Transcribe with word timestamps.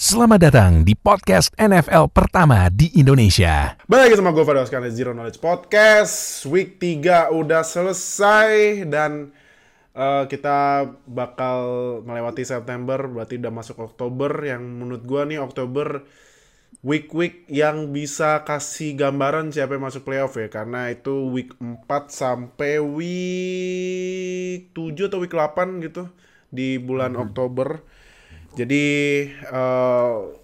Selamat 0.00 0.40
datang 0.40 0.80
di 0.80 0.96
podcast 0.96 1.52
NFL 1.60 2.08
pertama 2.08 2.72
di 2.72 2.88
Indonesia. 2.96 3.76
Balik 3.84 4.08
lagi 4.08 4.16
sama 4.16 4.32
gue 4.32 4.48
Fadil 4.48 4.64
Oskan 4.64 4.88
Zero 4.88 5.12
Knowledge 5.12 5.36
Podcast. 5.44 6.48
Week 6.48 6.80
3 6.80 7.28
udah 7.28 7.60
selesai 7.60 8.80
Dan 8.88 9.28
uh, 9.92 10.24
kita 10.24 10.88
bakal 11.04 11.60
melewati 12.08 12.48
September 12.48 12.96
Berarti 13.12 13.44
udah 13.44 13.52
masuk 13.52 13.76
Oktober. 13.76 14.32
Yang 14.40 14.62
menurut 14.72 15.04
gue 15.04 15.22
nih 15.36 15.38
Oktober 15.44 16.08
Week-week 16.80 17.44
yang 17.52 17.92
bisa 17.92 18.40
kasih 18.48 18.96
gambaran 18.96 19.52
siapa 19.52 19.76
yang 19.76 19.84
masuk 19.84 20.08
playoff 20.08 20.32
ya. 20.40 20.48
Karena 20.48 20.88
itu 20.88 21.28
week 21.28 21.52
4 21.60 22.08
sampai 22.08 22.80
week 22.80 24.72
7 24.72 25.12
atau 25.12 25.20
week 25.20 25.36
8 25.36 25.84
gitu 25.84 26.08
Di 26.48 26.80
bulan 26.80 27.20
Oktober 27.20 27.99
jadi 28.58 28.86
uh, 29.50 30.34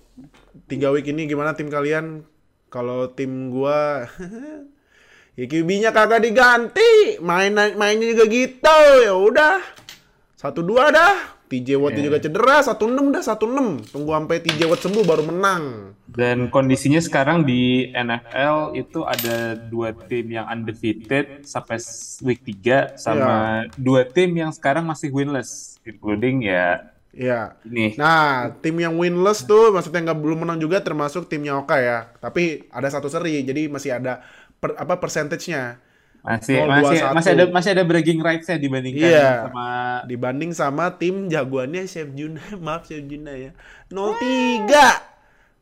tiga 0.71 0.95
week 0.95 1.11
ini 1.11 1.27
gimana 1.27 1.59
tim 1.59 1.67
kalian? 1.67 2.23
Kalau 2.71 3.11
tim 3.15 3.51
gua 3.51 4.07
ya 5.39 5.45
QB-nya 5.47 5.91
kagak 5.91 6.23
diganti, 6.23 7.19
main 7.23 7.55
mainnya 7.55 8.15
juga 8.15 8.25
gitu. 8.31 8.81
Ya 9.03 9.15
udah. 9.15 9.59
Satu 10.37 10.63
dua 10.63 10.93
dah. 10.93 11.37
TJ 11.47 11.79
Watt 11.79 11.95
yeah. 11.95 12.11
juga 12.11 12.19
cedera, 12.19 12.59
satu 12.59 12.91
enam 12.91 13.15
dah, 13.15 13.23
satu 13.23 13.47
enam. 13.47 13.79
Tunggu 13.79 14.11
sampai 14.11 14.43
TJ 14.43 14.67
Watt 14.67 14.83
sembuh 14.83 15.05
baru 15.07 15.23
menang. 15.31 15.95
Dan 16.11 16.51
kondisinya 16.51 16.99
sekarang 16.99 17.47
di 17.47 17.87
NFL 17.95 18.75
itu 18.75 19.07
ada 19.07 19.55
dua 19.55 19.95
tim 19.95 20.27
yang 20.27 20.51
undefeated 20.51 21.47
sampai 21.47 21.79
week 22.27 22.43
3 22.43 22.99
sama 22.99 23.23
yeah. 23.23 23.79
dua 23.79 24.03
tim 24.11 24.35
yang 24.35 24.51
sekarang 24.51 24.83
masih 24.91 25.15
winless, 25.15 25.79
including 25.87 26.51
ya 26.51 26.96
Iya. 27.17 27.57
Ini. 27.65 27.97
Nah, 27.97 28.53
tim 28.61 28.77
yang 28.77 28.93
winless 29.01 29.49
tuh 29.49 29.73
maksudnya 29.73 30.13
nggak 30.13 30.21
belum 30.21 30.45
menang 30.45 30.61
juga 30.61 30.85
termasuk 30.85 31.33
timnya 31.33 31.57
Oka 31.57 31.81
ya. 31.81 32.13
Tapi 32.21 32.69
ada 32.69 32.89
satu 32.93 33.09
seri, 33.09 33.41
jadi 33.41 33.73
masih 33.73 33.97
ada 33.97 34.21
per, 34.61 34.77
apa 34.77 35.01
percentage-nya. 35.01 35.81
Masih 36.21 36.59
0, 36.61 36.69
masih 36.69 36.99
2, 37.07 37.17
masih 37.17 37.31
ada 37.33 37.45
masih 37.49 37.71
ada 37.73 37.85
bragging 37.87 38.21
rights-nya 38.21 38.59
dibandingkan 38.59 39.09
iya. 39.09 39.47
sama 39.47 39.69
dibanding 40.11 40.51
sama 40.53 40.85
tim 41.01 41.33
jagoannya 41.33 41.89
Chef 41.89 42.13
Juna. 42.13 42.45
Maaf 42.65 42.85
Chef 42.85 43.01
Juna 43.09 43.33
ya. 43.33 43.57
03. 43.89 45.17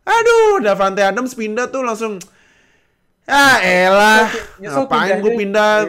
Aduh, 0.05 0.61
Davante 0.61 1.00
Adams 1.00 1.33
pindah 1.33 1.70
tuh 1.70 1.86
langsung 1.86 2.18
Ah, 3.24 3.56
elah. 3.64 4.28
Ngapain 4.61 5.16
gue 5.24 5.33
pindah? 5.33 5.89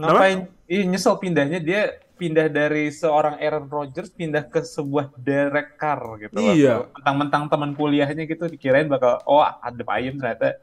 Ngapain? 0.00 0.48
Ih, 0.66 0.88
nyesel 0.88 1.14
pindahnya 1.20 1.60
dia 1.60 2.00
pindah 2.16 2.48
dari 2.48 2.88
seorang 2.88 3.36
Aaron 3.38 3.68
Rodgers 3.68 4.08
pindah 4.10 4.48
ke 4.48 4.64
sebuah 4.64 5.12
Derek 5.20 5.76
Carr 5.76 6.16
gitu 6.18 6.40
iya. 6.40 6.88
Mentang-mentang 6.96 7.52
teman 7.52 7.70
kuliahnya 7.76 8.24
gitu 8.24 8.48
dikirain 8.48 8.88
bakal 8.88 9.20
oh 9.28 9.44
ada 9.44 9.82
payung 9.84 10.16
ternyata. 10.16 10.56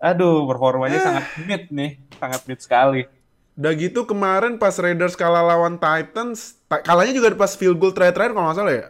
Aduh, 0.00 0.48
performanya 0.48 0.96
eh. 0.96 1.04
sangat 1.04 1.24
mid 1.44 1.62
nih, 1.72 1.90
sangat 2.16 2.40
mid 2.44 2.60
sekali. 2.60 3.02
Udah 3.56 3.72
gitu 3.76 4.08
kemarin 4.08 4.56
pas 4.56 4.72
Raiders 4.80 5.12
kalah 5.12 5.44
lawan 5.44 5.76
Titans, 5.76 6.56
kalahnya 6.68 7.12
juga 7.12 7.36
pas 7.36 7.52
field 7.52 7.76
goal 7.76 7.92
terakhir-terakhir 7.92 8.32
kalau 8.32 8.46
nggak 8.48 8.58
salah 8.60 8.74
ya. 8.76 8.86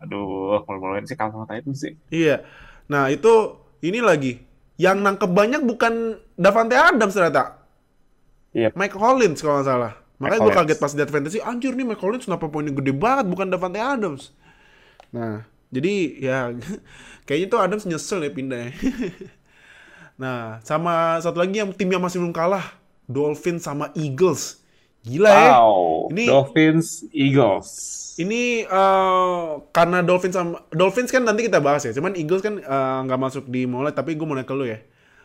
Aduh, 0.00 0.64
malu-maluin 0.64 1.04
sih 1.04 1.16
kalah 1.16 1.36
sama 1.36 1.44
Titans 1.44 1.78
sih. 1.80 1.92
Iya. 2.08 2.44
Nah, 2.88 3.12
itu 3.12 3.60
ini 3.84 4.00
lagi 4.00 4.40
yang 4.80 5.04
nangkep 5.04 5.28
banyak 5.28 5.62
bukan 5.68 6.16
Davante 6.36 6.74
Adams 6.74 7.12
ternyata. 7.12 7.60
Iya. 8.56 8.72
Yep. 8.72 8.80
Mike 8.80 8.96
Hollins 8.96 9.40
kalau 9.44 9.60
nggak 9.60 9.68
salah. 9.68 10.01
Makanya 10.22 10.40
gue 10.46 10.54
kaget 10.54 10.78
pas 10.78 10.92
lihat 10.94 11.10
fantasy, 11.10 11.38
anjir 11.42 11.74
nih 11.74 11.82
Mike 11.82 11.98
Collins 11.98 12.30
kenapa 12.30 12.46
poinnya 12.46 12.70
gede 12.70 12.94
banget, 12.94 13.26
bukan 13.26 13.50
Davante 13.50 13.82
Adams. 13.82 14.30
Nah, 15.10 15.42
jadi 15.74 15.94
ya 16.22 16.38
kayaknya 17.26 17.48
tuh 17.50 17.58
Adams 17.58 17.84
nyesel 17.90 18.22
ya 18.22 18.30
pindah. 18.30 18.70
nah, 20.22 20.62
sama 20.62 21.18
satu 21.18 21.42
lagi 21.42 21.58
yang 21.58 21.74
tim 21.74 21.90
yang 21.90 21.98
masih 21.98 22.22
belum 22.22 22.30
kalah, 22.30 22.78
Dolphins 23.10 23.66
sama 23.66 23.90
Eagles. 23.98 24.62
Gila 25.02 25.26
ya. 25.26 25.58
wow. 25.58 26.06
ya. 26.06 26.14
Ini 26.14 26.24
Dolphins 26.30 26.88
Eagles. 27.10 27.68
Ini 28.22 28.70
uh, 28.70 29.66
karena 29.74 29.98
Dolphins 30.06 30.38
sama 30.38 30.62
Dolphins 30.70 31.10
kan 31.10 31.26
nanti 31.26 31.50
kita 31.50 31.58
bahas 31.58 31.82
ya. 31.82 31.90
Cuman 31.90 32.14
Eagles 32.14 32.38
kan 32.38 32.62
eh, 32.62 32.98
nggak 33.10 33.18
uh, 33.18 33.24
masuk 33.26 33.50
di 33.50 33.66
mulai 33.66 33.90
tapi 33.90 34.14
gue 34.14 34.22
mau 34.22 34.38
nanya 34.38 34.46
ke 34.46 34.54
lu 34.54 34.70
ya. 34.70 34.78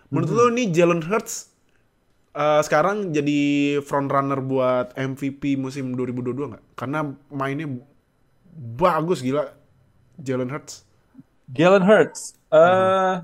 Menurut 0.09 0.33
hmm. 0.33 0.37
lu 0.41 0.45
nih 0.57 0.67
Jalen 0.73 1.05
Hurts 1.05 1.53
uh, 2.37 2.61
sekarang 2.61 3.09
jadi 3.09 3.41
front 3.81 4.07
runner 4.13 4.37
buat 4.39 4.93
MVP 4.93 5.57
musim 5.57 5.97
2022 5.97 6.53
nggak? 6.53 6.65
Karena 6.77 7.09
mainnya 7.33 7.67
bagus 8.77 9.25
gila 9.25 9.49
Jalen 10.21 10.53
Hurts. 10.53 10.85
Jalen 11.49 11.81
Hurts 11.81 12.37
uh, 12.53 12.59
hmm. 12.59 13.15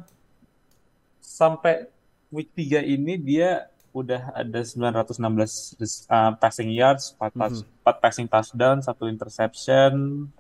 sampai 1.22 1.85
week 2.34 2.50
3 2.57 2.81
ini 2.81 3.19
dia 3.22 3.69
udah 3.94 4.34
ada 4.34 4.59
916 4.66 6.09
uh, 6.09 6.34
passing 6.41 6.74
yards, 6.74 7.13
4, 7.22 7.30
touch, 7.30 7.57
hmm. 7.62 7.85
4 7.85 8.01
passing 8.01 8.25
touchdown, 8.25 8.81
1 8.81 8.90
interception, 9.06 9.91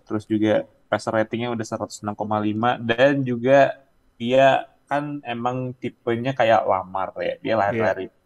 terus 0.09 0.25
juga 0.25 0.65
passer 0.89 1.13
ratingnya 1.13 1.53
udah 1.53 1.61
106,5 1.61 2.09
dan 2.81 3.13
juga 3.21 3.77
dia 4.17 4.65
kan 4.89 5.21
emang 5.21 5.77
tipenya 5.77 6.33
kayak 6.33 6.65
Lamar 6.65 7.13
ya, 7.21 7.37
dia 7.37 7.53
lari-lari. 7.53 8.09
Yeah 8.09 8.22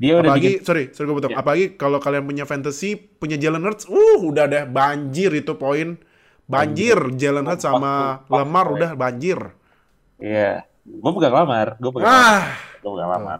dia 0.00 0.16
udah 0.16 0.32
apalagi, 0.32 0.48
bikin... 0.56 0.64
sorry, 0.64 0.84
sorry 0.96 1.06
gue 1.12 1.16
potong. 1.20 1.34
Ya. 1.36 1.44
Apalagi 1.44 1.66
kalau 1.76 2.00
kalian 2.00 2.24
punya 2.24 2.48
fantasy, 2.48 2.96
punya 2.96 3.36
Jalen 3.36 3.60
Hurts, 3.60 3.84
uh 3.84 4.20
udah 4.24 4.48
deh 4.48 4.64
banjir 4.64 5.28
itu 5.36 5.52
poin. 5.60 6.00
Banjir, 6.48 6.96
Jalen 7.20 7.44
Hurts 7.44 7.68
sama 7.68 8.24
oh, 8.24 8.40
Lamar 8.40 8.72
udah 8.72 8.90
banjir. 8.96 9.36
Iya, 10.16 10.64
gue 10.88 11.10
pegang 11.20 11.36
Lamar, 11.36 11.76
gue 11.76 11.90
pegang 11.92 12.08
ah. 12.08 12.48
gue 12.80 12.90
pegang 12.96 13.10
Lamar. 13.12 13.38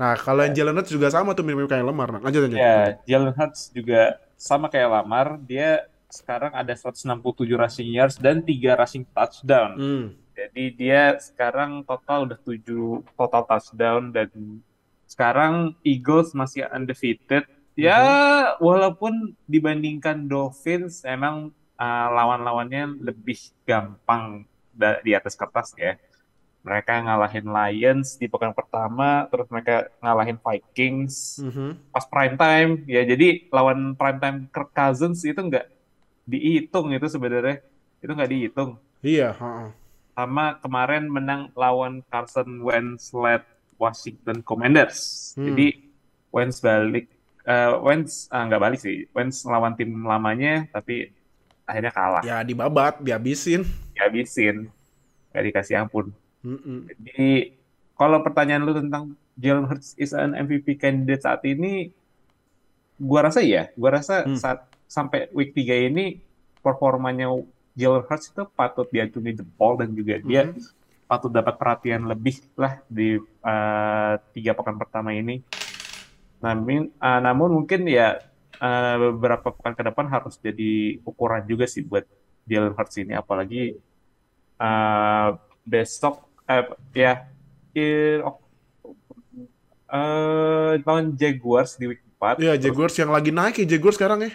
Nah, 0.00 0.16
kalau 0.16 0.40
yang 0.48 0.56
Jalen 0.56 0.80
Hurts 0.80 0.88
juga 0.88 1.12
sama 1.12 1.36
tuh 1.36 1.44
mirip 1.44 1.68
kayak 1.68 1.84
Lamar. 1.84 2.08
Nah, 2.16 2.20
lanjut 2.24 2.40
lanjut. 2.48 2.56
Iya, 2.56 2.96
Jalen 3.04 3.36
Hurts 3.36 3.68
juga 3.76 4.16
sama 4.40 4.72
kayak 4.72 4.88
Lamar, 4.88 5.36
dia 5.44 5.92
sekarang 6.08 6.56
ada 6.56 6.72
167 6.72 7.04
rushing 7.52 7.92
yards 7.92 8.16
dan 8.16 8.40
3 8.40 8.80
rushing 8.80 9.04
touchdown. 9.12 9.70
Hmm. 9.76 10.06
Jadi 10.32 10.64
dia 10.72 11.20
sekarang 11.20 11.84
total 11.84 12.32
udah 12.32 12.38
7 12.40 12.64
total 13.12 13.42
touchdown 13.44 14.08
dan 14.08 14.32
sekarang 15.12 15.76
Eagles 15.84 16.32
masih 16.32 16.64
undefeated. 16.72 17.44
Ya, 17.72 17.96
mm-hmm. 17.96 18.60
walaupun 18.60 19.32
dibandingkan 19.48 20.28
Dolphins, 20.28 21.04
emang 21.08 21.52
uh, 21.80 22.08
lawan-lawannya 22.12 23.00
lebih 23.00 23.36
gampang 23.64 24.44
di 25.04 25.12
atas 25.12 25.36
kertas 25.36 25.72
ya. 25.76 25.96
Mereka 26.62 27.04
ngalahin 27.04 27.48
Lions 27.48 28.20
di 28.20 28.28
pekan 28.28 28.52
pertama, 28.52 29.24
terus 29.32 29.48
mereka 29.48 29.88
ngalahin 30.04 30.36
Vikings 30.36 31.40
mm-hmm. 31.42 31.70
pas 31.92 32.04
prime 32.08 32.36
time. 32.36 32.70
Ya, 32.84 33.02
jadi 33.08 33.48
lawan 33.48 33.96
prime 33.96 34.20
time 34.20 34.38
Kirk 34.52 34.70
Cousins 34.76 35.24
itu 35.24 35.40
nggak 35.40 35.66
dihitung 36.28 36.92
itu 36.92 37.08
sebenarnya. 37.08 37.64
Itu 38.04 38.12
nggak 38.12 38.30
dihitung. 38.30 38.76
Iya. 39.00 39.32
Uh-uh. 39.36 39.72
Sama 40.12 40.60
kemarin 40.60 41.08
menang 41.08 41.48
lawan 41.56 42.04
Carson 42.12 42.60
Wentz 42.60 43.16
led 43.16 43.42
Washington 43.82 44.46
Commanders. 44.46 45.32
Hmm. 45.34 45.50
Jadi 45.50 45.90
Wentz 46.30 46.62
balik, 46.62 47.10
uh, 47.42 47.82
Wentz 47.82 48.30
uh, 48.30 48.46
nggak 48.46 48.62
balik 48.62 48.78
sih, 48.78 49.10
Wentz 49.10 49.42
melawan 49.42 49.74
tim 49.74 49.90
lamanya, 50.06 50.70
tapi 50.70 51.10
akhirnya 51.66 51.90
kalah. 51.90 52.22
Ya 52.22 52.38
dibabat, 52.46 53.02
dihabisin. 53.02 53.66
Dihabisin, 53.98 54.70
gak 55.34 55.42
dikasih 55.42 55.82
ampun. 55.82 56.14
Mm-mm. 56.46 56.86
Jadi 57.02 57.58
kalau 57.98 58.22
pertanyaan 58.22 58.62
lu 58.62 58.72
tentang 58.78 59.18
Jalen 59.34 59.66
Hurts 59.66 59.98
is 59.98 60.14
an 60.14 60.38
MVP 60.38 60.78
candidate 60.78 61.26
saat 61.26 61.42
ini, 61.42 61.90
gua 62.96 63.26
rasa 63.28 63.42
ya, 63.42 63.68
gua 63.74 63.98
rasa 63.98 64.22
hmm. 64.22 64.38
saat 64.38 64.70
sampai 64.86 65.26
week 65.34 65.56
3 65.56 65.90
ini 65.90 66.22
performanya 66.62 67.28
Jalen 67.74 68.04
Hurts 68.06 68.30
itu 68.30 68.42
patut 68.54 68.86
diacungi 68.88 69.42
jempol 69.42 69.80
dan 69.80 69.90
juga 69.96 70.20
dia 70.22 70.46
hmm 70.48 70.81
patut 71.12 71.28
dapat 71.28 71.60
perhatian 71.60 72.08
lebih 72.08 72.40
lah 72.56 72.80
di 72.88 73.20
uh, 73.20 74.16
tiga 74.32 74.56
pekan 74.56 74.80
pertama 74.80 75.12
ini. 75.12 75.44
Namun, 76.40 76.88
uh, 76.96 77.20
namun 77.20 77.52
mungkin 77.60 77.84
ya 77.84 78.16
uh, 78.56 78.96
beberapa 79.12 79.52
pekan 79.52 79.76
ke 79.76 79.84
depan 79.92 80.08
harus 80.08 80.40
jadi 80.40 80.96
ukuran 81.04 81.44
juga 81.44 81.68
sih 81.68 81.84
buat 81.84 82.08
Jalen 82.48 82.72
Hurts 82.72 82.96
ini, 82.96 83.12
apalagi 83.12 83.76
uh, 84.56 85.36
besok 85.68 86.24
uh, 86.48 86.64
ya 86.96 87.28
uh, 87.76 88.32
lawan 90.80 91.12
Jaguars 91.12 91.76
di 91.76 91.92
week 91.92 92.00
4. 92.16 92.40
Iya, 92.40 92.56
Jaguars 92.56 92.96
yang 92.96 93.12
lagi 93.12 93.28
naik 93.28 93.60
ya 93.60 93.76
Jaguars 93.76 94.00
sekarang 94.00 94.24
ya. 94.24 94.32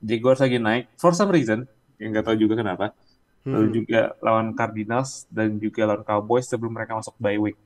Jaguars 0.00 0.40
lagi 0.40 0.56
naik 0.56 0.88
for 0.96 1.12
some 1.12 1.28
reason, 1.28 1.68
yang 2.00 2.16
nggak 2.16 2.24
tahu 2.32 2.40
juga 2.40 2.64
kenapa 2.64 2.96
hmm. 3.44 3.52
lalu 3.52 3.68
juga 3.82 4.14
lawan 4.22 4.54
Cardinals 4.54 5.28
dan 5.28 5.58
juga 5.58 5.86
lawan 5.86 6.02
Cowboys 6.06 6.46
sebelum 6.48 6.72
mereka 6.74 6.96
masuk 6.96 7.14
bye 7.20 7.38
week. 7.38 7.58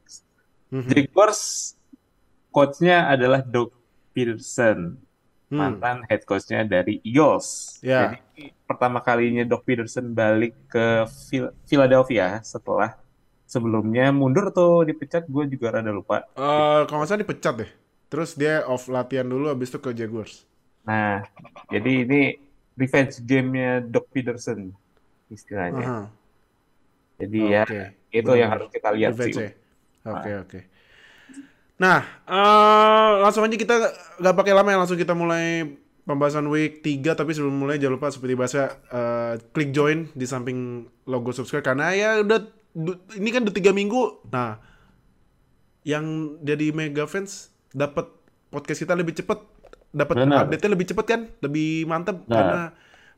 Hmm. 0.72 0.88
Jaguars 0.88 1.74
coachnya 2.52 3.08
adalah 3.08 3.40
Doug 3.40 3.72
Peterson. 4.12 4.96
mantan 5.52 6.00
head 6.08 6.24
coachnya 6.24 6.64
dari 6.64 6.96
Eagles. 7.04 7.76
Ya. 7.84 8.16
Jadi 8.16 8.56
pertama 8.64 9.04
kalinya 9.04 9.44
Doc 9.44 9.68
Peterson 9.68 10.08
balik 10.16 10.56
ke 10.64 11.04
Phil- 11.28 11.52
Philadelphia 11.68 12.40
setelah 12.40 12.96
sebelumnya 13.44 14.08
mundur 14.16 14.48
atau 14.48 14.80
dipecat, 14.80 15.28
gue 15.28 15.44
juga 15.52 15.76
rada 15.76 15.92
lupa. 15.92 16.24
Eh, 16.32 16.80
kalau 16.88 17.04
nggak 17.04 17.08
salah 17.12 17.20
dipecat 17.20 17.54
deh. 17.60 17.70
Terus 18.08 18.32
dia 18.32 18.64
off 18.64 18.88
latihan 18.88 19.28
dulu, 19.28 19.52
habis 19.52 19.68
itu 19.68 19.76
ke 19.76 19.92
Jaguars. 19.92 20.48
Nah, 20.88 21.20
jadi 21.68 22.08
ini 22.08 22.20
revenge 22.72 23.20
game-nya 23.20 23.84
Doc 23.84 24.08
Peterson 24.08 24.72
istilahnya. 25.32 25.82
Aha. 25.82 26.00
Jadi 27.16 27.38
ya 27.42 27.62
Oke. 27.64 27.82
itu 28.10 28.22
Benar. 28.24 28.38
yang 28.38 28.50
harus 28.50 28.68
kita 28.68 28.88
lihat 28.92 29.12
Revenge 29.12 29.34
sih. 29.34 29.42
ya? 29.42 29.50
Oke 30.04 30.30
oke. 30.36 30.60
Nah, 31.78 31.98
eh, 32.24 33.10
langsung 33.18 33.42
aja 33.42 33.56
kita 33.56 33.74
nggak 34.20 34.36
pakai 34.36 34.52
lama 34.52 34.68
ya 34.68 34.78
langsung 34.78 34.94
kita 34.96 35.12
mulai 35.12 35.66
pembahasan 36.02 36.46
week 36.46 36.78
3 36.80 37.14
tapi 37.14 37.30
sebelum 37.30 37.54
mulai 37.56 37.78
jangan 37.78 37.94
lupa 37.96 38.10
seperti 38.10 38.34
biasa 38.34 38.60
eh, 38.88 39.32
klik 39.50 39.70
join 39.70 40.10
di 40.12 40.26
samping 40.26 40.58
logo 41.04 41.30
subscribe 41.30 41.62
karena 41.64 41.90
ya 41.90 42.10
udah 42.20 42.38
ini 43.14 43.28
kan 43.28 43.42
udah 43.42 43.52
tiga 43.52 43.70
minggu. 43.70 44.26
Nah, 44.28 44.58
yang 45.82 46.04
jadi 46.40 46.70
mega 46.70 47.04
fans 47.04 47.50
dapat 47.70 48.06
podcast 48.48 48.80
kita 48.80 48.94
lebih 48.94 49.14
cepet, 49.14 49.38
dapat 49.90 50.14
update-nya 50.22 50.70
lebih 50.70 50.86
cepet 50.86 51.06
kan, 51.06 51.20
lebih 51.40 51.84
mantep 51.84 52.22
Nah. 52.24 52.30
karena 52.30 52.60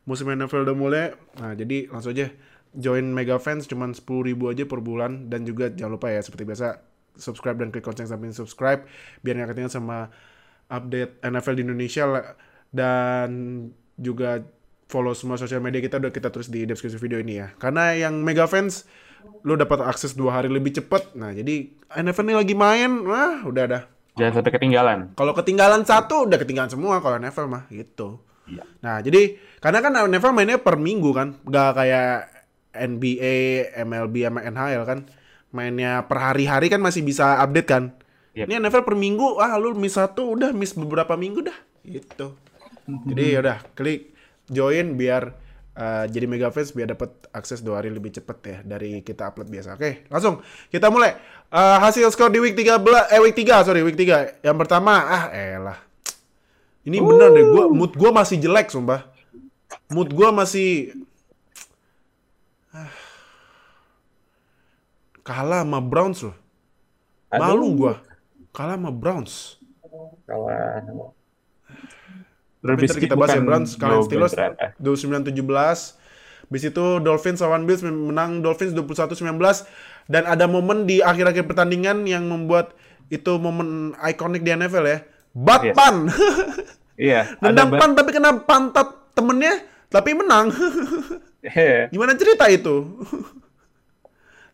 musim 0.04 0.28
NFL 0.28 0.68
udah 0.68 0.76
mulai. 0.76 1.04
Nah, 1.40 1.52
jadi 1.56 1.88
langsung 1.88 2.12
aja 2.12 2.28
join 2.74 3.06
mega 3.14 3.38
fans 3.38 3.70
cuman 3.70 3.94
10.000 3.94 4.28
ribu 4.34 4.50
aja 4.50 4.66
per 4.66 4.82
bulan 4.82 5.30
dan 5.30 5.46
juga 5.46 5.70
jangan 5.70 5.94
lupa 5.94 6.10
ya 6.10 6.20
seperti 6.20 6.42
biasa 6.42 6.82
subscribe 7.14 7.62
dan 7.62 7.70
klik 7.70 7.86
lonceng 7.86 8.10
samping 8.10 8.34
subscribe 8.34 8.82
biar 9.22 9.38
nggak 9.38 9.54
ketinggalan 9.54 9.74
sama 9.74 9.98
update 10.66 11.22
NFL 11.22 11.54
di 11.54 11.62
Indonesia 11.62 12.04
dan 12.74 13.30
juga 13.94 14.42
follow 14.90 15.14
semua 15.14 15.38
sosial 15.38 15.62
media 15.62 15.78
kita 15.78 16.02
udah 16.02 16.10
kita 16.10 16.34
tulis 16.34 16.50
di 16.50 16.66
deskripsi 16.66 16.98
video 16.98 17.22
ini 17.22 17.38
ya 17.38 17.54
karena 17.62 17.94
yang 17.94 18.18
mega 18.26 18.50
fans 18.50 18.90
lu 19.46 19.54
dapat 19.54 19.80
akses 19.86 20.18
dua 20.18 20.42
hari 20.42 20.50
lebih 20.50 20.74
cepet 20.74 21.14
nah 21.14 21.30
jadi 21.30 21.70
NFL 21.94 22.26
ini 22.26 22.34
lagi 22.34 22.54
main 22.58 22.90
wah 23.06 23.46
udah 23.46 23.66
dah 23.70 23.84
Jangan 24.14 24.30
sampai 24.38 24.52
ketinggalan. 24.54 24.98
kalau 25.18 25.34
ketinggalan 25.34 25.82
satu 25.82 26.30
udah 26.30 26.38
ketinggalan 26.38 26.70
semua 26.70 27.02
kalau 27.02 27.18
NFL 27.18 27.50
mah 27.50 27.66
gitu 27.70 28.22
Iya. 28.44 28.64
Nah, 28.84 29.00
jadi 29.00 29.40
karena 29.60 29.78
kan 29.80 29.92
NFL 30.08 30.32
mainnya 30.36 30.60
per 30.60 30.76
minggu 30.76 31.10
kan, 31.16 31.40
nggak 31.44 31.70
kayak 31.74 32.12
NBA, 32.74 33.34
MLB 33.86 34.14
sama 34.28 34.40
NHL 34.44 34.84
kan. 34.84 34.98
Mainnya 35.54 36.02
per 36.10 36.18
hari-hari 36.18 36.66
kan 36.66 36.82
masih 36.82 37.06
bisa 37.06 37.38
update 37.38 37.68
kan. 37.70 37.94
Yep. 38.34 38.50
Ini 38.50 38.54
NFL 38.66 38.82
per 38.82 38.96
minggu, 38.98 39.38
ah 39.38 39.54
lu 39.54 39.78
miss 39.78 39.94
satu 39.94 40.34
udah 40.34 40.50
miss 40.50 40.74
beberapa 40.74 41.14
minggu 41.14 41.46
dah. 41.46 41.58
Gitu. 41.86 42.34
Jadi 42.84 43.24
ya 43.32 43.38
udah 43.40 43.58
klik 43.72 44.12
join 44.50 44.98
biar 44.98 45.32
uh, 45.78 46.04
jadi 46.04 46.26
mega 46.28 46.52
fans 46.52 46.74
biar 46.76 46.92
dapat 46.92 47.10
akses 47.32 47.64
dua 47.64 47.80
hari 47.80 47.88
lebih 47.88 48.12
cepet 48.12 48.38
ya 48.44 48.58
dari 48.66 49.00
kita 49.00 49.30
upload 49.30 49.48
biasa. 49.48 49.78
Oke, 49.78 50.04
langsung 50.10 50.42
kita 50.68 50.90
mulai. 50.90 51.16
Uh, 51.54 51.78
hasil 51.78 52.10
skor 52.10 52.34
di 52.34 52.42
week 52.42 52.58
13 52.58 52.82
eh 53.14 53.20
week 53.22 53.38
3 53.38 53.62
sorry 53.62 53.86
week 53.86 53.96
3. 53.96 54.42
Yang 54.42 54.56
pertama 54.58 55.06
ah 55.06 55.24
elah. 55.30 55.78
Ini 56.84 57.00
bener 57.00 57.28
deh, 57.32 57.44
gua 57.48 57.64
mood 57.72 57.92
gua 57.96 58.10
masih 58.12 58.36
jelek 58.36 58.68
sumpah. 58.68 59.08
Mood 59.88 60.12
gua 60.12 60.30
masih 60.30 60.92
Ah. 62.74 62.90
kalah 65.22 65.62
sama 65.62 65.78
Browns 65.80 66.20
loh. 66.26 66.36
Malu 67.30 67.68
gua. 67.78 67.94
Kalah 68.50 68.76
sama 68.76 68.90
Browns. 68.90 69.56
Kalah. 70.26 70.82
Tapi 72.64 72.80
ntar 72.88 72.96
kita 72.96 73.14
bahas 73.14 73.36
ya 73.36 73.44
Browns 73.44 73.76
kalian 73.76 74.00
Joe 74.00 74.04
Steelers 74.08 74.32
beneran, 74.32 74.52
ah. 74.56 74.70
29-17. 74.80 76.00
Habis 76.44 76.62
itu 76.68 76.84
Dolphins 77.00 77.40
lawan 77.40 77.64
Bills 77.64 77.80
menang 77.84 78.44
Dolphins 78.44 78.76
21-19 78.76 79.64
dan 80.08 80.28
ada 80.28 80.44
momen 80.44 80.84
di 80.84 81.00
akhir-akhir 81.00 81.48
pertandingan 81.48 82.04
yang 82.04 82.28
membuat 82.28 82.76
itu 83.08 83.36
momen 83.40 83.92
ikonik 84.00 84.44
di 84.44 84.52
NFL 84.52 84.84
ya. 84.84 84.98
Bat 85.34 85.62
Yes. 85.66 85.74
pan. 85.76 85.96
Iya, 86.94 87.26
ada 87.42 87.50
Nendang 87.50 87.74
pan 87.74 87.90
tapi 87.98 88.14
kena 88.14 88.38
pantat 88.46 88.86
temennya 89.18 89.66
tapi 89.90 90.14
menang. 90.14 90.54
Iya. 91.44 91.92
Gimana 91.92 92.16
cerita 92.16 92.48
itu? 92.48 93.04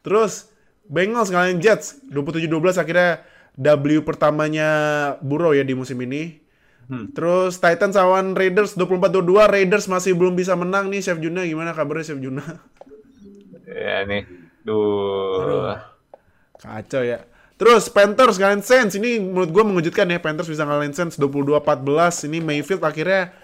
Terus 0.03 0.51
Bengals 0.91 1.31
ngalahin 1.31 1.63
Jets 1.63 2.03
27-12 2.11 2.83
akhirnya 2.83 3.23
W 3.55 4.03
pertamanya 4.03 4.69
Burrow 5.23 5.55
ya 5.55 5.63
di 5.63 5.79
musim 5.79 6.03
ini. 6.03 6.43
Hmm. 6.91 7.15
Terus 7.15 7.63
Titans 7.63 7.95
lawan 7.95 8.35
Raiders 8.35 8.75
24-22 8.75 9.23
Raiders 9.47 9.87
masih 9.87 10.19
belum 10.19 10.35
bisa 10.35 10.59
menang 10.59 10.91
nih 10.91 10.99
Chef 10.99 11.23
Juna 11.23 11.47
gimana 11.47 11.71
kabarnya 11.79 12.11
Chef 12.11 12.19
Juna? 12.19 12.43
Ya 13.71 14.03
nih. 14.03 14.27
Duh. 14.67 15.79
Kacau 16.59 17.07
ya. 17.07 17.23
Terus 17.61 17.93
Panthers 17.93 18.41
ngalahin 18.41 18.65
Saints 18.65 18.97
ini 18.97 19.21
menurut 19.21 19.53
gue 19.53 19.61
mengejutkan 19.61 20.09
ya 20.09 20.17
Panthers 20.17 20.49
bisa 20.49 20.65
ngalahin 20.65 20.97
Saints 20.97 21.21
22-14 21.21 21.61
ini 22.25 22.41
Mayfield 22.41 22.81
akhirnya 22.81 23.37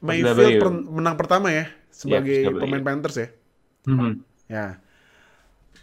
Mayfield 0.00 0.32
W. 0.56 0.60
per- 0.64 0.72
menang 0.88 1.16
pertama 1.20 1.52
ya 1.52 1.68
sebagai 1.92 2.32
Iya, 2.40 2.48
W. 2.48 2.64
pemain 2.64 2.80
Panthers 2.80 3.16
ya. 3.20 3.28
Hmm. 3.84 4.24
Ya. 4.48 4.80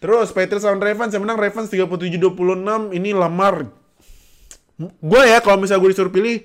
Terus 0.01 0.33
Patriots 0.33 0.65
lawan 0.65 0.81
Ravens 0.81 1.13
yang 1.13 1.21
menang 1.21 1.37
Ravens 1.37 1.69
37-26 1.69 2.89
ini 2.91 3.13
Lamar. 3.13 3.69
Gue 4.81 5.21
ya 5.29 5.37
kalau 5.39 5.61
misalnya 5.61 5.85
gue 5.85 5.91
disuruh 5.93 6.09
pilih 6.09 6.41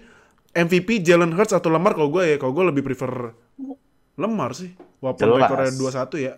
MVP 0.52 1.00
Jalen 1.00 1.32
Hurts 1.32 1.56
atau 1.56 1.72
Lamar 1.72 1.96
kalau 1.96 2.12
gue 2.12 2.28
ya 2.28 2.36
kalau 2.36 2.52
gue 2.52 2.64
lebih 2.68 2.84
prefer 2.84 3.32
Lamar 4.16 4.52
sih. 4.52 4.76
Walaupun 5.00 5.24
rekornya 5.40 5.72
2-1 5.72 6.12
ya. 6.20 6.34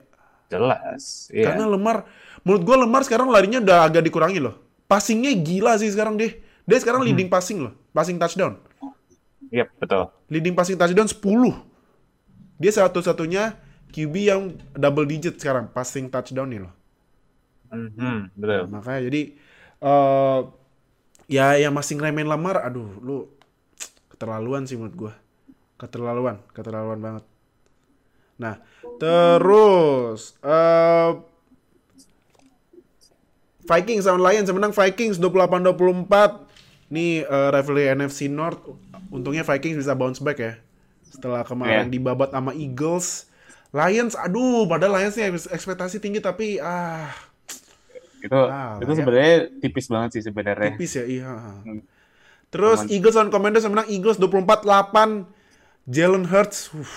Jelas. 0.48 1.26
Iya. 1.34 1.50
Karena 1.50 1.66
Lamar 1.66 2.06
menurut 2.46 2.62
gue 2.62 2.76
Lamar 2.78 3.02
sekarang 3.02 3.26
larinya 3.26 3.58
udah 3.58 3.78
agak 3.82 4.06
dikurangi 4.06 4.38
loh. 4.38 4.67
Passingnya 4.88 5.36
gila 5.36 5.76
sih 5.76 5.92
sekarang 5.92 6.16
deh. 6.16 6.32
Dia 6.64 6.78
sekarang 6.80 7.04
Hmm. 7.04 7.12
leading 7.12 7.28
passing 7.28 7.60
loh. 7.60 7.76
Passing 7.92 8.16
touchdown. 8.16 8.56
Iya, 9.52 9.68
betul. 9.76 10.08
Leading 10.32 10.56
passing 10.56 10.76
touchdown 10.80 11.08
10. 11.08 11.52
Dia 12.56 12.72
satu-satunya 12.72 13.54
QB 13.92 14.14
yang 14.24 14.52
double 14.76 15.08
digit 15.08 15.36
sekarang 15.40 15.68
passing 15.72 16.08
touchdown 16.08 16.48
nih 16.48 16.60
loh. 16.64 16.72
Mhm, 17.68 18.32
betul. 18.32 18.62
Makanya 18.72 19.00
jadi 19.12 19.22
eh 19.78 20.40
ya 21.28 21.46
yang 21.60 21.76
masih 21.76 22.00
ngeremehin 22.00 22.28
Lamar, 22.28 22.64
aduh 22.64 22.88
lu 23.04 23.28
keterlaluan 24.08 24.64
sih 24.64 24.76
menurut 24.80 24.96
gua. 24.96 25.12
Keterlaluan, 25.78 26.40
keterlaluan 26.56 27.00
banget. 27.00 27.24
Nah, 28.40 28.58
terus 28.98 30.34
eh 30.42 31.10
Vikings 33.68 34.02
sama 34.02 34.16
Lions 34.22 34.46
yang 34.46 34.56
menang 34.56 34.72
Vikings 34.72 35.20
28-24. 35.20 36.08
Nih 36.88 37.20
eh, 37.20 37.48
rivalry 37.50 37.84
NFC 37.90 38.26
North. 38.26 38.64
Untungnya 39.08 39.42
Vikings 39.42 39.76
bisa 39.78 39.92
bounce 39.92 40.18
back 40.18 40.38
ya. 40.38 40.56
Setelah 41.06 41.42
kemarin 41.42 41.84
Yeah. 41.84 41.92
dibabat 41.92 42.30
sama 42.30 42.52
Eagles. 42.52 43.28
Lions, 43.68 44.16
aduh, 44.16 44.64
padahal 44.64 44.96
Lions 44.96 45.12
nih 45.12 45.28
ekspektasi 45.28 45.98
tinggi 45.98 46.18
tapi 46.18 46.56
ah 46.56 47.12
Itu 48.18 48.34
Ah, 48.34 48.74
itu 48.76 48.88
ya. 48.88 48.96
sebenarnya 48.96 49.32
tipis 49.58 49.86
banget 49.86 50.10
sih 50.10 50.22
sebenarnya. 50.24 50.72
tipis 50.72 50.90
ya 50.92 51.04
iya. 51.04 51.30
Hmm. 51.62 51.84
Terus 52.48 52.80
Cuman- 52.80 52.90
Eagles 52.90 53.14
lawan 53.14 53.28
Commanders 53.28 53.62
yang 53.62 53.74
menang 53.74 53.88
Eagles 53.88 54.16
24-8. 54.16 55.28
Jalen 55.86 56.24
Hurts. 56.26 56.72
uff. 56.72 56.90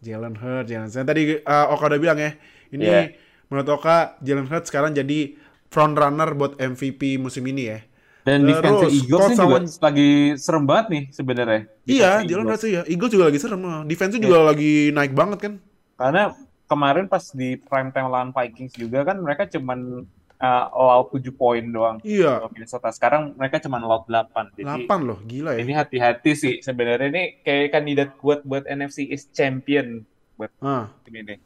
Jalen 0.00 0.34
Hurts, 0.36 0.66
Jalen 0.66 0.86
Hurts. 0.86 1.06
Tadi 1.06 1.22
uh, 1.38 1.66
Oka 1.70 1.84
udah 1.86 1.98
bilang 1.98 2.18
ya, 2.18 2.30
ini 2.70 2.84
Iya. 2.84 3.02
Menurut 3.48 3.68
Oka 3.74 4.16
Jalen 4.20 4.46
Hurts 4.48 4.68
sekarang 4.68 4.92
jadi 4.92 5.36
front 5.68 5.96
runner 5.96 6.32
buat 6.32 6.56
MVP 6.56 7.20
musim 7.20 7.44
ini 7.48 7.62
ya. 7.68 7.80
Dan 8.24 8.44
Terus, 8.44 8.60
defense 8.60 8.84
Eagles 8.92 9.28
juga 9.40 9.56
lagi 9.88 10.10
serem 10.36 10.64
banget 10.68 10.86
nih 10.92 11.04
sebenarnya. 11.16 11.60
Iya, 11.88 12.10
Defense 12.20 12.28
Jalen. 12.28 12.46
Hurts 12.48 12.64
iya. 12.68 12.82
Eagles 12.84 13.10
juga 13.12 13.24
lagi 13.32 13.38
serem. 13.40 13.60
Defense-nya 13.88 14.20
juga 14.20 14.38
lagi 14.52 14.72
naik 14.92 15.12
banget 15.16 15.38
kan. 15.40 15.52
Karena 15.96 16.22
kemarin 16.68 17.08
pas 17.08 17.24
di 17.32 17.56
prime 17.56 17.88
time 17.88 18.08
lawan 18.12 18.30
Vikings 18.36 18.76
juga 18.76 19.00
kan 19.08 19.16
mereka 19.16 19.48
cuman 19.48 20.04
uh, 20.38 20.64
allow 20.76 21.08
7 21.10 21.24
poin 21.32 21.64
doang. 21.64 21.96
Iya, 22.04 22.46
Minnesota 22.52 22.92
sekarang 22.92 23.34
mereka 23.34 23.58
cuman 23.64 23.80
allow 23.80 24.04
8. 24.04 24.60
Jadi 24.60 24.86
8 24.86 25.08
loh, 25.08 25.18
gila 25.24 25.56
ya. 25.56 25.64
ini 25.64 25.72
hati-hati 25.74 26.30
sih 26.36 26.54
sebenarnya 26.60 27.08
ini 27.10 27.24
kayak 27.42 27.72
kandidat 27.74 28.08
kuat 28.20 28.44
buat 28.44 28.64
NFC 28.68 29.08
East 29.08 29.32
Champion 29.32 30.04
buat 30.38 30.52
Ah. 30.62 30.92
ini. 31.08 31.40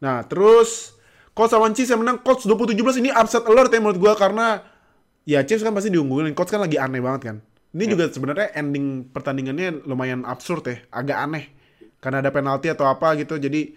Nah, 0.00 0.24
terus 0.24 0.96
Colts 1.32 1.54
lawan 1.54 1.72
Chiefs 1.72 1.92
yang 1.92 2.02
menang 2.02 2.20
Colts 2.20 2.44
2017 2.44 3.00
ini 3.00 3.10
upset 3.14 3.44
alert 3.46 3.70
ya 3.70 3.78
menurut 3.78 4.00
gua 4.00 4.12
karena 4.18 4.64
ya 5.24 5.44
Chiefs 5.46 5.62
kan 5.62 5.72
pasti 5.72 5.92
diunggulin. 5.92 6.32
Colts 6.34 6.50
kan 6.52 6.60
lagi 6.60 6.76
aneh 6.80 7.00
banget 7.00 7.22
kan. 7.32 7.36
Ini 7.70 7.86
Ya. 7.86 7.90
juga 7.94 8.04
sebenarnya 8.10 8.50
ending 8.58 9.06
pertandingannya 9.14 9.86
lumayan 9.86 10.26
absurd 10.26 10.66
ya, 10.66 10.76
agak 10.90 11.18
aneh. 11.22 11.44
Karena 12.02 12.18
ada 12.24 12.34
penalti 12.34 12.66
atau 12.66 12.88
apa 12.88 13.14
gitu. 13.14 13.38
Jadi 13.38 13.76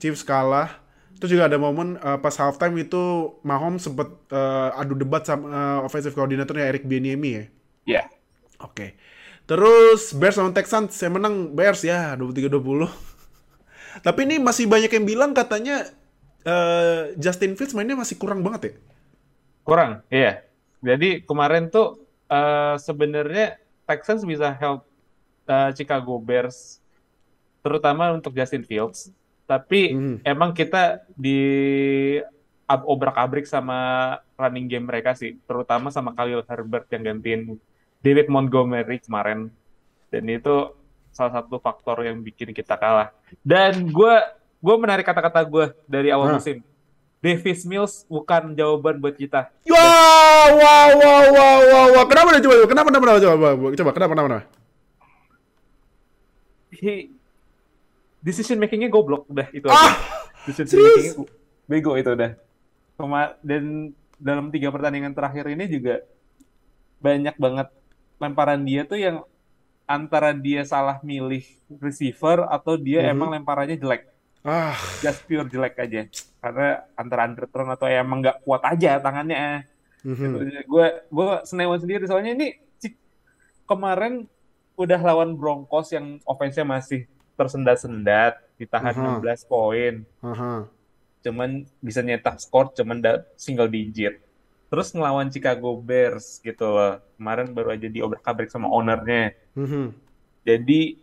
Chiefs 0.00 0.24
kalah 0.24 0.86
Terus 1.16 1.32
juga 1.32 1.48
ada 1.48 1.56
momen 1.56 1.96
uh, 1.96 2.20
pas 2.20 2.34
halftime 2.36 2.76
itu 2.84 3.32
Mahomes 3.40 3.88
sempet 3.88 4.08
uh, 4.28 4.76
adu 4.76 4.92
debat 4.92 5.24
sama 5.24 5.48
uh, 5.48 5.78
offensive 5.88 6.12
coordinatornya 6.12 6.68
Eric 6.68 6.84
Bieniemy 6.84 7.30
ya. 7.32 7.34
Iya. 7.40 7.44
Yeah. 7.88 8.06
Oke. 8.60 8.86
Terus 9.48 10.12
Bears 10.12 10.36
lawan 10.36 10.52
Texans 10.52 10.92
saya 10.92 11.08
menang 11.08 11.56
Bears 11.56 11.80
ya 11.88 12.12
23-20. 12.20 13.05
Tapi 14.02 14.20
ini 14.28 14.36
masih 14.40 14.68
banyak 14.68 14.92
yang 14.92 15.06
bilang 15.06 15.30
katanya 15.32 15.88
uh, 16.44 17.12
Justin 17.16 17.54
Fields 17.54 17.72
mainnya 17.72 17.96
masih 17.96 18.16
kurang 18.16 18.44
banget 18.44 18.60
ya. 18.60 18.72
Kurang, 19.66 19.90
iya. 20.12 20.46
Jadi 20.84 21.24
kemarin 21.26 21.68
tuh 21.72 22.00
uh, 22.30 22.78
sebenarnya 22.78 23.58
Texans 23.86 24.22
bisa 24.22 24.52
help 24.54 24.86
uh, 25.50 25.70
Chicago 25.74 26.18
Bears 26.20 26.78
terutama 27.66 28.14
untuk 28.14 28.30
Justin 28.30 28.62
Fields 28.62 29.10
tapi 29.46 29.94
hmm. 29.94 30.26
emang 30.26 30.50
kita 30.50 31.06
di 31.14 31.38
obrak-abrik 32.66 33.46
sama 33.46 34.10
running 34.34 34.66
game 34.66 34.90
mereka 34.90 35.14
sih, 35.14 35.38
terutama 35.46 35.94
sama 35.94 36.10
Khalil 36.18 36.42
Herbert 36.50 36.90
yang 36.90 37.14
gantiin 37.14 37.62
David 38.02 38.26
Montgomery 38.26 38.98
kemarin. 38.98 39.54
Dan 40.10 40.26
itu 40.26 40.74
salah 41.16 41.40
satu 41.40 41.56
faktor 41.56 42.04
yang 42.04 42.20
bikin 42.20 42.52
kita 42.52 42.76
kalah. 42.76 43.08
Dan 43.40 43.88
gue 43.88 44.14
gue 44.60 44.76
menarik 44.76 45.08
kata-kata 45.08 45.40
gue 45.48 45.72
dari 45.88 46.12
awal 46.12 46.28
nah. 46.28 46.36
musim. 46.36 46.60
Davis 47.24 47.64
Mills 47.64 48.04
bukan 48.06 48.52
jawaban 48.52 49.00
buat 49.00 49.16
kita. 49.16 49.48
Wow, 49.66 50.48
wow, 50.60 50.90
wow, 50.94 51.24
wow, 51.32 51.58
wow, 51.64 51.86
wow. 51.96 52.04
Kenapa 52.06 52.38
coba? 52.38 52.54
Kenapa, 52.68 52.88
kenapa, 52.92 53.04
kenapa, 53.08 53.18
coba, 53.18 53.34
coba, 53.34 53.50
kenapa, 53.72 53.90
kenapa, 53.96 54.28
kenapa? 54.28 54.44
He, 56.76 57.08
decision 58.20 58.60
makingnya 58.60 58.92
goblok 58.92 59.24
udah 59.32 59.48
itu 59.50 59.66
ah, 59.72 59.74
aja. 59.74 59.90
Decision 60.44 60.76
makingnya 60.76 61.14
bego 61.66 61.96
itu 61.96 62.10
udah. 62.12 62.30
Kema 63.00 63.22
dan 63.40 63.92
dalam 64.16 64.48
tiga 64.52 64.68
pertandingan 64.72 65.12
terakhir 65.16 65.48
ini 65.52 65.64
juga 65.68 66.04
banyak 67.00 67.36
banget 67.36 67.68
lemparan 68.16 68.60
dia 68.64 68.82
tuh 68.88 68.96
yang 68.96 69.16
antara 69.86 70.34
dia 70.34 70.66
salah 70.66 70.98
milih 71.00 71.46
receiver 71.78 72.42
atau 72.50 72.74
dia 72.74 73.00
mm 73.00 73.04
-hmm. 73.06 73.14
emang 73.14 73.28
lemparannya 73.38 73.78
jelek. 73.78 74.10
Ah. 74.42 74.74
Just 75.02 75.26
pure 75.26 75.46
jelek 75.46 75.78
aja. 75.78 76.06
Karena 76.42 76.82
antara 76.98 77.26
underthrown 77.26 77.70
atau 77.74 77.86
emang 77.86 78.22
nggak 78.22 78.42
kuat 78.42 78.62
aja 78.66 78.98
tangannya. 78.98 79.66
Mm 80.02 80.14
-hmm. 80.14 80.30
Gue 80.66 80.86
gue 81.06 81.28
senewan 81.46 81.78
sendiri 81.78 82.04
soalnya 82.06 82.34
ini 82.34 82.48
kemarin 83.66 84.26
udah 84.78 85.00
lawan 85.02 85.34
Broncos 85.34 85.90
yang 85.90 86.22
offense-nya 86.22 86.62
masih 86.62 87.10
tersendat-sendat, 87.34 88.38
ditahan 88.58 88.94
uh 88.94 89.18
-huh. 89.18 89.24
16 89.24 89.46
poin. 89.50 89.94
Uh 90.22 90.28
-huh. 90.34 90.58
Cuman 91.22 91.66
bisa 91.82 92.02
nyetak 92.02 92.38
skor 92.38 92.70
cuman 92.74 93.02
single 93.34 93.70
digit. 93.70 94.25
Terus 94.66 94.90
ngelawan 94.90 95.30
Chicago 95.30 95.78
Bears 95.78 96.42
gitu 96.42 96.66
loh. 96.66 96.98
Kemarin 97.16 97.54
baru 97.54 97.74
aja 97.74 97.86
diobrak-abrik 97.86 98.50
sama 98.50 98.66
ownernya. 98.70 99.34
-huh. 99.54 99.90
Jadi 100.46 101.00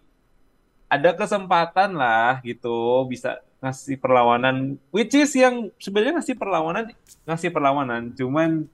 ada 0.91 1.09
kesempatan 1.17 1.97
lah 1.97 2.37
gitu 2.45 3.01
bisa 3.09 3.41
ngasih 3.63 3.97
perlawanan 3.97 4.77
which 4.93 5.15
is 5.17 5.33
yang 5.33 5.71
sebenarnya 5.81 6.19
ngasih 6.21 6.35
perlawanan 6.37 6.93
ngasih 7.25 7.49
perlawanan 7.49 8.13
cuman 8.13 8.69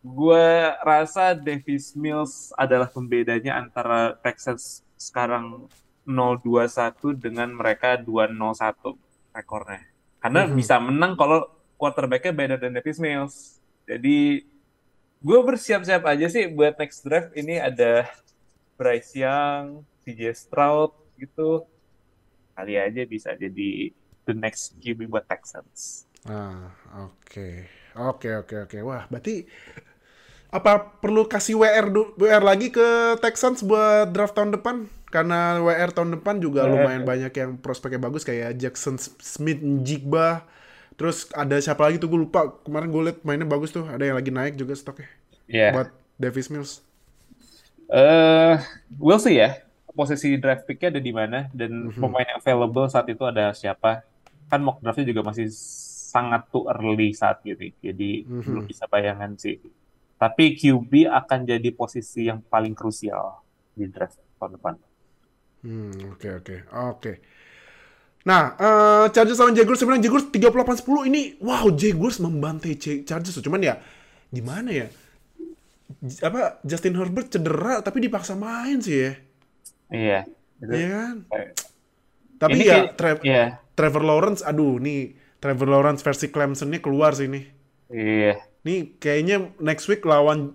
gue 0.00 0.48
rasa 0.80 1.36
Davis 1.36 1.92
Mills 1.92 2.54
adalah 2.56 2.88
pembedanya 2.88 3.60
antara 3.60 4.16
Texas 4.24 4.80
sekarang 4.96 5.68
0-2-1 6.08 7.20
dengan 7.20 7.52
mereka 7.52 8.00
2-0-1 8.00 8.96
rekornya. 9.36 9.84
Karena 10.20 10.40
mm 10.44 10.48
-hmm. 10.48 10.56
bisa 10.56 10.76
menang 10.80 11.12
kalau 11.20 11.44
quarterbacknya 11.76 12.32
better 12.32 12.58
than 12.60 12.76
Davis 12.76 12.96
Mills. 12.96 13.59
Jadi 13.90 14.46
gue 15.20 15.38
bersiap-siap 15.42 16.06
aja 16.06 16.30
sih 16.30 16.46
buat 16.46 16.78
next 16.78 17.02
draft 17.02 17.34
ini 17.34 17.58
ada 17.58 18.06
Bryce 18.78 19.18
Young, 19.18 19.82
CJ 20.06 20.30
Stroud 20.38 20.94
gitu. 21.18 21.66
Kali 22.54 22.78
aja 22.78 23.02
bisa 23.02 23.34
jadi 23.34 23.90
the 24.24 24.34
next 24.36 24.78
QB 24.78 25.10
buat 25.10 25.26
Texans. 25.26 26.06
Ah, 26.22 26.70
oke. 27.02 27.18
Okay. 27.26 27.54
Oke, 27.98 28.30
okay, 28.30 28.32
oke, 28.38 28.46
okay, 28.46 28.58
oke. 28.62 28.70
Okay. 28.70 28.80
Wah, 28.86 29.02
berarti 29.10 29.50
apa 30.54 30.98
perlu 31.02 31.26
kasih 31.26 31.58
WR 31.58 31.90
WR 32.14 32.42
lagi 32.46 32.70
ke 32.70 33.18
Texans 33.18 33.66
buat 33.66 34.14
draft 34.14 34.38
tahun 34.38 34.54
depan? 34.54 34.86
karena 35.10 35.58
WR 35.58 35.90
tahun 35.90 36.22
depan 36.22 36.38
juga 36.38 36.64
lumayan 36.70 37.02
banyak 37.02 37.34
yang 37.34 37.50
prospeknya 37.58 38.06
bagus 38.06 38.22
kayak 38.22 38.54
Jackson 38.56 38.94
Smith, 39.18 39.58
Jigba, 39.82 40.46
terus 40.98 41.30
ada 41.32 41.56
siapa 41.58 41.86
lagi 41.86 41.96
tuh 41.98 42.08
gue 42.10 42.20
lupa 42.26 42.50
kemarin 42.66 42.88
gue 42.90 43.02
liat 43.10 43.18
mainnya 43.26 43.48
bagus 43.48 43.70
tuh 43.70 43.86
ada 43.86 44.02
yang 44.02 44.16
lagi 44.18 44.30
naik 44.30 44.54
juga 44.58 44.74
stoknya 44.76 45.08
yeah. 45.50 45.72
buat 45.74 45.88
Davis 46.20 46.48
Mills. 46.52 46.84
Eh, 47.90 47.98
uh, 47.98 48.54
we'll 49.00 49.18
see 49.18 49.40
ya 49.40 49.66
posisi 49.90 50.38
draft 50.38 50.64
picknya 50.64 50.96
ada 50.96 51.02
di 51.02 51.12
mana 51.12 51.50
dan 51.50 51.90
mm 51.90 51.90
-hmm. 51.92 52.00
pemain 52.00 52.26
yang 52.26 52.38
available 52.38 52.86
saat 52.86 53.06
itu 53.10 53.22
ada 53.26 53.50
siapa. 53.52 54.06
Kan 54.46 54.62
mock 54.62 54.78
draftnya 54.82 55.10
juga 55.10 55.26
masih 55.26 55.50
sangat 56.10 56.46
tuh 56.50 56.66
early 56.66 57.14
saat 57.14 57.38
gitu, 57.46 57.70
jadi 57.82 58.26
mm 58.26 58.30
-hmm. 58.30 58.42
belum 58.46 58.64
bisa 58.66 58.86
bayangan 58.90 59.34
sih. 59.38 59.58
Tapi 60.20 60.58
QB 60.58 61.08
akan 61.08 61.48
jadi 61.48 61.70
posisi 61.72 62.28
yang 62.28 62.44
paling 62.44 62.76
krusial 62.76 63.40
di 63.72 63.88
draft 63.88 64.20
tahun 64.36 64.60
depan. 64.60 64.74
Hmm, 65.60 65.92
oke 66.12 66.16
okay, 66.16 66.30
oke. 66.32 66.44
Okay. 66.44 66.58
Oke. 66.60 66.84
Okay. 66.96 67.16
Nah, 68.20 68.52
uh, 68.60 69.06
Chargers 69.08 69.40
lawan 69.40 69.56
Jaguars 69.56 69.80
sebenarnya 69.80 70.04
Jaguars 70.12 70.28
38-10 70.28 71.08
ini 71.08 71.22
wow, 71.40 71.64
Jaguars 71.72 72.20
membantai 72.20 72.76
Chargers 72.76 73.40
cuman 73.40 73.64
ya 73.64 73.80
gimana 74.28 74.68
ya? 74.68 74.86
Apa 76.20 76.60
Justin 76.60 77.00
Herbert 77.00 77.32
cedera 77.32 77.80
tapi 77.80 78.04
dipaksa 78.04 78.36
main 78.36 78.84
sih 78.84 79.08
ya. 79.08 79.12
Iya. 79.90 80.20
Iya 80.60 80.86
kan? 80.92 81.16
Tapi 82.40 82.56
ini 82.56 82.64
ya 82.68 82.92
Tra 82.92 83.16
yeah. 83.24 83.60
Trevor 83.72 84.04
Lawrence 84.04 84.44
aduh 84.44 84.76
nih 84.76 85.16
Trevor 85.40 85.68
Lawrence 85.72 86.04
versi 86.04 86.28
Clemson 86.28 86.68
nih 86.68 86.84
keluar 86.84 87.16
sih 87.16 87.28
nih. 87.28 87.44
Iya. 87.88 88.34
Nih 88.68 89.00
kayaknya 89.00 89.48
next 89.56 89.88
week 89.88 90.04
lawan 90.04 90.52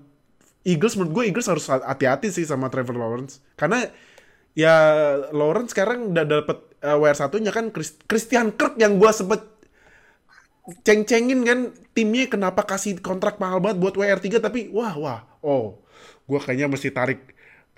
Eagles 0.65 0.97
menurut 0.97 1.13
gue 1.21 1.23
Eagles 1.33 1.49
harus 1.49 1.65
hati-hati 1.69 2.29
sih 2.29 2.45
sama 2.45 2.69
Trevor 2.69 2.97
Lawrence 2.97 3.41
karena 3.53 3.85
ya 4.57 4.73
Lawrence 5.29 5.77
sekarang 5.77 6.09
udah 6.09 6.25
dapet 6.25 6.57
uh, 6.85 6.97
WR 7.01 7.17
satunya 7.17 7.49
kan 7.49 7.73
Christian 8.05 8.53
Kirk 8.53 8.77
yang 8.77 9.01
gua 9.01 9.09
sempet 9.09 9.41
ceng-cengin 10.85 11.41
kan 11.45 11.59
timnya 11.93 12.29
kenapa 12.29 12.65
kasih 12.65 12.97
kontrak 13.01 13.37
mahal 13.41 13.61
banget 13.61 13.77
buat 13.81 13.95
WR3 13.97 14.41
tapi 14.41 14.69
wah 14.69 14.93
wah 14.97 15.19
oh 15.41 15.81
gua 16.29 16.39
kayaknya 16.41 16.69
mesti 16.69 16.89
tarik 16.93 17.35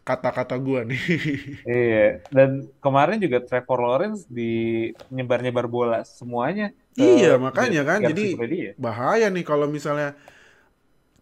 kata-kata 0.08 0.56
gua 0.56 0.88
nih. 0.88 1.04
Iya, 1.68 2.24
dan 2.32 2.72
kemarin 2.80 3.20
juga 3.20 3.44
Trevor 3.44 3.80
Lawrence 3.84 4.24
di 4.32 4.88
nyebar-nyebar 5.12 5.68
bola 5.68 6.00
semuanya. 6.08 6.72
Iya, 6.96 7.36
makanya 7.36 7.84
kan 7.84 8.00
jadi 8.08 8.40
bahaya 8.80 9.28
nih 9.28 9.44
kalau 9.44 9.68
misalnya 9.68 10.16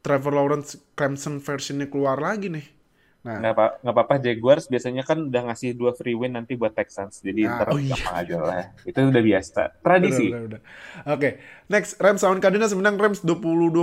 Trevor 0.06 0.38
Lawrence 0.38 0.78
Clemson 0.94 1.42
versionnya 1.42 1.90
keluar 1.90 2.22
lagi 2.22 2.54
nih. 2.54 2.66
Nah, 3.26 3.42
nggak 3.42 3.54
apa 3.58 3.66
nggak 3.82 3.96
apa-apa 3.98 4.16
Jaguars 4.22 4.70
biasanya 4.70 5.02
kan 5.02 5.18
udah 5.18 5.50
ngasih 5.50 5.74
dua 5.74 5.98
free 5.98 6.14
win 6.14 6.38
nanti 6.38 6.54
buat 6.54 6.78
Texans. 6.78 7.26
Jadi 7.26 7.50
nah, 7.50 7.58
ntar 7.58 7.74
oh 7.74 7.82
iya. 7.82 7.98
aja 8.14 8.38
lah. 8.38 8.70
Itu 8.86 9.02
udah 9.02 9.24
biasa. 9.26 9.62
Tradisi. 9.82 10.30
Oke, 10.30 10.62
okay. 11.10 11.32
next 11.66 11.98
Rams 11.98 12.22
lawan 12.22 12.38
Cardinals 12.38 12.78
menang 12.78 13.02
Rams 13.02 13.26
20-12. 13.26 13.82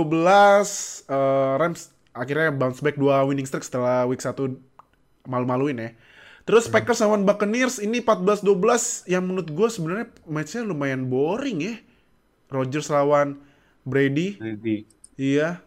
Uh, 1.11 1.59
Rams 1.59 1.91
akhirnya 2.15 2.55
bounce 2.55 2.79
back 2.79 2.95
dua 2.95 3.27
winning 3.27 3.43
streak 3.43 3.67
setelah 3.67 4.07
week 4.07 4.23
1 4.23 4.31
malu-maluin 5.27 5.75
ya. 5.75 5.91
Terus 6.47 6.71
hmm. 6.71 6.73
Packers 6.79 7.03
lawan 7.03 7.27
Buccaneers 7.27 7.83
ini 7.83 7.99
14-12 7.99 9.11
yang 9.11 9.23
menurut 9.27 9.51
gue 9.51 9.67
sebenarnya 9.67 10.07
matchnya 10.23 10.63
lumayan 10.63 11.11
boring 11.11 11.59
ya. 11.59 11.75
Rodgers 12.47 12.87
lawan 12.87 13.43
Brady. 13.83 14.39
Brady. 14.39 14.87
Iya. 15.19 15.59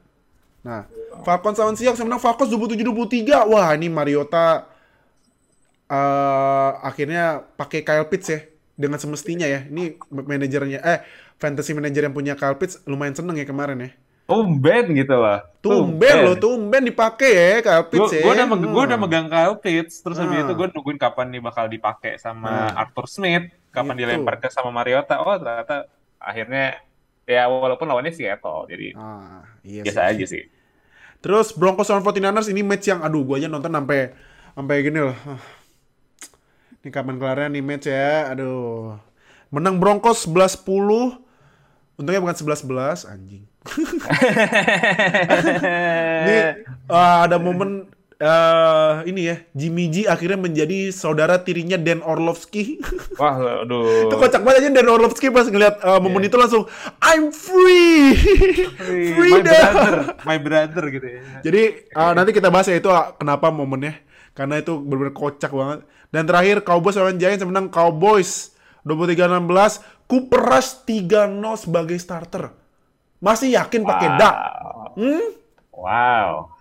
Nah, 0.67 0.83
Falcons 1.23 1.63
lawan 1.63 1.79
Seahawks 1.79 2.03
yang 2.03 2.11
menang 2.11 2.19
Falcons 2.19 2.51
27-23. 2.51 3.47
Wah, 3.47 3.71
ini 3.79 3.87
Mariota 3.87 4.67
uh, 5.87 6.71
akhirnya 6.83 7.47
pakai 7.55 7.87
Kyle 7.87 8.11
Pitts 8.11 8.27
ya 8.35 8.41
dengan 8.75 8.99
semestinya 8.99 9.47
ya. 9.47 9.63
Ini 9.63 9.95
manajernya 10.11 10.83
eh 10.83 11.01
fantasy 11.39 11.71
manager 11.71 12.11
yang 12.11 12.15
punya 12.17 12.35
Kyle 12.35 12.59
Pitts 12.59 12.83
lumayan 12.83 13.15
seneng 13.15 13.39
ya 13.39 13.47
kemarin 13.47 13.79
ya. 13.79 13.91
Tumben 14.27 14.91
gitu 14.99 15.23
lah. 15.23 15.47
Tumben, 15.63 16.27
loh, 16.27 16.35
tumben 16.35 16.83
dipakai 16.83 17.31
ya 17.31 17.63
Kyle 17.63 17.87
Pitts 17.87 18.11
gua, 18.11 18.19
ya. 18.19 18.23
Gue 18.27 18.33
udah, 18.35 18.47
hmm. 18.51 18.67
gua 18.75 18.83
udah 18.91 18.99
megang 18.99 19.29
Kyle 19.31 19.57
Pitts, 19.63 20.03
terus 20.03 20.19
habis 20.19 20.43
hmm. 20.43 20.51
itu 20.51 20.53
gue 20.59 20.67
nungguin 20.75 20.99
kapan 20.99 21.31
nih 21.31 21.43
bakal 21.47 21.71
dipakai 21.71 22.19
sama 22.19 22.75
hmm. 22.75 22.83
Arthur 22.83 23.07
Smith, 23.07 23.47
kapan 23.71 23.95
gitu. 23.95 24.03
dilempar 24.03 24.43
ke 24.43 24.51
sama 24.51 24.75
Mariota. 24.75 25.23
Oh 25.23 25.39
ternyata 25.39 25.87
akhirnya 26.19 26.83
ya 27.23 27.47
walaupun 27.47 27.87
lawannya 27.87 28.11
Seattle, 28.11 28.67
jadi 28.67 28.99
ah, 28.99 29.47
iya 29.63 29.87
biasa 29.87 30.03
sih. 30.03 30.11
aja 30.11 30.25
sih. 30.27 30.43
Terus 31.25 31.53
Broncos 31.57 31.89
lawan 31.89 32.05
49ers 32.05 32.49
ini 32.53 32.63
match 32.63 32.87
yang 32.89 33.01
aduh 33.03 33.25
gue 33.25 33.37
aja 33.41 33.49
nonton 33.49 33.73
sampai 33.73 34.15
sampai 34.53 34.77
gini 34.85 35.01
loh. 35.01 35.17
Ini 36.85 36.89
kapan 36.95 37.19
kelarnya 37.19 37.51
nih 37.51 37.63
match 37.65 37.91
ya? 37.91 38.31
Aduh. 38.31 38.95
Menang 39.51 39.83
Broncos 39.83 40.27
11-10. 40.29 41.19
Untungnya 41.97 42.21
bukan 42.21 42.37
11-11, 42.37 43.09
anjing. 43.09 43.49
Ini 46.23 46.37
uh, 46.93 47.17
ada 47.25 47.41
momen 47.41 47.89
uh, 48.21 49.05
ini 49.05 49.21
ya, 49.29 49.37
Jimmy 49.53 49.93
G 49.93 50.09
akhirnya 50.09 50.41
menjadi 50.41 50.93
saudara 50.93 51.41
tirinya 51.41 51.77
Dan 51.77 52.01
Orlovsky. 52.01 52.81
Wah, 53.21 53.65
aduh. 53.65 54.09
itu 54.09 54.15
kocak 54.17 54.43
banget 54.45 54.67
aja 54.67 54.71
Dan 54.73 54.89
Orlovsky 54.89 55.29
pas 55.33 55.49
ngeliat 55.49 55.81
uh, 55.85 56.01
momen 56.01 56.25
yeah. 56.25 56.31
itu 56.33 56.37
langsung 56.37 56.63
I'm 57.01 57.33
free. 57.33 58.17
free 58.77 59.33
my 59.37 59.43
brother, 59.45 59.95
my 60.25 60.39
brother 60.41 60.85
gitu 60.93 61.07
ya. 61.07 61.21
Jadi 61.45 61.63
uh, 61.93 62.13
nanti 62.17 62.31
kita 62.33 62.49
bahas 62.49 62.69
ya 62.69 62.77
itu 62.81 62.89
uh, 62.89 63.17
kenapa 63.17 63.53
momennya. 63.53 64.01
Karena 64.37 64.61
itu 64.61 64.77
benar-benar 64.77 65.17
kocak 65.17 65.49
banget. 65.49 65.81
Dan 66.13 66.29
terakhir 66.29 66.61
Cowboys 66.61 67.01
lawan 67.01 67.17
Giants 67.17 67.45
menang 67.45 67.73
Cowboys 67.73 68.53
23-16. 68.85 69.81
Cooper 70.07 70.39
Rush 70.39 70.87
3-0 70.87 71.43
sebagai 71.57 71.97
starter. 71.99 72.53
Masih 73.19 73.57
yakin 73.57 73.83
wow. 73.83 73.89
pakai 73.91 74.09
Dak? 74.21 74.37
Hmm? 74.95 75.27
Wow. 75.75 76.56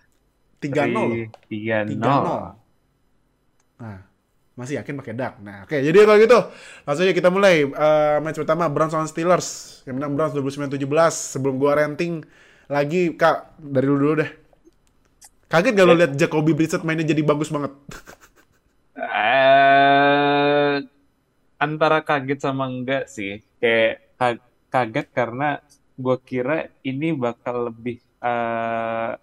3-0. 0.72 1.29
3-0. 1.50 2.00
Nah, 3.75 4.00
masih 4.55 4.79
yakin 4.79 4.95
pakai 4.98 5.13
Dak. 5.13 5.34
Nah, 5.43 5.67
oke. 5.67 5.75
Okay, 5.75 5.84
jadi 5.84 6.07
kalau 6.07 6.17
gitu, 6.17 6.39
langsung 6.88 7.03
aja 7.05 7.13
kita 7.13 7.29
mulai 7.29 7.67
uh, 7.67 8.17
match 8.24 8.39
pertama 8.39 8.72
Browns 8.72 8.95
lawan 8.95 9.10
Steelers. 9.12 9.81
Yang 9.84 9.95
menang 10.00 10.12
Browns 10.15 10.34
29-17. 10.34 10.79
Sebelum 11.12 11.55
gua 11.60 11.77
renting 11.84 12.24
lagi, 12.72 13.13
Kak, 13.13 13.60
dari 13.62 13.86
dulu 13.86 14.00
dulu 14.00 14.13
deh. 14.24 14.31
Kaget 15.45 15.77
gak 15.77 15.88
lo 15.88 15.93
liat 15.93 16.13
Jacoby 16.17 16.57
Brissett 16.57 16.81
mainnya 16.81 17.05
jadi 17.05 17.22
bagus 17.22 17.53
banget? 17.53 17.69
uh, 18.98 20.81
antara 21.62 22.01
kaget 22.01 22.39
sama 22.41 22.65
enggak 22.65 23.05
sih. 23.07 23.45
Kayak 23.62 24.05
kaget 24.74 25.07
karena 25.15 25.62
gue 25.95 26.17
kira 26.27 26.67
ini 26.84 27.15
bakal 27.15 27.72
lebih 27.72 28.03
uh, 28.19 29.15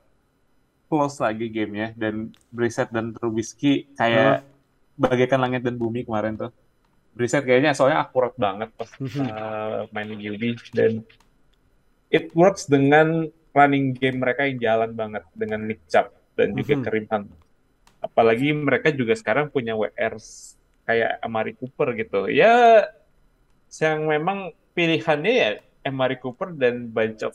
close 0.93 1.25
lagi 1.25 1.49
gamenya 1.49 1.97
dan 1.97 2.37
Brissett 2.53 2.93
dan 2.93 3.17
Trubisky 3.17 3.89
kayak 3.97 4.45
hmm. 4.45 5.01
bagaikan 5.01 5.41
langit 5.41 5.65
dan 5.65 5.81
bumi 5.81 6.05
kemarin 6.05 6.37
tuh. 6.37 6.53
Brissett 7.17 7.49
kayaknya 7.49 7.73
soalnya 7.73 8.05
akurat 8.05 8.37
banget 8.37 8.69
pas 8.77 8.93
uh, 9.01 9.89
mainin 9.97 10.21
QB 10.21 10.61
dan 10.77 11.01
it 12.13 12.29
works 12.37 12.69
dengan 12.69 13.33
running 13.57 13.97
game 13.97 14.21
mereka 14.21 14.45
yang 14.45 14.61
jalan 14.61 14.93
banget 14.93 15.25
dengan 15.33 15.65
Nick 15.65 15.81
Chubb 15.89 16.13
dan 16.37 16.53
juga 16.53 16.77
mm-hmm. 16.77 16.85
Karim 16.85 17.07
Hunt. 17.09 17.29
Apalagi 18.05 18.49
mereka 18.53 18.93
juga 18.93 19.17
sekarang 19.17 19.49
punya 19.49 19.73
WR 19.73 20.21
kayak 20.85 21.25
Amari 21.25 21.57
Cooper 21.57 21.97
gitu. 21.97 22.29
Ya 22.29 22.85
yang 23.81 24.05
memang 24.05 24.53
pilihannya 24.77 25.33
ya 25.33 25.51
Amari 25.89 26.21
Cooper 26.21 26.53
dan 26.53 26.93
bunch 26.93 27.25
of 27.25 27.33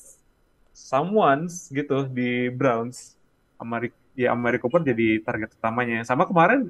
someone's 0.77 1.73
gitu 1.73 2.05
di 2.05 2.53
Browns. 2.53 3.16
Amari 3.57 3.89
ya 4.17 4.33
Amari 4.33 4.57
Cooper 4.61 4.81
jadi 4.85 5.21
target 5.21 5.57
utamanya. 5.57 6.01
Sama 6.05 6.25
kemarin 6.25 6.69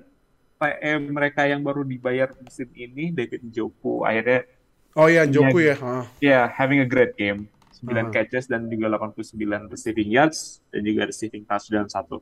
PM 0.58 1.13
mereka 1.13 1.46
yang 1.46 1.62
baru 1.62 1.86
dibayar 1.86 2.34
musim 2.41 2.67
ini 2.74 3.13
David 3.13 3.46
Njoku 3.46 4.01
akhirnya 4.01 4.50
Oh 4.98 5.06
iya 5.06 5.29
Njoku 5.29 5.62
ya. 5.62 5.77
Ya, 5.77 6.01
yeah, 6.17 6.44
having 6.50 6.82
a 6.82 6.89
great 6.89 7.13
game. 7.13 7.46
9 7.77 7.94
uh. 7.94 8.10
catches 8.10 8.50
dan 8.50 8.65
juga 8.65 8.89
89 8.89 9.38
receiving 9.70 10.10
yards 10.10 10.65
dan 10.74 10.82
juga 10.82 11.06
receiving 11.06 11.46
touchdown 11.46 11.86
satu. 11.86 12.17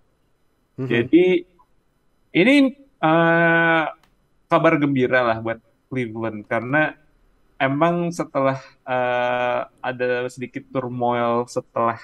Uh-huh. 0.76 0.84
Jadi 0.84 1.48
ini 2.36 2.56
uh, 3.00 3.88
kabar 4.52 4.76
gembira 4.76 5.24
lah 5.24 5.38
buat 5.40 5.60
Cleveland 5.88 6.44
karena 6.52 7.00
emang 7.56 8.12
setelah 8.12 8.60
uh, 8.84 9.72
ada 9.80 10.28
sedikit 10.28 10.68
turmoil 10.68 11.48
setelah 11.48 11.96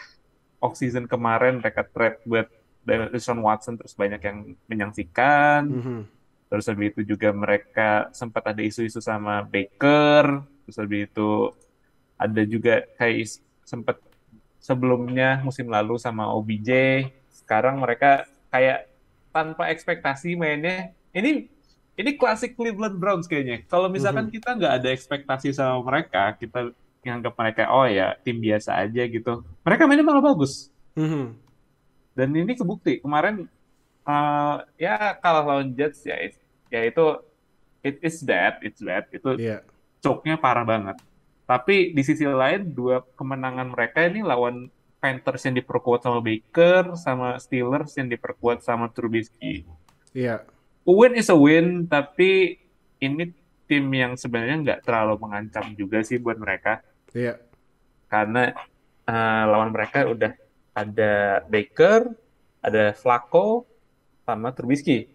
off 0.62 0.78
season 0.78 1.10
kemarin 1.10 1.60
mereka 1.60 1.84
trade 1.84 2.22
buat 2.24 2.48
Deshaun 2.86 3.42
Watson 3.42 3.78
terus 3.78 3.94
banyak 3.94 4.22
yang 4.22 4.38
menyaksikan. 4.66 5.62
Uh-huh. 5.70 6.02
Terus 6.50 6.66
lebih 6.70 6.88
itu 6.94 7.02
juga 7.16 7.30
mereka 7.34 8.10
sempat 8.14 8.54
ada 8.54 8.62
isu-isu 8.62 9.02
sama 9.02 9.42
Baker. 9.46 10.46
Terus 10.66 10.78
lebih 10.82 11.10
itu 11.10 11.54
ada 12.22 12.42
juga 12.46 12.86
kayak 12.98 13.42
sempat 13.66 13.98
sebelumnya 14.62 15.42
musim 15.42 15.66
lalu 15.66 15.98
sama 15.98 16.30
OBJ 16.38 16.70
sekarang 17.34 17.82
mereka 17.82 18.30
kayak 18.54 18.86
tanpa 19.34 19.74
ekspektasi 19.74 20.38
mainnya 20.38 20.94
ini 21.18 21.50
ini 21.98 22.12
klasik 22.14 22.54
Cleveland 22.54 23.02
Browns 23.02 23.26
kayaknya 23.26 23.66
kalau 23.66 23.90
misalkan 23.90 24.30
mm-hmm. 24.30 24.38
kita 24.38 24.50
nggak 24.54 24.74
ada 24.78 24.90
ekspektasi 24.94 25.50
sama 25.50 25.82
mereka 25.82 26.38
kita 26.38 26.70
nganggap 27.02 27.34
mereka 27.34 27.64
oh 27.74 27.86
ya 27.90 28.14
tim 28.22 28.38
biasa 28.38 28.78
aja 28.78 29.04
gitu 29.10 29.42
mereka 29.66 29.90
mainnya 29.90 30.06
malah 30.06 30.22
bagus 30.22 30.70
mm-hmm. 30.94 31.26
dan 32.14 32.30
ini 32.34 32.54
kebukti 32.54 33.02
kemarin 33.02 33.50
uh, 34.06 34.56
ya 34.78 35.18
kalah 35.18 35.44
lawan 35.46 35.74
Jets 35.74 36.06
ya 36.06 36.18
ya 36.70 36.82
itu 36.86 37.06
it 37.82 37.98
is 38.06 38.22
bad 38.22 38.62
it's 38.62 38.82
bad 38.82 39.10
itu 39.10 39.38
yeah. 39.42 39.66
coknya 40.00 40.38
parah 40.38 40.64
banget 40.64 41.02
tapi 41.50 41.92
di 41.92 42.02
sisi 42.06 42.24
lain 42.24 42.72
dua 42.72 43.04
kemenangan 43.18 43.74
mereka 43.74 44.08
ini 44.08 44.24
lawan 44.24 44.72
Panthers 45.02 45.50
yang 45.50 45.58
diperkuat 45.58 46.06
sama 46.06 46.22
Baker, 46.22 46.94
sama 46.94 47.34
Steelers 47.42 47.98
yang 47.98 48.08
diperkuat 48.08 48.62
sama 48.62 48.86
Trubisky. 48.94 49.66
Iya. 50.14 50.46
Yeah. 50.46 50.86
win 50.86 51.18
is 51.18 51.34
a 51.34 51.36
win, 51.36 51.90
tapi 51.90 52.62
ini 53.02 53.34
tim 53.66 53.90
yang 53.90 54.14
sebenarnya 54.14 54.58
nggak 54.62 54.82
terlalu 54.86 55.18
mengancam 55.26 55.74
juga 55.74 56.06
sih 56.06 56.22
buat 56.22 56.38
mereka. 56.38 56.86
Iya. 57.16 57.36
Yeah. 57.36 57.38
Karena 58.12 58.56
uh, 59.08 59.44
lawan 59.48 59.72
mereka 59.72 60.08
udah 60.08 60.36
ada 60.76 61.44
Baker, 61.48 62.12
ada 62.64 62.96
Flacco, 62.96 63.68
sama 64.28 64.52
Trubisky. 64.56 65.12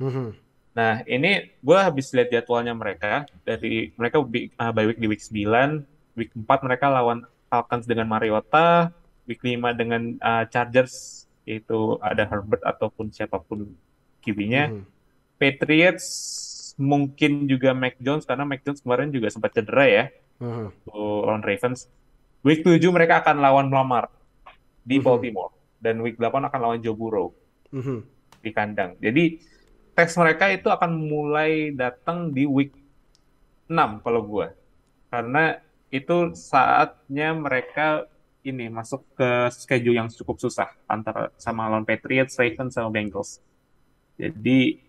Mm 0.00 0.10
-hmm. 0.10 0.28
Nah, 0.74 1.06
ini 1.06 1.54
gue 1.62 1.78
habis 1.78 2.10
lihat 2.10 2.34
jadwalnya 2.34 2.74
mereka 2.74 3.30
dari 3.46 3.94
mereka 3.94 4.18
uh, 4.18 4.72
by 4.74 4.84
week 4.90 4.98
di 4.98 5.06
week 5.06 5.22
9, 5.22 5.86
week 6.18 6.34
4 6.34 6.66
mereka 6.66 6.90
lawan 6.90 7.22
Falcons 7.46 7.86
dengan 7.86 8.10
Mariota, 8.10 8.90
week 9.30 9.38
5 9.38 9.78
dengan 9.78 10.18
uh, 10.18 10.44
Chargers 10.50 11.24
itu 11.46 12.00
ada 12.02 12.26
Herbert 12.26 12.64
ataupun 12.66 13.14
siapa 13.14 13.38
pun 13.38 13.70
QB-nya. 14.24 14.74
Hmm. 14.74 14.84
Patriots 15.38 16.06
mungkin 16.74 17.46
juga 17.46 17.70
Mac 17.70 17.94
Jones 18.02 18.26
karena 18.26 18.42
Mac 18.42 18.66
Jones 18.66 18.82
kemarin 18.82 19.14
juga 19.14 19.30
sempat 19.30 19.54
cedera 19.54 19.86
ya. 19.86 20.04
Hmm. 20.44 20.68
lawan 20.92 21.40
Ravens. 21.40 21.88
Week 22.44 22.60
7 22.60 22.76
mereka 22.92 23.24
akan 23.24 23.40
lawan 23.40 23.66
Lamar 23.72 24.12
di 24.84 25.00
hmm. 25.00 25.04
Baltimore 25.04 25.52
dan 25.80 26.04
week 26.04 26.20
8 26.20 26.52
akan 26.52 26.60
lawan 26.60 26.78
Joe 26.84 26.92
Burrow. 26.92 27.32
Hmm. 27.72 28.06
di 28.44 28.52
kandang. 28.52 28.94
Jadi 29.00 29.40
tes 29.96 30.12
mereka 30.20 30.52
itu 30.52 30.68
akan 30.68 30.94
mulai 30.94 31.72
datang 31.72 32.28
di 32.28 32.44
week 32.44 32.76
6 33.72 34.04
kalau 34.04 34.20
gue. 34.20 34.52
Karena 35.08 35.56
itu 35.88 36.36
saatnya 36.36 37.32
mereka 37.32 38.04
ini 38.44 38.68
masuk 38.68 39.00
ke 39.16 39.48
schedule 39.56 39.96
yang 39.96 40.12
cukup 40.12 40.36
susah 40.36 40.68
antara 40.84 41.32
sama 41.40 41.64
lawan 41.72 41.88
Patriots, 41.88 42.36
Ravens 42.36 42.76
sama 42.76 42.92
Bengals. 42.92 43.40
Jadi 44.20 44.84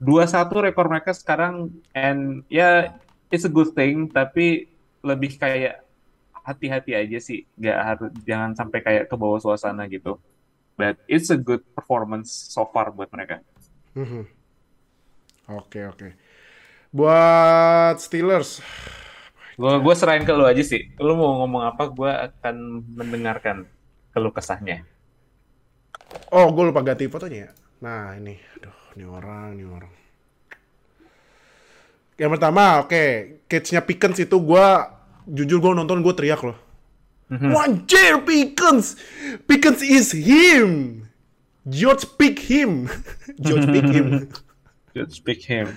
2-1 0.00 0.48
rekor 0.72 0.88
mereka 0.88 1.12
sekarang 1.12 1.68
and 1.92 2.40
ya 2.48 2.56
yeah, 2.56 2.76
it's 3.28 3.44
a 3.44 3.52
good 3.52 3.76
thing 3.76 4.08
tapi 4.08 4.69
lebih 5.00 5.36
kayak 5.40 5.84
hati-hati 6.40 6.96
aja 6.96 7.18
sih, 7.20 7.44
nggak 7.56 7.78
harus 7.78 8.10
jangan 8.24 8.50
sampai 8.56 8.80
kayak 8.80 9.04
ke 9.08 9.14
bawah 9.16 9.40
suasana 9.40 9.84
gitu. 9.88 10.16
But 10.80 10.96
it's 11.04 11.28
a 11.28 11.36
good 11.36 11.60
performance 11.76 12.32
so 12.32 12.64
far 12.72 12.88
buat 12.88 13.12
mereka. 13.12 13.44
Mhm. 13.92 14.24
Oke 15.50 15.84
oke. 15.84 16.08
Buat 16.90 18.00
Steelers. 18.00 18.64
Gue 19.60 19.76
gue 19.76 19.94
serahin 19.94 20.24
ke 20.24 20.32
lu 20.32 20.48
aja 20.48 20.64
sih. 20.64 20.88
Lu 20.96 21.12
mau 21.20 21.44
ngomong 21.44 21.68
apa? 21.68 21.92
Gue 21.92 22.08
akan 22.08 22.86
mendengarkan 22.96 23.68
keluh 24.16 24.32
kesahnya. 24.32 24.88
Oh, 26.32 26.48
gue 26.50 26.64
lupa 26.72 26.82
ganti 26.82 27.06
fotonya 27.06 27.38
ya. 27.46 27.50
Nah 27.84 28.16
ini, 28.18 28.34
aduh, 28.58 28.76
ini 28.96 29.04
orang, 29.06 29.46
ini 29.54 29.64
orang. 29.68 29.92
Yang 32.20 32.36
pertama, 32.36 32.84
oke, 32.84 32.92
okay. 32.92 33.40
catch-nya 33.48 33.80
Pickens 33.80 34.20
itu 34.20 34.36
gue, 34.36 34.66
jujur 35.24 35.56
gue 35.56 35.72
nonton 35.72 36.04
gue 36.04 36.12
teriak 36.12 36.44
loh. 36.44 36.58
Mm-hmm. 37.32 37.50
Wajir 37.56 38.14
Pickens, 38.28 39.00
Pickens 39.48 39.80
is 39.80 40.12
him. 40.12 41.00
George 41.64 42.04
pick 42.20 42.36
him. 42.44 42.92
George 43.44 43.64
pick 43.72 43.88
him. 43.88 44.28
George 44.94 45.16
pick 45.24 45.40
him. 45.48 45.72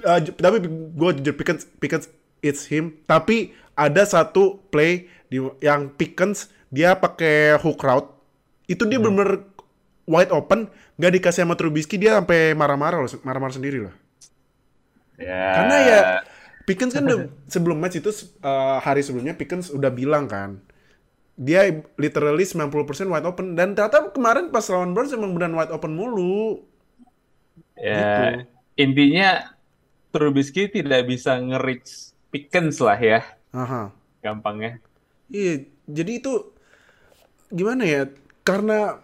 Uh, 0.00 0.24
tapi 0.32 0.64
gue 0.96 1.10
jujur 1.20 1.34
Pickens, 1.36 1.68
Pickens 1.76 2.08
it's 2.40 2.64
him. 2.64 2.96
Tapi 3.04 3.52
ada 3.76 4.08
satu 4.08 4.64
play 4.72 5.12
di 5.28 5.44
yang 5.60 5.92
Pickens 5.92 6.48
dia 6.72 6.96
pakai 6.96 7.60
hook 7.60 7.84
route. 7.84 8.08
Itu 8.64 8.88
dia 8.88 8.96
hmm. 8.96 9.04
bener-bener 9.04 9.44
wide 10.08 10.32
open, 10.32 10.72
gak 10.96 11.12
dikasih 11.20 11.44
sama 11.44 11.52
Trubisky 11.52 12.00
dia 12.00 12.16
sampai 12.16 12.56
marah-marah 12.56 13.04
loh, 13.04 13.10
marah-marah 13.20 13.54
sendiri 13.54 13.84
loh. 13.84 13.94
Yeah. 15.20 15.54
Karena 15.54 15.76
ya 15.84 16.00
Pickens 16.64 16.96
kan 16.96 17.04
udah, 17.04 17.28
sebelum 17.52 17.76
match 17.76 18.00
itu 18.00 18.10
uh, 18.40 18.80
hari 18.80 19.04
sebelumnya 19.04 19.36
Pickens 19.36 19.68
udah 19.68 19.92
bilang 19.92 20.26
kan 20.26 20.64
dia 21.40 21.64
literally 21.96 22.44
90% 22.44 22.68
wide 23.08 23.24
open 23.24 23.56
dan 23.56 23.72
ternyata 23.72 24.12
kemarin 24.12 24.52
pas 24.52 24.68
lawan 24.68 24.92
Browns 24.92 25.16
emang 25.16 25.32
benar 25.32 25.48
wide 25.56 25.72
open 25.72 25.96
mulu. 25.96 26.68
Ya, 27.80 27.96
gitu. 27.96 28.24
intinya 28.76 29.56
Trubisky 30.12 30.68
tidak 30.68 31.08
bisa 31.08 31.40
nge-reach 31.40 32.12
Pickens 32.28 32.76
lah 32.84 33.00
ya. 33.00 33.24
Aha. 33.56 33.88
Gampangnya. 34.20 34.84
Iya, 35.32 35.64
jadi 35.88 36.20
itu 36.20 36.52
gimana 37.48 37.88
ya? 37.88 38.10
Karena 38.44 39.00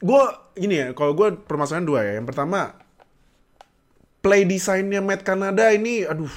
gue 0.00 0.22
gini 0.56 0.80
ya, 0.80 0.88
kalau 0.96 1.12
gue 1.12 1.36
permasalahan 1.36 1.84
dua 1.84 2.00
ya. 2.00 2.12
Yang 2.16 2.32
pertama, 2.32 2.80
play 4.24 4.48
desainnya 4.48 5.04
Matt 5.04 5.20
Canada 5.20 5.68
ini, 5.68 6.08
aduh, 6.08 6.32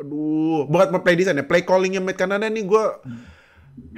aduh, 0.00 0.64
bukan 0.64 0.96
play 1.04 1.20
design 1.20 1.36
ya, 1.36 1.44
play 1.44 1.60
callingnya 1.68 2.00
Matt 2.00 2.16
Canada 2.16 2.48
ini 2.48 2.64
gue 2.64 2.84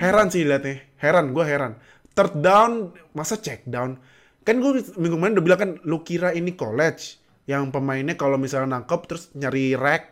heran 0.03 0.35
sih 0.35 0.43
liatnya, 0.43 0.83
heran, 0.99 1.31
gue 1.31 1.45
heran. 1.47 1.79
Third 2.19 2.43
down, 2.43 2.91
masa 3.15 3.39
check 3.39 3.63
down? 3.71 4.03
Kan 4.43 4.59
gue 4.59 4.83
minggu 4.99 5.15
kemarin 5.15 5.39
udah 5.39 5.45
bilang 5.47 5.61
kan, 5.63 5.71
lu 5.87 6.03
kira 6.03 6.35
ini 6.35 6.59
college, 6.59 7.23
yang 7.47 7.71
pemainnya 7.71 8.19
kalau 8.19 8.35
misalnya 8.35 8.83
nangkep 8.83 9.01
terus 9.07 9.31
nyari 9.39 9.79
rack, 9.79 10.11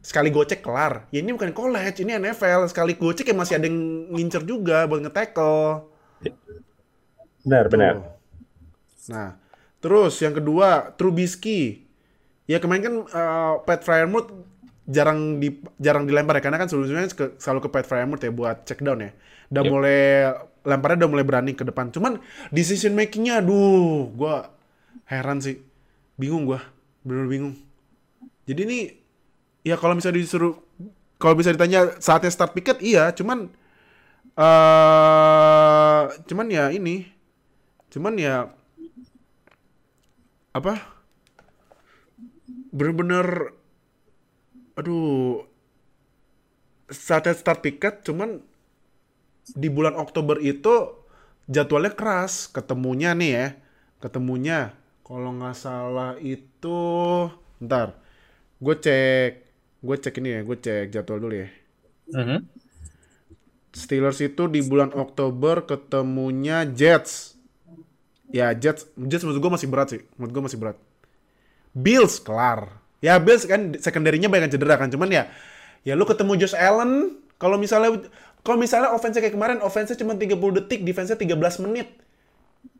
sekali 0.00 0.32
gocek 0.32 0.64
kelar. 0.64 1.06
Ya 1.12 1.20
ini 1.20 1.36
bukan 1.36 1.52
college, 1.52 2.00
ini 2.00 2.16
NFL. 2.16 2.68
Sekali 2.72 2.96
gocek 2.96 3.28
ya 3.28 3.36
masih 3.36 3.60
ada 3.60 3.68
yang 3.68 3.78
ngincer 4.16 4.42
juga 4.48 4.88
buat 4.88 5.04
nge-tackle. 5.04 5.86
Benar, 7.44 7.64
benar. 7.72 7.94
Nah, 9.08 9.36
terus 9.80 10.16
yang 10.20 10.36
kedua, 10.36 10.92
Trubisky. 10.96 11.89
Ya 12.50 12.58
kemarin 12.58 12.82
kan 12.82 12.94
uh, 13.06 13.54
Pat 13.62 13.86
Fryermuth 13.86 14.34
jarang 14.90 15.38
di 15.38 15.62
jarang 15.78 16.02
dilempar 16.02 16.34
ya 16.34 16.42
karena 16.42 16.58
kan 16.58 16.66
sebelumnya 16.66 17.06
ke, 17.14 17.38
selalu 17.38 17.62
ke 17.62 17.68
Pat 17.70 17.86
Fryermuth 17.86 18.26
ya 18.26 18.34
buat 18.34 18.66
check 18.66 18.82
down 18.82 19.06
ya. 19.06 19.14
Udah 19.54 19.62
yep. 19.62 19.70
mulai 19.70 20.00
lemparnya 20.66 21.06
udah 21.06 21.10
mulai 21.14 21.22
berani 21.22 21.52
ke 21.54 21.62
depan. 21.62 21.94
Cuman 21.94 22.18
decision 22.50 22.98
makingnya 22.98 23.38
aduh, 23.38 24.10
gua 24.10 24.50
heran 25.06 25.38
sih. 25.38 25.62
Bingung 26.18 26.42
gua. 26.42 26.58
Bener 27.06 27.30
bingung. 27.30 27.54
Jadi 28.50 28.60
ini 28.66 28.78
ya 29.62 29.78
kalau 29.78 29.94
misalnya 29.94 30.18
disuruh 30.18 30.58
kalau 31.20 31.36
bisa 31.36 31.52
ditanya 31.52 32.00
saatnya 32.00 32.32
start 32.32 32.56
picket 32.56 32.80
iya 32.80 33.12
cuman 33.12 33.52
uh, 34.40 36.02
cuman 36.24 36.46
ya 36.48 36.72
ini 36.72 37.12
cuman 37.92 38.16
ya 38.16 38.48
apa 40.56 40.99
bener-bener 42.70 43.54
aduh 44.78 45.44
saatnya 46.90 47.34
start 47.34 47.60
picket 47.62 48.02
cuman 48.06 48.42
di 49.50 49.68
bulan 49.70 49.98
Oktober 49.98 50.38
itu 50.38 50.94
jadwalnya 51.50 51.94
keras 51.94 52.46
ketemunya 52.50 53.14
nih 53.14 53.30
ya 53.30 53.46
ketemunya 53.98 54.74
kalau 55.02 55.34
nggak 55.34 55.58
salah 55.58 56.14
itu 56.22 56.78
ntar 57.60 57.98
gue 58.62 58.74
cek 58.78 59.50
gue 59.80 59.96
cek 59.96 60.14
ini 60.20 60.28
ya, 60.36 60.40
gue 60.44 60.56
cek 60.60 60.86
jadwal 60.92 61.18
dulu 61.24 61.34
ya. 61.40 61.48
Uh 62.12 62.20
-huh. 62.20 62.40
Steelers 63.72 64.20
itu 64.20 64.50
di 64.50 64.60
bulan 64.60 64.92
Oktober 64.92 65.64
ketemunya 65.64 66.68
Jets. 66.68 67.38
Ya 68.30 68.52
Jets, 68.54 68.86
Jets 68.94 69.24
menurut 69.26 69.40
gue 69.40 69.52
masih 69.58 69.68
berat 69.70 69.88
sih, 69.96 70.02
menurut 70.14 70.32
gue 70.36 70.44
masih 70.50 70.58
berat. 70.60 70.76
Bills 71.74 72.18
kelar. 72.22 72.80
Ya 73.00 73.16
Bills 73.16 73.48
kan 73.48 73.76
sekunderinya 73.80 74.28
banyak 74.28 74.52
cedera 74.52 74.76
kan, 74.76 74.92
cuman 74.92 75.08
ya 75.08 75.24
ya 75.80 75.96
lu 75.96 76.04
ketemu 76.04 76.36
Josh 76.36 76.52
Allen, 76.52 77.16
kalau 77.40 77.56
misalnya 77.56 78.04
kalau 78.44 78.56
misalnya 78.60 78.92
offense 78.92 79.16
kayak 79.16 79.36
kemarin, 79.36 79.60
offense 79.64 79.92
cuma 79.96 80.16
30 80.16 80.36
detik, 80.60 80.80
defense-nya 80.84 81.16
13 81.16 81.64
menit. 81.64 81.88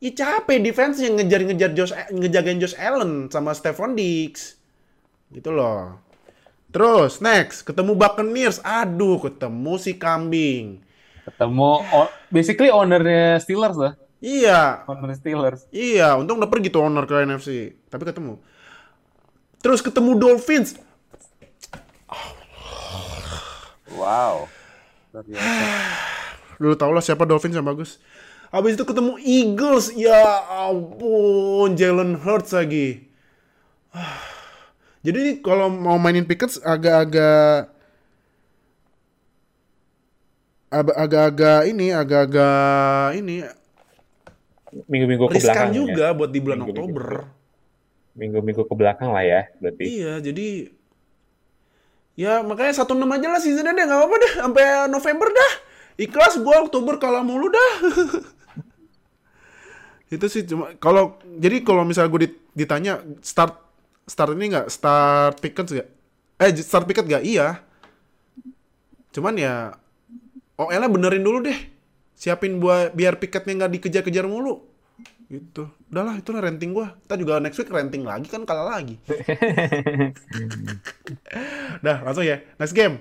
Ya 0.00 0.12
capek 0.12 0.60
defense 0.60 1.00
yang 1.00 1.16
ngejar-ngejar 1.16 1.70
Josh 1.72 1.92
ngejagain 2.12 2.60
Josh 2.60 2.76
Allen 2.76 3.32
sama 3.32 3.56
Stephon 3.56 3.96
Diggs. 3.96 4.60
Gitu 5.32 5.48
loh. 5.52 6.00
Terus 6.70 7.18
next 7.24 7.64
ketemu 7.64 7.96
Buccaneers, 7.96 8.60
aduh 8.60 9.20
ketemu 9.20 9.72
si 9.80 9.96
kambing. 9.96 10.84
Ketemu 11.24 11.70
basically 12.32 12.68
ownernya 12.72 13.40
Steelers 13.40 13.76
lah. 13.76 13.92
Iya. 14.20 14.84
Owner 14.84 15.16
Steelers. 15.16 15.64
Iya, 15.72 16.20
untung 16.20 16.36
udah 16.38 16.52
pergi 16.52 16.68
tuh 16.68 16.84
owner 16.84 17.08
ke 17.08 17.24
NFC, 17.24 17.72
tapi 17.88 18.04
ketemu. 18.04 18.36
Terus 19.60 19.84
ketemu 19.84 20.16
Dolphins. 20.16 20.76
Wow. 23.92 24.48
Lu 26.62 26.76
tau 26.76 26.92
lah 26.92 27.04
siapa 27.04 27.28
Dolphins 27.28 27.56
yang 27.56 27.68
bagus. 27.68 28.00
Abis 28.50 28.74
itu 28.74 28.82
ketemu 28.82 29.14
Eagles, 29.22 29.94
ya 29.94 30.42
ampun, 30.66 31.78
Jalen 31.78 32.18
Hurts 32.18 32.50
lagi. 32.50 33.06
Jadi 35.06 35.16
ini 35.16 35.32
kalau 35.40 35.72
mau 35.72 35.96
mainin 35.96 36.28
Pickens 36.28 36.60
agak-agak 36.60 37.72
agak-agak 40.70 41.66
ini 41.66 41.90
agak-agak 41.90 43.18
ini 43.18 43.42
minggu-minggu 44.86 45.26
ke 45.26 45.42
belakang 45.42 45.74
juga 45.74 46.14
ya. 46.14 46.14
buat 46.14 46.30
di 46.30 46.38
bulan 46.38 46.58
minggu, 46.62 46.70
Oktober. 46.78 47.06
Minggu-minggu 48.20 48.68
ke 48.68 48.74
belakang 48.76 49.16
lah 49.16 49.24
ya 49.24 49.48
berarti. 49.56 49.84
Iya, 49.88 50.20
jadi 50.20 50.68
ya 52.20 52.44
makanya 52.44 52.84
satu 52.84 52.92
enam 52.92 53.08
aja 53.16 53.32
lah 53.32 53.40
seasonnya 53.40 53.72
deh 53.72 53.84
nggak 53.88 53.96
apa-apa 53.96 54.16
deh 54.20 54.32
sampai 54.44 54.64
November 54.92 55.28
dah. 55.32 55.52
Ikhlas 55.96 56.36
gua 56.44 56.60
Oktober 56.68 57.00
kalah 57.00 57.24
mulu 57.24 57.48
dah. 57.48 57.72
itu 60.10 60.26
sih 60.26 60.42
cuma 60.42 60.74
kalau 60.82 61.22
jadi 61.38 61.62
kalau 61.62 61.86
misalnya 61.86 62.10
gue 62.10 62.34
ditanya 62.58 62.98
start 63.22 63.54
start 64.10 64.34
ini 64.34 64.50
nggak 64.50 64.66
start 64.66 65.38
picket 65.38 65.70
nggak 65.70 65.88
eh 66.42 66.50
start 66.58 66.84
picket 66.90 67.06
nggak 67.06 67.22
iya 67.22 67.62
cuman 69.14 69.38
ya 69.38 69.78
oh 70.58 70.66
Ella 70.74 70.90
benerin 70.90 71.22
dulu 71.22 71.46
deh 71.46 71.54
siapin 72.18 72.58
buat 72.58 72.90
biar 72.90 73.22
piketnya 73.22 73.64
nggak 73.64 73.72
dikejar-kejar 73.78 74.26
mulu 74.26 74.66
gitu. 75.30 75.70
Udahlah 75.86 76.18
itulah 76.18 76.42
renting 76.42 76.74
gua. 76.74 76.98
Kita 77.06 77.14
juga 77.14 77.38
next 77.38 77.62
week 77.62 77.70
renting 77.70 78.02
lagi 78.02 78.26
kan 78.26 78.42
kalah 78.42 78.74
lagi. 78.74 78.98
Dah 81.86 82.02
langsung 82.02 82.26
ya. 82.26 82.42
Next 82.58 82.74
game. 82.74 82.98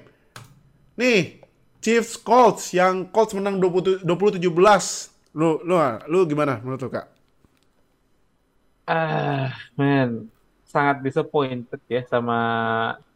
Nih 0.93 1.41
Chiefs 1.81 2.21
Colts 2.21 2.69
yang 2.77 3.09
Colts 3.09 3.33
menang 3.33 3.57
20 3.57 4.05
20 4.05 4.37
17 4.37 4.45
lu 5.33 5.57
lu 5.65 5.75
lu 6.05 6.19
gimana 6.29 6.61
menurut 6.61 6.85
lu 6.85 6.89
kak? 6.93 7.09
Ah 8.85 9.49
man. 9.73 10.29
Sangat 10.69 11.01
disappointed 11.01 11.81
ya 11.89 12.05
sama 12.05 12.37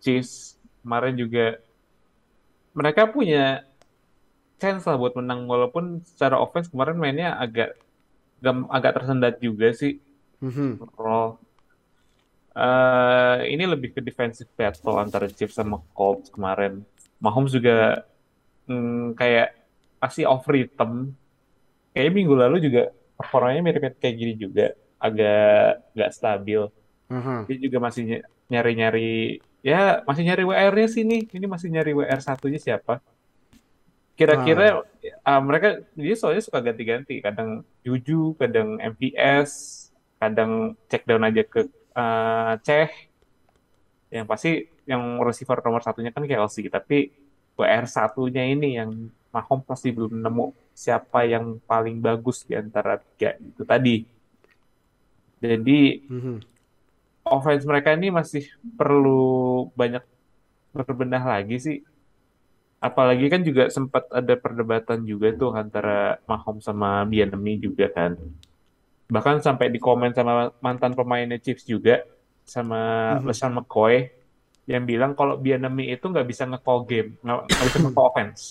Chiefs. 0.01 0.57
Kemarin 0.81 1.13
juga 1.13 1.61
mereka 2.73 3.05
punya 3.05 3.61
chance 4.57 4.89
lah 4.89 4.97
buat 4.97 5.13
menang 5.13 5.45
walaupun 5.45 6.01
secara 6.01 6.41
offense 6.41 6.71
kemarin 6.71 6.97
mainnya 6.97 7.37
agak 7.37 7.77
agak 8.69 8.99
tersendat 8.99 9.39
juga 9.39 9.71
sih 9.71 10.03
mm-hmm. 10.43 10.83
Uh, 12.53 13.41
ini 13.49 13.65
lebih 13.65 13.97
ke 13.97 13.99
defensive 14.05 14.45
battle 14.53 15.01
antara 15.01 15.25
Chiefs 15.25 15.57
sama 15.57 15.81
Colts 15.89 16.29
kemarin. 16.29 16.85
Mahomes 17.17 17.49
juga 17.49 18.05
mm, 18.69 19.17
kayak 19.17 19.57
pasti 19.97 20.21
off 20.21 20.45
rhythm. 20.45 21.17
Kayaknya 21.97 22.13
minggu 22.13 22.33
lalu 22.37 22.57
juga 22.61 22.93
performanya 23.17 23.61
mirip-mirip 23.65 23.97
kayak 23.97 24.15
gini 24.21 24.33
juga, 24.37 24.77
agak 25.01 25.81
nggak 25.97 26.11
stabil. 26.13 26.61
Uh-huh. 27.09 27.39
Dia 27.49 27.57
juga 27.57 27.77
masih 27.81 28.21
nyari-nyari 28.53 29.41
ya 29.65 30.05
masih 30.05 30.21
nyari 30.21 30.43
WR-nya 30.45 30.87
sih 30.93 31.03
nih. 31.09 31.25
Ini 31.33 31.45
masih 31.49 31.73
nyari 31.73 31.91
WR 31.97 32.21
satunya 32.21 32.61
siapa? 32.61 33.01
Kira-kira 34.13 34.81
uh. 34.81 34.83
uh, 35.25 35.41
mereka 35.41 35.81
dia 35.97 36.15
soalnya 36.15 36.43
suka 36.45 36.61
ganti-ganti, 36.61 37.17
kadang 37.19 37.65
Juju, 37.81 38.37
kadang 38.37 38.77
MVS, 38.77 39.51
kadang 40.21 40.77
check 40.87 41.03
down 41.03 41.25
aja 41.25 41.41
ke 41.43 41.67
uh, 41.97 42.53
Ceh. 42.61 42.91
Yang 44.13 44.25
pasti 44.29 44.51
yang 44.85 45.17
receiver 45.23 45.57
nomor 45.65 45.81
satunya 45.81 46.13
kan 46.13 46.27
Kelsey, 46.29 46.69
tapi 46.69 47.09
WR 47.57 47.85
satunya 47.89 48.45
ini 48.45 48.77
yang 48.77 49.09
Mahomes 49.33 49.65
pasti 49.65 49.89
belum 49.89 50.21
nemu 50.21 50.53
siapa 50.77 51.25
yang 51.25 51.57
paling 51.65 51.97
bagus 51.97 52.45
di 52.45 52.53
antara 52.53 53.01
tiga 53.01 53.33
itu 53.41 53.63
tadi. 53.65 53.97
Jadi 55.41 55.79
mm 56.05 56.21
-hmm 56.21 56.53
offense 57.23 57.63
mereka 57.63 57.95
ini 57.95 58.11
masih 58.11 58.51
perlu 58.75 59.67
banyak 59.73 60.03
berbenah 60.75 61.23
lagi 61.23 61.57
sih. 61.57 61.77
Apalagi 62.83 63.31
kan 63.31 63.47
juga 63.47 63.71
sempat 63.71 64.11
ada 64.11 64.35
perdebatan 64.35 65.07
juga 65.07 65.31
tuh 65.31 65.55
antara 65.55 66.19
Mahomes 66.27 66.67
sama 66.67 67.07
Bianemi 67.07 67.55
juga 67.55 67.87
kan. 67.87 68.19
Bahkan 69.07 69.39
sampai 69.39 69.71
di 69.71 69.79
komen 69.79 70.11
sama 70.11 70.51
mantan 70.59 70.91
pemainnya 70.91 71.39
Chiefs 71.39 71.63
juga 71.63 72.03
sama 72.43 73.15
mm-hmm. 73.15 73.27
LeSean 73.31 73.53
McCoy 73.55 73.95
yang 74.67 74.83
bilang 74.83 75.15
kalau 75.15 75.39
Bianemi 75.39 75.95
itu 75.95 76.11
nggak 76.11 76.27
bisa 76.27 76.43
nge-call 76.43 76.83
game, 76.83 77.15
nggak 77.23 77.67
bisa 77.71 77.79
nge-call 77.83 78.07
offense. 78.11 78.41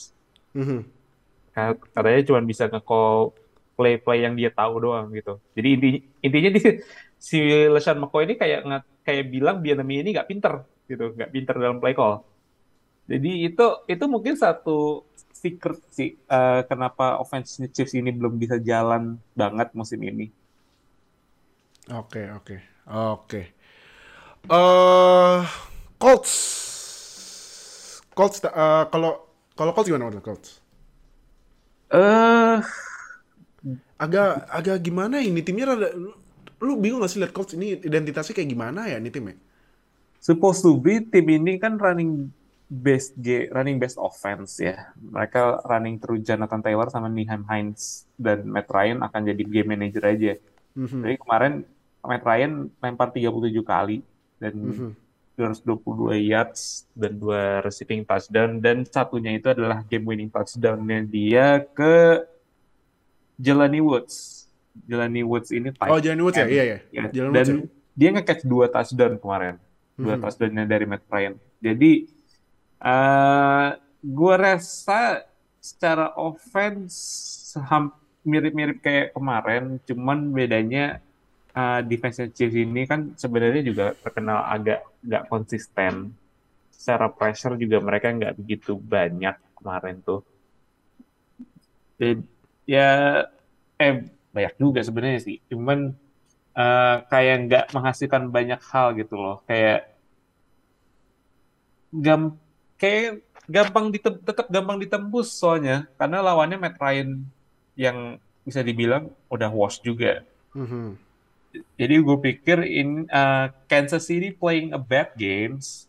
Mhm. 0.57 0.81
Katanya 1.93 2.21
cuma 2.25 2.41
bisa 2.45 2.65
nge-call 2.73 3.37
play-play 3.77 4.19
yang 4.25 4.33
dia 4.37 4.49
tahu 4.53 4.81
doang 4.81 5.13
gitu. 5.13 5.41
Jadi 5.53 5.69
inti, 5.77 5.89
intinya 6.25 6.51
di, 6.57 6.61
si 7.21 7.41
LeSean 7.69 8.01
McCoy 8.01 8.29
ini 8.29 8.35
kayak 8.41 8.61
kayak 9.05 9.29
bilang 9.29 9.61
Bianemi 9.61 10.01
ini 10.01 10.17
nggak 10.17 10.29
pinter 10.29 10.65
gitu, 10.89 11.13
nggak 11.17 11.33
pinter 11.33 11.55
dalam 11.61 11.81
play 11.81 11.93
call. 11.93 12.25
Jadi 13.11 13.51
itu 13.51 13.67
itu 13.91 14.05
mungkin 14.07 14.39
satu 14.39 15.03
secret 15.35 15.83
sih 15.91 16.15
uh, 16.31 16.63
kenapa 16.71 17.19
offense 17.19 17.59
Chiefs 17.75 17.99
ini 17.99 18.15
belum 18.15 18.39
bisa 18.39 18.63
jalan 18.63 19.19
banget 19.35 19.75
musim 19.75 19.99
ini. 20.07 20.31
Oke, 21.91 22.23
okay, 22.23 22.27
oke. 22.31 22.45
Okay. 22.47 22.61
Oke. 22.87 23.43
Eh 24.51 25.41
Colts. 25.99 26.33
Colts 28.15 28.39
uh, 28.47 28.87
kalau 28.91 29.31
kalau 29.55 29.71
Colts 29.75 29.89
gimana 29.91 30.11
menurut 30.11 30.23
Colts? 30.23 30.59
Eh 31.91 31.99
uh, 31.99 32.59
agak 33.99 34.47
agak 34.51 34.77
gimana 34.83 35.23
ini 35.23 35.43
timnya 35.47 35.75
rada 35.75 35.95
lu 36.63 36.79
bingung 36.79 37.03
gak 37.03 37.11
sih 37.11 37.19
lihat 37.19 37.35
Colts 37.35 37.55
ini 37.59 37.79
identitasnya 37.83 38.35
kayak 38.35 38.51
gimana 38.51 38.91
ya 38.91 38.99
ini 38.99 39.11
timnya? 39.11 39.39
Supposed 40.23 40.63
to 40.63 40.79
be 40.79 41.03
tim 41.03 41.27
ini 41.27 41.59
kan 41.59 41.79
running 41.79 42.31
best 42.73 43.13
G, 43.21 43.53
running 43.53 43.77
best 43.77 44.01
offense 44.01 44.57
ya. 44.57 44.89
Mereka 44.97 45.61
running 45.69 46.01
through 46.01 46.25
Jonathan 46.25 46.65
Taylor 46.65 46.89
sama 46.89 47.13
Nihan 47.13 47.45
Hines 47.45 48.09
dan 48.17 48.49
Matt 48.49 48.73
Ryan 48.73 49.05
akan 49.05 49.21
jadi 49.29 49.43
game 49.45 49.77
manager 49.77 50.09
aja. 50.09 50.33
Mm-hmm. 50.73 51.01
Jadi 51.05 51.17
kemarin 51.21 51.53
Matt 52.01 52.25
Ryan 52.25 52.53
lempar 52.81 53.13
37 53.13 53.61
kali 53.61 54.01
dan 54.41 54.55
mm-hmm. 54.57 54.91
222 55.37 56.33
yards 56.33 56.89
dan 56.97 57.13
dua 57.21 57.61
receiving 57.61 58.09
touchdown 58.09 58.61
dan 58.61 58.89
satunya 58.89 59.37
itu 59.37 59.53
adalah 59.53 59.85
game 59.85 60.09
winning 60.09 60.33
touchdownnya 60.33 61.05
dia 61.05 61.61
ke 61.77 62.25
Jelani 63.37 63.85
Woods. 63.85 64.49
Jelani 64.89 65.21
Woods 65.25 65.53
ini 65.53 65.69
tight 65.77 65.93
Oh, 65.93 66.01
Jelani 66.01 66.23
Woods 66.25 66.41
ya? 66.41 66.47
Iya, 66.49 66.65
iya. 66.65 66.79
Ya. 66.89 67.03
Dan 67.13 67.33
Woods, 67.33 67.51
ya? 67.53 67.57
dia 67.93 68.09
nge-catch 68.17 68.43
dua 68.49 68.73
touchdown 68.73 69.21
kemarin. 69.21 69.61
Dua 69.97 70.17
hmm. 70.17 70.23
touchdownnya 70.25 70.65
dari 70.65 70.85
Matt 70.89 71.05
Ryan. 71.09 71.35
Jadi, 71.61 71.91
eh, 72.83 73.69
gue 74.03 74.35
rasa 74.35 75.23
secara 75.63 76.11
offense 76.19 76.95
mirip-mirip 78.27 78.79
kayak 78.83 79.15
kemarin, 79.15 79.79
cuman 79.87 80.31
bedanya 80.31 81.03
uh, 81.55 81.81
defense 81.83 82.23
Chiefs 82.35 82.55
ini 82.55 82.87
kan 82.87 83.15
sebenarnya 83.19 83.63
juga 83.67 83.87
terkenal 83.99 84.47
agak 84.47 84.83
nggak 85.03 85.27
konsisten. 85.31 86.15
Secara 86.71 87.11
pressure 87.11 87.55
juga 87.59 87.79
mereka 87.79 88.11
nggak 88.11 88.35
begitu 88.39 88.75
banyak 88.79 89.37
kemarin 89.59 90.03
tuh. 90.03 90.23
Jadi, 91.99 92.19
ya 92.67 93.23
eh 93.79 94.07
banyak 94.33 94.55
juga 94.57 94.81
sebenarnya 94.81 95.21
sih 95.21 95.39
cuman 95.51 95.93
uh, 96.57 96.97
kayak 97.11 97.37
nggak 97.47 97.65
menghasilkan 97.75 98.33
banyak 98.33 98.61
hal 98.71 98.97
gitu 98.97 99.15
loh 99.19 99.45
kayak 99.45 99.93
gam 101.93 102.41
kayak 102.83 103.23
gampang 103.47 103.95
ditem 103.95 104.19
tetap 104.19 104.51
gampang 104.51 104.83
ditembus 104.83 105.31
soalnya 105.31 105.87
karena 105.95 106.19
lawannya 106.19 106.59
Matt 106.59 106.83
Ryan 106.83 107.23
yang 107.79 108.19
bisa 108.43 108.59
dibilang 108.67 109.15
udah 109.31 109.51
wash 109.55 109.79
juga 109.79 110.27
mm-hmm. 110.59 110.99
jadi 111.79 111.95
gue 112.03 112.17
pikir 112.19 112.59
in 112.67 113.07
uh, 113.07 113.55
Kansas 113.71 114.11
City 114.11 114.35
playing 114.35 114.75
a 114.75 114.81
bad 114.83 115.15
games 115.15 115.87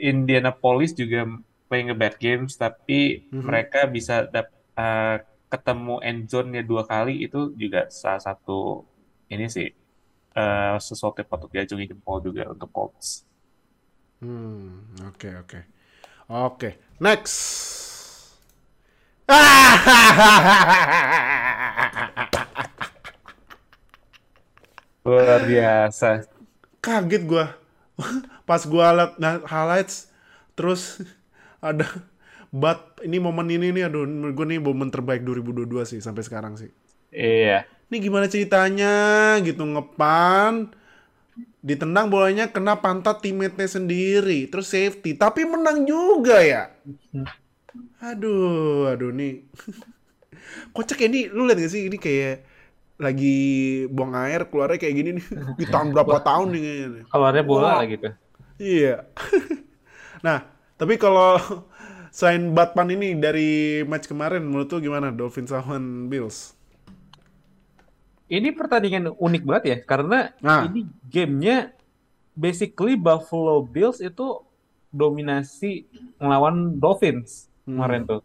Indianapolis 0.00 0.96
juga 0.96 1.28
playing 1.68 1.92
a 1.92 1.96
bad 1.96 2.16
games 2.16 2.56
tapi 2.56 3.28
mm-hmm. 3.28 3.44
mereka 3.44 3.84
bisa 3.84 4.24
dap, 4.24 4.48
uh, 4.80 5.20
ketemu 5.52 6.00
end 6.00 6.26
zone-nya 6.32 6.64
dua 6.64 6.88
kali 6.88 7.20
itu 7.20 7.52
juga 7.54 7.92
salah 7.92 8.24
satu 8.24 8.82
ini 9.28 9.46
sih 9.46 9.68
uh, 10.34 10.76
sesuatu 10.80 11.22
yang 11.22 11.28
patut 11.30 11.50
diajungi 11.52 11.94
jempol 11.94 12.18
juga 12.18 12.50
untuk 12.50 12.68
Colts. 12.74 13.22
Hmm, 14.18 14.82
oke 15.04 15.14
okay, 15.14 15.32
oke. 15.38 15.48
Okay. 15.52 15.62
Oke, 16.24 16.56
okay. 16.56 16.80
next. 17.04 17.36
Luar 25.04 25.44
biasa. 25.44 26.24
Kaget 26.80 27.28
gue. 27.28 27.44
Pas 28.48 28.62
gue 28.64 28.86
liat 28.96 29.20
highlights, 29.44 30.08
terus 30.56 31.04
ada 31.60 31.84
But 32.54 33.02
ini 33.02 33.18
momen 33.18 33.50
ini 33.50 33.74
nih 33.74 33.90
aduh 33.90 34.06
gue 34.30 34.46
nih 34.46 34.62
momen 34.62 34.86
terbaik 34.86 35.26
2022 35.26 35.90
sih 35.90 35.98
sampai 35.98 36.22
sekarang 36.22 36.54
sih. 36.54 36.70
Iya. 37.10 37.66
Ini 37.90 37.96
gimana 37.98 38.30
ceritanya 38.30 38.94
gitu 39.42 39.66
ngepan 39.66 40.70
ditendang 41.64 42.12
bolanya 42.12 42.52
kena 42.52 42.76
pantat 42.76 43.24
teammate-nya 43.24 43.64
sendiri 43.64 44.52
terus 44.52 44.68
safety 44.68 45.16
tapi 45.16 45.48
menang 45.48 45.88
juga 45.88 46.44
ya. 46.44 46.68
Aduh, 48.04 48.92
aduh 48.92 49.08
nih. 49.16 49.48
Kocak 50.76 51.00
ini 51.08 51.32
lu 51.32 51.48
lihat 51.48 51.64
gak 51.64 51.72
sih 51.72 51.88
ini 51.88 51.96
kayak 51.96 52.44
lagi 52.94 53.36
buang 53.90 54.14
air 54.14 54.46
keluarnya 54.46 54.78
kayak 54.78 54.94
gini 54.94 55.10
nih 55.18 55.26
di 55.60 55.66
tahun 55.66 55.90
berapa 55.96 56.20
tahun 56.20 56.46
nih 56.52 56.60
kayaknya. 56.60 57.02
Keluarnya 57.08 57.44
bola 57.48 57.80
wow. 57.80 57.82
gitu. 57.88 58.08
Iya. 58.60 58.96
nah, 60.26 60.46
tapi 60.78 60.94
kalau 61.00 61.40
selain 62.14 62.54
Batman 62.54 62.94
ini 62.94 63.18
dari 63.18 63.82
match 63.88 64.06
kemarin 64.06 64.46
menurut 64.46 64.70
lu 64.70 64.78
gimana 64.84 65.10
Dolphins 65.10 65.50
lawan 65.50 66.06
Bills? 66.06 66.53
Ini 68.24 68.56
pertandingan 68.56 69.12
unik 69.14 69.42
banget 69.44 69.64
ya 69.64 69.76
karena 69.84 70.32
nah. 70.40 70.64
ini 70.64 70.88
gamenya 71.12 71.76
basically 72.32 72.96
Buffalo 72.96 73.60
Bills 73.62 74.00
itu 74.00 74.40
dominasi 74.88 75.84
melawan 76.16 76.80
Dolphins 76.80 77.52
hmm. 77.68 77.76
kemarin 77.76 78.02
tuh. 78.08 78.22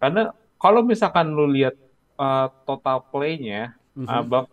Karena 0.00 0.32
kalau 0.56 0.80
misalkan 0.80 1.32
lu 1.32 1.44
lihat 1.50 1.76
uh, 2.16 2.48
total 2.64 3.04
play-nya 3.12 3.76
mm 3.92 4.08
-hmm. 4.08 4.28
uh, 4.28 4.46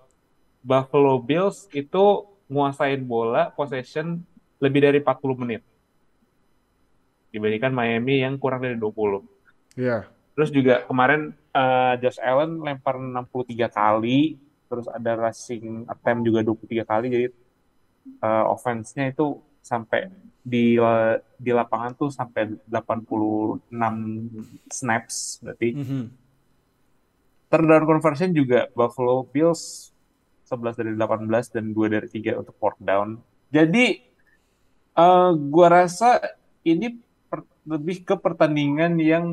Buffalo 0.64 1.20
Bills 1.24 1.72
itu 1.72 2.28
nguasain 2.48 3.04
bola 3.04 3.52
possession 3.56 4.24
lebih 4.64 4.84
dari 4.84 5.00
40 5.04 5.42
menit 5.44 5.62
dibandingkan 7.32 7.76
Miami 7.76 8.24
yang 8.24 8.40
kurang 8.40 8.64
dari 8.64 8.80
20. 8.80 8.88
Iya. 8.88 9.22
Yeah. 9.76 10.02
Terus 10.38 10.50
juga 10.54 10.86
kemarin 10.86 11.34
uh, 11.54 11.94
Josh 12.00 12.22
Allen 12.22 12.62
lempar 12.62 12.98
63 13.02 13.68
kali, 13.74 14.38
terus 14.68 14.88
ada 14.92 15.16
rushing 15.16 15.88
attempt 15.88 16.22
juga 16.28 16.44
23 16.44 16.84
kali, 16.84 17.08
jadi 17.10 17.28
uh, 18.24 18.52
offense-nya 18.52 19.12
itu 19.12 19.40
sampai 19.64 20.08
di 20.48 20.80
di 21.36 21.52
lapangan 21.52 21.92
tuh 21.96 22.08
sampai 22.08 22.56
86 22.72 23.68
snaps 24.72 25.44
berarti. 25.44 25.70
Mm 25.76 25.86
-hmm. 25.86 26.04
Third 27.48 27.68
down 27.68 27.86
conversion 27.88 28.32
juga 28.32 28.68
Buffalo 28.72 29.28
Bills 29.28 29.92
11 30.48 30.80
dari 30.80 30.92
18 30.96 31.56
dan 31.56 31.66
2 31.76 31.96
dari 31.96 32.08
3 32.08 32.40
untuk 32.40 32.56
fourth 32.60 32.80
down. 32.80 33.20
Jadi 33.52 34.00
uh, 34.96 35.36
gua 35.36 35.84
rasa 35.84 36.20
ini 36.64 36.96
lebih 37.68 38.08
ke 38.08 38.16
pertandingan 38.16 38.96
yang 39.00 39.26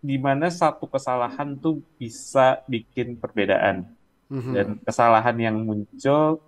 di 0.00 0.16
mana 0.16 0.48
satu 0.48 0.88
kesalahan 0.88 1.56
tuh 1.56 1.84
bisa 2.00 2.64
bikin 2.68 3.16
perbedaan 3.16 3.95
mm-hmm. 4.30 4.52
dan 4.52 4.66
kesalahan 4.82 5.36
yang 5.38 5.56
muncul 5.62 6.42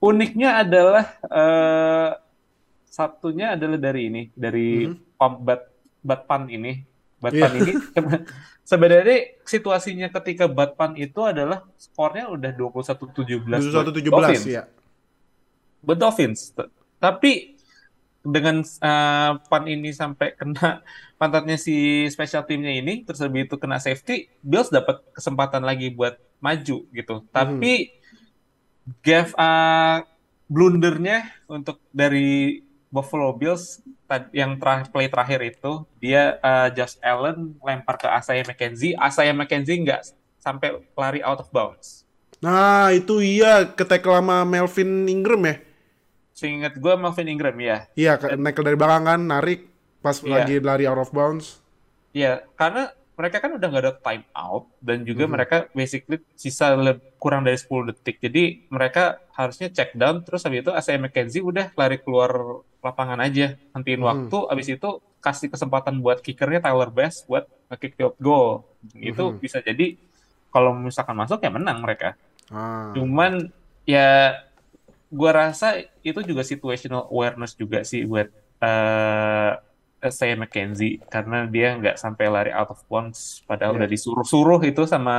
uniknya 0.00 0.64
adalah 0.64 1.04
uh, 1.28 2.10
satunya 2.88 3.54
adalah 3.54 3.78
dari 3.78 4.02
ini 4.10 4.22
dari 4.34 4.88
mm-hmm. 4.88 5.16
pump 5.18 5.36
bat 5.44 5.62
batpan 6.00 6.48
ini 6.48 6.82
batpan 7.20 7.52
yeah. 7.52 7.60
ini 7.60 7.72
sebenarnya 8.70 9.18
situasinya 9.44 10.08
ketika 10.08 10.48
batpan 10.48 10.96
itu 10.96 11.20
adalah 11.20 11.68
skornya 11.76 12.32
udah 12.32 12.50
21-17 12.56 13.44
21-17 13.44 14.48
ya 14.48 14.64
buat 15.84 15.98
Dolphins 16.00 16.56
tapi 17.00 17.60
dengan 18.20 18.60
uh, 18.60 19.40
pan 19.48 19.64
ini 19.64 19.96
sampai 19.96 20.36
kena 20.36 20.84
pantatnya 21.20 21.56
si 21.56 22.04
special 22.12 22.44
teamnya 22.44 22.72
ini 22.72 23.04
terus 23.04 23.20
lebih 23.24 23.48
itu 23.48 23.56
kena 23.56 23.80
safety 23.80 24.28
Bills 24.44 24.68
dapat 24.68 25.00
kesempatan 25.16 25.64
lagi 25.64 25.88
buat 25.92 26.20
maju 26.40 26.76
gitu 26.90 27.14
hmm. 27.20 27.28
tapi 27.30 27.94
Gav 29.06 29.36
uh, 29.38 30.02
blundernya 30.50 31.30
untuk 31.46 31.78
dari 31.94 32.58
Buffalo 32.90 33.30
Bills 33.38 33.78
yang 34.34 34.58
terakhir 34.58 34.90
play 34.90 35.06
terakhir 35.06 35.40
itu 35.46 35.86
dia 36.02 36.42
uh, 36.42 36.66
Josh 36.74 36.98
Allen 36.98 37.54
lempar 37.62 38.00
ke 38.00 38.10
Asaya 38.10 38.42
McKenzie 38.42 38.98
Asaya 38.98 39.30
McKenzie 39.30 39.78
nggak 39.78 40.02
sampai 40.42 40.74
lari 40.98 41.22
out 41.22 41.38
of 41.38 41.48
bounds 41.54 42.02
nah 42.42 42.90
itu 42.90 43.22
iya 43.22 43.68
ketek 43.68 44.02
lama 44.02 44.42
Melvin 44.42 45.06
Ingram 45.06 45.44
ya 45.46 45.56
Seingat 46.40 46.80
gue 46.80 46.94
Melvin 46.96 47.28
Ingram 47.28 47.52
ya. 47.60 47.84
Iya, 47.92 48.16
naik 48.40 48.56
dari 48.64 48.72
belakang 48.72 49.04
kan, 49.04 49.20
narik 49.20 49.68
pas 50.00 50.16
Iya. 50.24 50.32
lagi 50.32 50.56
lari 50.56 50.88
out 50.88 50.96
of 50.96 51.12
bounds. 51.12 51.60
Iya, 52.16 52.48
karena 52.56 52.88
mereka 53.20 53.36
kan 53.44 53.52
udah 53.52 53.68
nggak 53.68 53.84
ada 53.84 53.94
time 54.00 54.24
out 54.32 54.64
dan 54.80 55.04
juga 55.04 55.28
Mhm. 55.28 55.32
mereka 55.36 55.56
basically 55.76 56.24
sisa 56.32 56.72
kurang 57.20 57.44
dari 57.44 57.60
10 57.60 57.92
detik. 57.92 58.16
Jadi 58.16 58.64
mereka 58.72 59.20
harusnya 59.36 59.68
check 59.68 59.92
down 59.92 60.24
terus 60.24 60.40
habis 60.40 60.64
itu 60.64 60.72
Isaiah 60.72 60.96
McKenzie 60.96 61.44
udah 61.44 61.68
lari 61.76 62.00
keluar 62.00 62.64
lapangan 62.80 63.20
aja, 63.20 63.60
hentiin 63.76 64.00
Mhm. 64.00 64.08
waktu, 64.08 64.38
habis 64.48 64.68
itu 64.72 64.90
kasih 65.20 65.52
kesempatan 65.52 66.00
buat 66.00 66.24
kickernya 66.24 66.64
Tyler 66.64 66.88
Bass 66.88 67.28
buat 67.28 67.44
nge-kick 67.68 68.00
field 68.00 68.16
goal. 68.16 68.64
Itu 68.96 69.36
Mhm. 69.36 69.44
bisa 69.44 69.60
jadi 69.60 70.00
kalau 70.48 70.72
misalkan 70.72 71.12
masuk 71.12 71.44
ya 71.44 71.52
menang 71.52 71.84
mereka. 71.84 72.16
Ah. 72.48 72.88
Cuman 72.96 73.52
ya 73.84 74.40
gua 75.12 75.30
rasa 75.36 75.76
itu 76.00 76.24
juga 76.24 76.40
situational 76.40 77.04
awareness 77.12 77.52
juga 77.52 77.84
sih 77.84 78.08
buat 78.08 78.32
eh 78.60 79.52
saya 80.08 80.32
McKenzie 80.32 81.04
karena 81.12 81.44
dia 81.44 81.76
nggak 81.76 82.00
sampai 82.00 82.32
lari 82.32 82.50
out 82.50 82.72
of 82.72 82.80
bounds 82.88 83.44
padahal 83.44 83.76
Iya. 83.76 83.84
udah 83.84 83.88
disuruh-suruh 83.88 84.60
itu 84.64 84.88
sama 84.88 85.16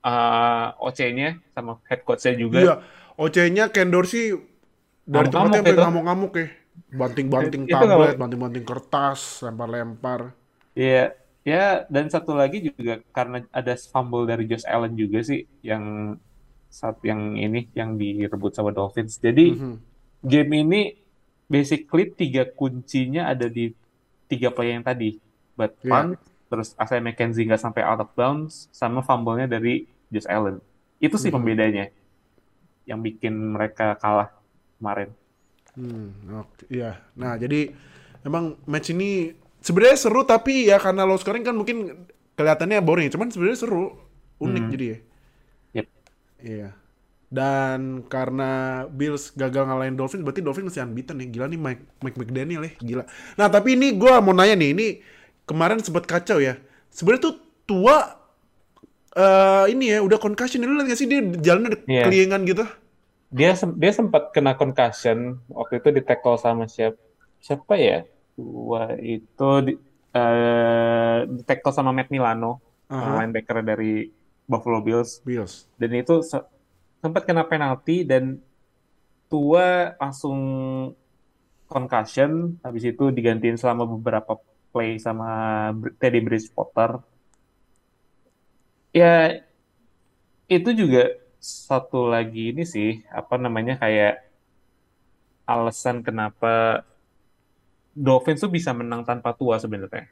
eh, 0.00 0.66
OC-nya 0.80 1.38
sama 1.52 1.78
head 1.86 2.02
coach-nya 2.02 2.34
juga. 2.34 2.58
Iya, 2.58 2.74
OC-nya 3.14 3.68
Ken 3.68 3.92
Dorsey 3.92 4.32
dari 5.04 5.28
tempatnya 5.28 5.60
sampai 5.60 5.76
ngamuk-ngamuk 5.76 6.32
ya. 6.34 6.46
Banting-banting 6.90 7.62
tablet, 7.68 8.16
banting-banting 8.16 8.64
kertas, 8.64 9.44
lempar-lempar. 9.44 10.32
Iya, 10.72 11.12
ya 11.44 11.84
dan 11.86 12.08
satu 12.08 12.32
lagi 12.32 12.64
juga 12.64 13.04
karena 13.12 13.44
ada 13.52 13.76
fumble 13.76 14.24
dari 14.24 14.48
Josh 14.48 14.64
Allen 14.64 14.96
juga 14.96 15.20
sih 15.20 15.44
yang 15.60 16.16
saat 16.66 16.96
yang 17.04 17.36
ini 17.36 17.68
yang 17.76 17.94
direbut 17.94 18.56
sama 18.56 18.72
Dolphins. 18.72 19.20
Jadi 19.20 19.52
Mhm. 19.52 19.76
game 20.24 20.52
ini 20.56 20.80
basically 21.44 22.14
tiga 22.14 22.46
kuncinya 22.46 23.28
ada 23.28 23.50
di 23.50 23.74
tiga 24.30 24.54
play 24.54 24.78
yang 24.78 24.86
tadi. 24.86 25.18
But 25.58 25.74
Iya. 25.82 25.90
punt, 25.90 26.10
terus 26.46 26.68
Isaiah 26.78 27.02
McKenzie 27.02 27.44
nggak 27.44 27.60
sampai 27.60 27.82
out 27.82 28.00
of 28.00 28.10
bounds, 28.14 28.70
sama 28.70 29.02
fumble-nya 29.02 29.50
dari 29.50 29.90
Josh 30.08 30.30
Allen. 30.30 30.62
Itu 31.02 31.18
sih 31.18 31.28
Mhm. 31.28 31.36
pembedanya 31.36 31.84
yang 32.86 33.02
bikin 33.02 33.34
mereka 33.34 33.98
kalah 33.98 34.30
kemarin. 34.78 35.10
Hmm, 35.74 36.10
oke, 36.42 36.66
iya. 36.66 36.98
Nah, 37.14 37.38
jadi 37.38 37.70
emang 38.26 38.58
match 38.66 38.90
ini 38.90 39.34
sebenarnya 39.62 39.98
seru 39.98 40.26
tapi 40.26 40.66
ya 40.66 40.80
karena 40.82 41.06
low 41.06 41.14
scoring 41.14 41.46
kan 41.46 41.54
mungkin 41.54 42.06
kelihatannya 42.34 42.80
boring, 42.82 43.12
cuman 43.12 43.28
sebenarnya 43.30 43.58
seru, 43.60 43.94
unik 44.40 44.64
Hmm. 44.64 44.72
jadi 44.72 44.84
ya. 44.86 44.98
Yep. 45.76 45.86
Iya. 46.40 46.68
Dan 47.30 48.02
karena 48.10 48.50
Bills 48.90 49.30
gagal 49.32 49.62
ngalahin 49.62 49.94
Dolphins, 49.94 50.26
berarti 50.26 50.42
Dolphins 50.42 50.74
masih 50.74 50.82
unbeaten 50.82 51.14
nih. 51.14 51.28
Gila 51.30 51.46
nih 51.46 51.60
Mike, 51.62 51.82
Mike 52.02 52.18
McDaniel 52.18 52.62
ya, 52.66 52.72
gila. 52.82 53.04
Nah, 53.38 53.46
tapi 53.46 53.78
ini 53.78 53.94
gua 53.94 54.18
mau 54.18 54.34
nanya 54.34 54.58
nih, 54.58 54.70
ini 54.74 54.86
kemarin 55.46 55.78
sempat 55.78 56.10
kacau 56.10 56.42
ya. 56.42 56.58
Sebenarnya 56.90 57.30
tuh 57.30 57.34
tua 57.64 58.18
eh 59.10 59.66
ini 59.70 59.90
ya 59.90 59.98
udah 60.02 60.18
concussion 60.18 60.62
lu 60.62 60.74
lihat 60.74 60.86
gak 60.86 60.98
sih 60.98 61.06
dia 61.06 61.18
jalannya 61.18 61.68
ada 61.74 61.78
Iya. 61.82 62.02
keliengan 62.06 62.40
gitu. 62.46 62.62
Dia 63.30 63.54
dia 63.54 63.92
sempat 63.94 64.30
kena 64.30 64.54
concussion 64.54 65.38
waktu 65.50 65.78
itu 65.78 65.88
di 65.90 66.02
tackle 66.02 66.34
sama 66.34 66.66
siapa? 66.66 66.98
Siapa 67.38 67.74
ya? 67.74 68.06
Wah, 68.38 68.94
itu 68.98 69.48
di, 69.66 69.72
eh, 70.10 71.18
di 71.26 71.42
tackle 71.42 71.70
sama 71.70 71.90
Matt 71.90 72.10
Milano, 72.10 72.58
Aha. 72.86 73.22
linebacker 73.22 73.62
dari 73.62 74.10
Buffalo 74.46 74.78
Bills. 74.78 75.22
Bills. 75.22 75.66
dan 75.74 75.90
itu 75.94 76.22
sempat 77.00 77.22
kena 77.28 77.44
penalti 77.50 78.04
dan 78.10 78.24
tua 79.30 79.96
langsung 80.00 80.38
concussion 81.70 82.58
habis 82.64 82.84
itu 82.90 83.04
digantiin 83.16 83.56
selama 83.60 83.84
beberapa 83.86 84.32
play 84.74 84.98
sama 84.98 85.28
Teddy 86.00 86.20
Bridgewater 86.26 86.90
ya 88.92 89.40
itu 90.50 90.70
juga 90.80 91.02
satu 91.40 92.10
lagi 92.12 92.52
ini 92.52 92.62
sih 92.74 92.90
apa 93.08 93.34
namanya 93.40 93.74
kayak 93.82 94.12
alasan 95.46 96.00
kenapa 96.06 96.84
Dolphins 97.94 98.40
tuh 98.44 98.50
bisa 98.50 98.70
menang 98.74 99.02
tanpa 99.08 99.30
tua 99.34 99.58
sebenarnya 99.58 100.06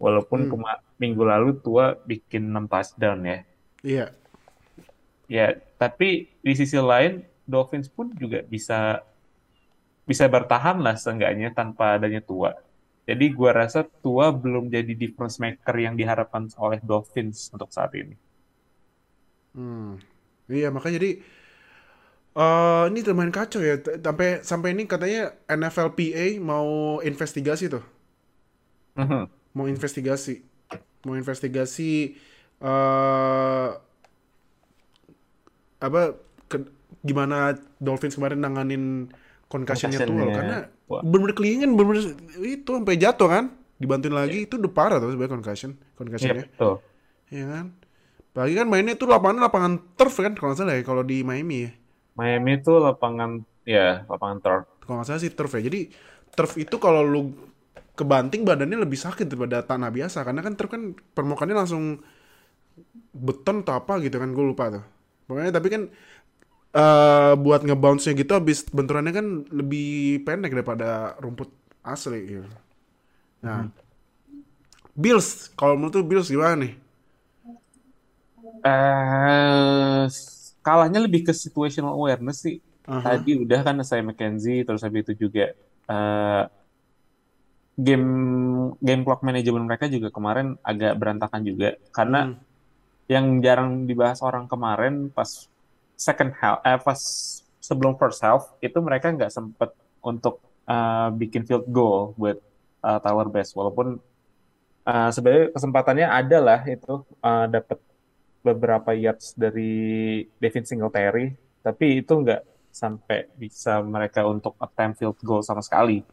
walaupun 0.00 0.40
Hmm. 0.50 0.62
minggu 1.00 1.22
lalu 1.24 1.50
tua 1.64 1.94
bikin 2.10 2.42
6 2.50 2.64
touchdown 2.70 3.18
ya 3.26 3.38
Iya. 3.82 4.12
Ya, 5.30 5.54
tapi 5.80 6.26
di 6.44 6.52
sisi 6.58 6.76
lain 6.90 7.22
Dolphins 7.46 7.86
pun 7.96 8.10
juga 8.18 8.42
bisa 8.52 9.02
bisa 10.10 10.24
bertahan 10.34 10.76
lah 10.84 10.94
seenggaknya 11.02 11.48
tanpa 11.58 11.84
adanya 11.96 12.20
Tua. 12.28 12.50
Jadi 13.08 13.24
gua 13.38 13.50
rasa 13.60 13.80
Tua 14.04 14.26
belum 14.42 14.64
jadi 14.76 14.92
difference 15.02 15.36
maker 15.44 15.76
yang 15.84 15.94
diharapkan 16.00 16.44
oleh 16.64 16.78
Dolphins 16.90 17.38
untuk 17.54 17.70
saat 17.76 17.92
ini. 18.02 18.14
Hmm. 19.54 19.98
Iya 20.50 20.68
makanya 20.74 20.94
jadi 21.02 21.10
eh 22.40 22.82
ini 22.90 22.98
lumayan 23.08 23.34
kacau 23.34 23.58
ya 23.68 23.74
sampai 24.06 24.28
sampai 24.50 24.68
ini 24.74 24.82
katanya 24.86 25.34
NFLPA 25.50 26.26
mau 26.38 27.02
investigasi 27.02 27.64
tuh 27.74 27.82
Mhm. 28.96 29.30
mau 29.56 29.66
investigasi 29.66 30.42
mau 31.06 31.16
investigasi 31.18 32.14
eh 32.62 33.68
apa 35.80 36.00
ke- 36.46 36.70
gimana 37.00 37.56
Dolphins 37.80 38.14
kemarin 38.18 38.40
nanganin 38.44 39.08
concussionnya 39.48 39.98
tuh 39.98 40.12
Concussionnya. 40.14 40.36
karena 40.36 40.56
bener-bener 41.02 41.34
kelingan 41.38 41.70
bener-bener 41.74 42.02
itu 42.44 42.70
sampai 42.70 42.96
jatuh 43.00 43.28
kan? 43.30 43.44
Dibantuin 43.80 44.12
lagi 44.12 44.44
itu 44.44 44.60
udah 44.60 44.72
parah 44.72 44.98
tuh 45.00 45.10
sebenarnya 45.10 45.34
concussion 45.34 45.70
Iya, 45.74 45.94
concussionnya 45.96 46.44
betul. 46.52 46.74
ya 47.32 47.44
kan? 47.48 47.66
Apalagi 48.30 48.54
kan 48.60 48.66
mainnya 48.70 48.94
itu 48.94 49.06
lapangan 49.08 49.38
lapangan 49.42 49.72
turf 49.98 50.14
kan 50.20 50.32
kalau 50.38 50.52
nggak 50.54 50.60
salah 50.60 50.74
ya 50.78 50.82
kalau 50.86 51.02
di 51.02 51.24
Miami 51.24 51.66
ya. 51.66 51.70
Miami 52.14 52.60
itu 52.60 52.72
lapangan 52.76 53.30
ya, 53.64 54.04
lapangan 54.06 54.38
turf. 54.44 54.64
kalau 54.84 54.94
nggak 55.00 55.08
salah 55.08 55.22
sih 55.22 55.32
turf 55.32 55.50
ya. 55.56 55.62
Jadi 55.64 55.80
turf 56.30 56.52
itu 56.60 56.76
kalau 56.76 57.02
lu 57.02 57.20
kebanting 57.98 58.44
badannya 58.44 58.78
lebih 58.80 58.96
sakit 59.00 59.26
daripada 59.28 59.64
tanah 59.64 59.90
biasa. 59.90 60.22
Karena 60.22 60.40
kan 60.44 60.52
turf 60.58 60.70
kan 60.70 60.82
permukaannya 61.16 61.56
langsung 61.56 61.84
beton 63.10 63.62
atau 63.66 63.74
apa 63.76 63.98
gitu 64.04 64.16
kan 64.16 64.30
gue 64.30 64.44
lupa 64.44 64.64
tuh 64.70 64.84
pokoknya 65.30 65.52
tapi 65.58 65.68
kan 65.74 65.82
eh 66.80 67.32
buat 67.44 67.60
ngebounce-nya 67.66 68.14
gitu 68.20 68.32
habis 68.38 68.58
benturannya 68.76 69.12
kan 69.18 69.26
lebih 69.50 70.22
pendek 70.26 70.52
daripada 70.56 71.18
rumput 71.24 71.50
asli 71.82 72.20
gitu. 72.38 72.48
nah 73.42 73.66
Bills 75.02 75.50
kalau 75.58 75.74
menurut 75.78 75.94
lu 75.98 76.04
Bills 76.10 76.28
gimana 76.30 76.54
nih 76.62 76.72
Eh, 78.64 80.04
kalahnya 80.66 81.00
lebih 81.06 81.20
ke 81.28 81.32
situational 81.32 81.96
awareness 81.96 82.44
sih. 82.44 82.56
Aha. 82.86 83.00
Tadi 83.04 83.30
udah 83.44 83.60
kan 83.66 83.76
saya 83.88 84.02
McKenzie, 84.04 84.64
terus 84.66 84.84
habis 84.84 85.02
itu 85.08 85.12
juga 85.28 85.52
eh, 85.90 86.42
game 87.80 88.08
game 88.84 89.02
clock 89.06 89.22
management 89.24 89.64
mereka 89.64 89.86
juga 89.88 90.08
kemarin 90.12 90.58
agak 90.60 90.92
berantakan 91.00 91.42
juga 91.46 91.68
karena 91.96 92.28
Hmm. 92.28 92.34
Yang 93.10 93.42
jarang 93.42 93.90
dibahas 93.90 94.22
orang 94.22 94.46
kemarin 94.46 95.10
pas 95.10 95.50
second 95.98 96.30
half, 96.38 96.62
eh, 96.62 96.78
pas 96.78 97.00
sebelum 97.58 97.98
first 97.98 98.22
half 98.22 98.54
itu 98.62 98.78
mereka 98.78 99.10
nggak 99.10 99.34
sempet 99.34 99.74
untuk 99.98 100.38
eh, 100.70 101.08
bikin 101.18 101.42
field 101.42 101.66
goal 101.74 102.14
buat 102.14 102.38
eh, 102.86 102.98
Tyler 103.02 103.26
Bass 103.26 103.50
walaupun 103.58 103.98
eh, 104.86 105.10
sebenarnya 105.10 105.50
kesempatannya 105.50 106.06
ada 106.06 106.38
lah 106.38 106.60
itu 106.70 107.02
eh, 107.02 107.46
dapat 107.50 107.78
beberapa 108.46 108.94
yards 108.94 109.34
dari 109.34 110.22
Devin 110.38 110.64
Singletary 110.64 111.34
tapi 111.66 112.00
itu 112.00 112.14
nggak 112.14 112.46
sampai 112.70 113.26
bisa 113.34 113.82
mereka 113.82 114.22
untuk 114.22 114.54
attempt 114.62 115.02
field 115.02 115.18
goal 115.26 115.42
sama 115.42 115.60
sekali. 115.60 116.06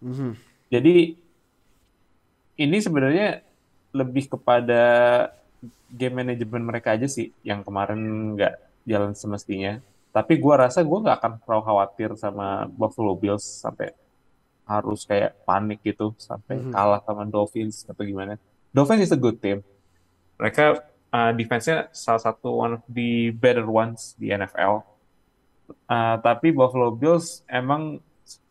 Mhm. 0.00 0.32
Jadi 0.72 1.12
ini 2.58 2.78
sebenarnya 2.80 3.44
lebih 3.92 4.32
kepada 4.32 4.82
game 5.88 6.22
management 6.22 6.64
mereka 6.64 6.94
aja 6.94 7.06
sih 7.06 7.32
yang 7.42 7.62
kemarin 7.62 7.98
nggak 8.34 8.54
jalan 8.84 9.12
semestinya. 9.12 9.80
Tapi 10.08 10.38
gua 10.38 10.66
rasa 10.66 10.80
gua 10.82 11.02
nggak 11.02 11.16
akan 11.18 11.32
terlalu 11.42 11.62
khawatir 11.64 12.10
sama 12.14 12.66
Buffalo 12.66 13.14
Bills 13.14 13.44
sampai 13.44 13.92
harus 14.64 15.02
kayak 15.02 15.32
panik 15.42 15.80
gitu 15.80 16.12
sampai 16.16 16.60
Mhm. 16.60 16.72
kalah 16.72 17.00
sama 17.00 17.24
Dolphins 17.24 17.88
atau 17.88 18.04
gimana. 18.04 18.36
Dolphins 18.68 19.08
is 19.08 19.12
a 19.12 19.18
good 19.18 19.40
team. 19.40 19.64
Mereka 20.36 20.84
uh, 21.08 21.32
defense-nya 21.32 21.88
salah 21.90 22.20
satu 22.20 22.52
one 22.52 22.72
of 22.76 22.84
the 22.86 23.32
better 23.32 23.64
ones 23.64 24.12
di 24.14 24.28
NFL. 24.28 24.84
Uh, 25.88 26.16
tapi 26.20 26.52
Buffalo 26.52 26.92
Bills 26.92 27.44
emang 27.44 28.00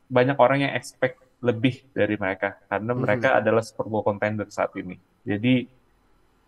banyak 0.08 0.38
orang 0.38 0.66
yang 0.66 0.74
expect 0.74 1.22
lebih 1.38 1.86
dari 1.94 2.18
mereka 2.18 2.58
karena 2.66 2.94
Mhm. 2.94 3.00
mereka 3.00 3.30
adalah 3.38 3.62
Super 3.62 3.86
Bowl 3.86 4.02
contender 4.02 4.50
saat 4.50 4.74
ini. 4.74 4.98
Jadi 5.22 5.70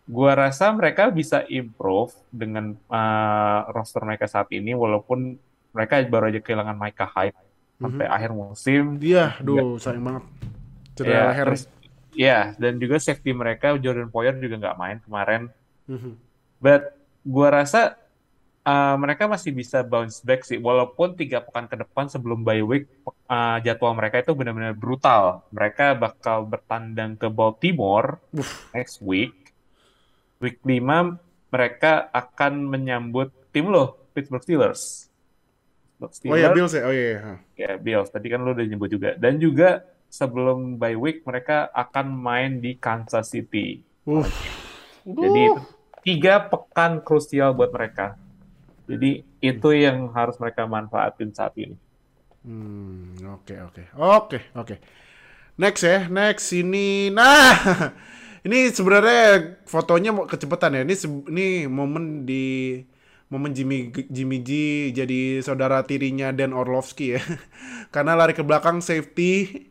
gua 0.09 0.33
rasa 0.33 0.73
mereka 0.73 1.13
bisa 1.13 1.45
improve 1.45 2.09
dengan 2.33 2.73
uh, 2.89 3.69
roster 3.69 4.01
mereka 4.01 4.25
saat 4.25 4.49
ini 4.49 4.73
walaupun 4.73 5.37
mereka 5.69 6.01
baru 6.09 6.33
aja 6.33 6.41
kehilangan 6.41 6.73
Micah 6.73 7.09
Hyde 7.13 7.37
sampai 7.77 8.09
akhir 8.09 8.33
musim. 8.33 8.97
Iya, 8.97 9.37
duh 9.39 9.77
sayang 9.77 10.01
banget. 10.03 10.23
Cedera 10.97 11.13
Ya, 11.13 11.23
leher. 11.29 11.45
terus 11.45 11.63
ya 12.17 12.39
dan 12.57 12.81
juga 12.81 12.97
safety 12.97 13.31
mereka 13.37 13.77
Jordan 13.77 14.09
Poyer 14.09 14.33
juga 14.41 14.57
nggak 14.57 14.77
main 14.81 14.97
kemarin. 15.05 15.41
Mhm. 15.85 16.11
But 16.57 16.91
gua 17.21 17.61
rasa 17.61 17.95
uh, 18.65 18.95
mereka 18.99 19.29
masih 19.29 19.53
bisa 19.55 19.79
bounce 19.85 20.19
back 20.25 20.43
sih, 20.43 20.59
walaupun 20.59 21.15
tiga 21.15 21.39
pekan 21.39 21.69
ke 21.71 21.79
depan 21.79 22.11
sebelum 22.11 22.43
bye 22.43 22.59
week 22.65 22.89
uh, 23.29 23.61
jadwal 23.63 23.95
mereka 23.95 24.19
itu 24.25 24.33
benar-benar 24.35 24.75
brutal. 24.75 25.45
Mereka 25.55 25.95
bakal 25.95 26.43
bertandang 26.49 27.15
ke 27.15 27.31
Baltimore 27.31 28.19
next 28.75 28.99
week. 28.99 29.38
Week 30.39 30.59
5 30.63 31.51
mereka 31.51 32.07
akan 32.11 32.53
menyambut 32.67 33.31
tim 33.51 33.67
lo, 33.67 34.09
Pittsburgh 34.15 34.43
Steelers. 34.43 35.09
Pittsburgh 35.99 36.31
Oh 36.31 36.37
ya 36.39 36.49
Steelers, 36.49 36.55
Bills 36.55 36.73
ya. 36.73 36.83
Oh 36.87 36.93
iya. 36.95 37.07
iya. 37.11 37.35
ya 37.55 37.71
Bills. 37.75 38.09
Tadi 38.11 38.27
kan 38.31 38.39
lo 38.41 38.55
udah 38.55 38.65
nyebut 38.65 38.89
juga. 38.89 39.19
Dan 39.19 39.41
juga 39.41 39.83
sebelum 40.07 40.79
bye 40.79 40.95
week 40.95 41.27
mereka 41.27 41.67
akan 41.75 42.07
main 42.15 42.51
di 42.63 42.79
Kansas 42.79 43.29
City. 43.29 43.83
Uh. 44.07 44.25
Jadi 45.03 45.41
itu 45.51 45.61
tiga 46.03 46.47
pekan 46.47 47.03
krusial 47.03 47.51
buat 47.53 47.69
mereka. 47.75 48.15
Jadi 48.89 49.21
itu 49.43 49.69
yang 49.75 50.09
harus 50.15 50.39
mereka 50.41 50.65
manfaatin 50.65 51.29
saat 51.29 51.53
ini. 51.61 51.77
Hmm, 52.41 53.19
oke 53.37 53.55
oke. 53.69 53.83
Oke, 53.93 54.39
oke. 54.57 54.75
Next 55.59 55.83
ya, 55.83 56.07
next 56.07 56.49
ini. 56.55 57.11
Nah, 57.11 57.53
ini 58.47 58.71
sebenarnya 58.71 59.59
fotonya 59.67 60.15
mau 60.15 60.25
kecepatan 60.29 60.79
ya. 60.79 60.81
Ini 60.87 60.95
ini 61.31 61.47
momen 61.67 62.23
di 62.23 62.79
momen 63.29 63.51
Jimmy 63.53 63.91
Jimmy 64.09 64.41
G 64.41 64.49
jadi 64.95 65.43
saudara 65.45 65.83
tirinya 65.85 66.31
Dan 66.31 66.55
Orlovsky 66.55 67.19
ya. 67.19 67.21
Karena 67.93 68.15
lari 68.15 68.31
ke 68.33 68.41
belakang 68.45 68.79
safety 68.79 69.67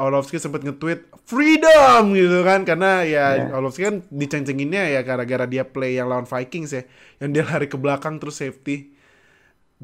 Orlovsky 0.00 0.40
sempat 0.40 0.64
nge-tweet 0.64 1.04
freedom! 1.28 2.16
gitu 2.16 2.40
kan. 2.42 2.64
Karena 2.64 3.04
ya 3.04 3.36
Iya. 3.36 3.52
Orlovsky 3.52 3.84
kan 3.84 4.00
diceng-cenginnya 4.08 4.88
ya 4.88 5.00
gara-gara 5.04 5.44
dia 5.44 5.68
play 5.68 6.00
yang 6.00 6.08
lawan 6.08 6.24
Vikings 6.24 6.70
ya. 6.72 6.82
Yang 7.20 7.30
dia 7.36 7.44
lari 7.44 7.66
ke 7.68 7.76
belakang 7.76 8.16
terus 8.16 8.40
safety. 8.40 8.96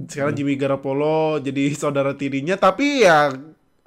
Sekarang 0.08 0.32
Jimmy 0.32 0.54
Garoppolo 0.56 1.42
jadi 1.44 1.70
saudara 1.82 2.16
tirinya. 2.16 2.56
Tapi 2.56 3.04
ya 3.04 3.30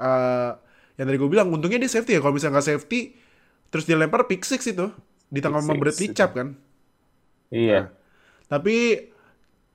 eh 0.01 0.51
yang 0.99 1.05
tadi 1.09 1.17
gue 1.17 1.29
bilang 1.31 1.49
untungnya 1.49 1.81
dia 1.81 1.89
safety 1.89 2.15
ya. 2.15 2.21
Kalau 2.21 2.37
misalnya 2.37 2.61
nggak 2.61 2.69
safety 2.69 2.99
terus 3.71 3.87
dia 3.87 3.95
lempar 3.95 4.27
pick 4.27 4.43
six 4.43 4.67
itu 4.67 4.91
di 5.27 5.39
tengah 5.39 5.63
sama 5.63 5.79
Bradley. 5.79 6.11
Chubb 6.11 6.31
kan 6.35 6.47
Iya. 7.49 7.91
tapi 8.45 9.07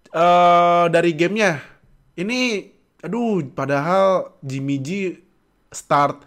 eh 0.06 0.84
dari 0.88 1.12
gamenya 1.12 1.60
ini 2.14 2.70
aduh 3.00 3.40
padahal 3.50 4.36
Jimmy 4.40 4.78
G 4.78 5.16
start 5.68 6.24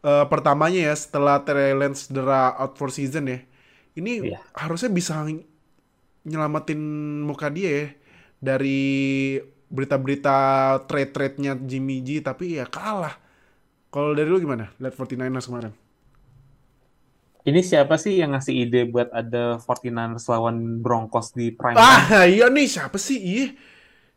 eh, 0.00 0.26
pertamanya 0.26 0.90
ya 0.90 0.94
setelah 0.94 1.42
Trey 1.42 1.74
Lance 1.74 2.08
cedera 2.08 2.54
out 2.56 2.74
for 2.74 2.90
season 2.90 3.28
ya 3.28 3.38
ini 3.94 4.34
Iya. 4.34 4.38
harusnya 4.54 4.90
bisa 4.90 5.22
nyelamatin 6.24 6.80
muka 7.22 7.50
dia 7.50 7.70
ya 7.70 7.86
dari 8.40 8.82
berita-berita 9.68 10.36
trade-trade-nya 10.86 11.58
Jimmy 11.60 11.98
G 12.00 12.20
tapi 12.20 12.60
ya 12.60 12.68
kalah. 12.68 13.16
Kalau 13.88 14.10
dari 14.12 14.26
lu 14.26 14.38
gimana? 14.38 14.70
Lihat 14.78 14.94
49ers 14.94 15.46
kemarin. 15.46 15.72
Ini 17.44 17.60
siapa 17.60 18.00
sih 18.00 18.24
yang 18.24 18.32
ngasih 18.32 18.54
ide 18.56 18.88
buat 18.88 19.12
ada 19.12 19.60
49ers 19.60 20.24
lawan 20.32 20.80
Broncos 20.80 21.36
di 21.36 21.52
prime? 21.52 21.76
Ah, 21.76 22.24
iya 22.24 22.48
nih 22.48 22.64
siapa 22.64 22.96
sih? 22.96 23.20
Iya. 23.20 23.46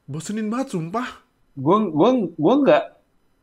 Bosenin 0.08 0.48
banget 0.48 0.72
sumpah. 0.72 1.28
Gue 1.52 1.92
gue 1.92 2.10
gue 2.40 2.54
nggak 2.64 2.86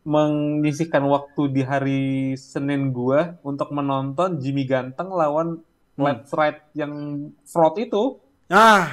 menyisihkan 0.05 1.05
waktu 1.05 1.43
di 1.53 1.61
hari 1.61 2.03
Senin 2.41 2.97
gue 2.97 3.37
untuk 3.45 3.69
menonton 3.77 4.41
Jimmy 4.41 4.65
Ganteng 4.65 5.13
lawan 5.13 5.61
Let's 6.01 6.33
Ride 6.33 6.65
yang 6.73 6.93
fraud 7.45 7.77
itu. 7.77 8.17
Ah, 8.49 8.89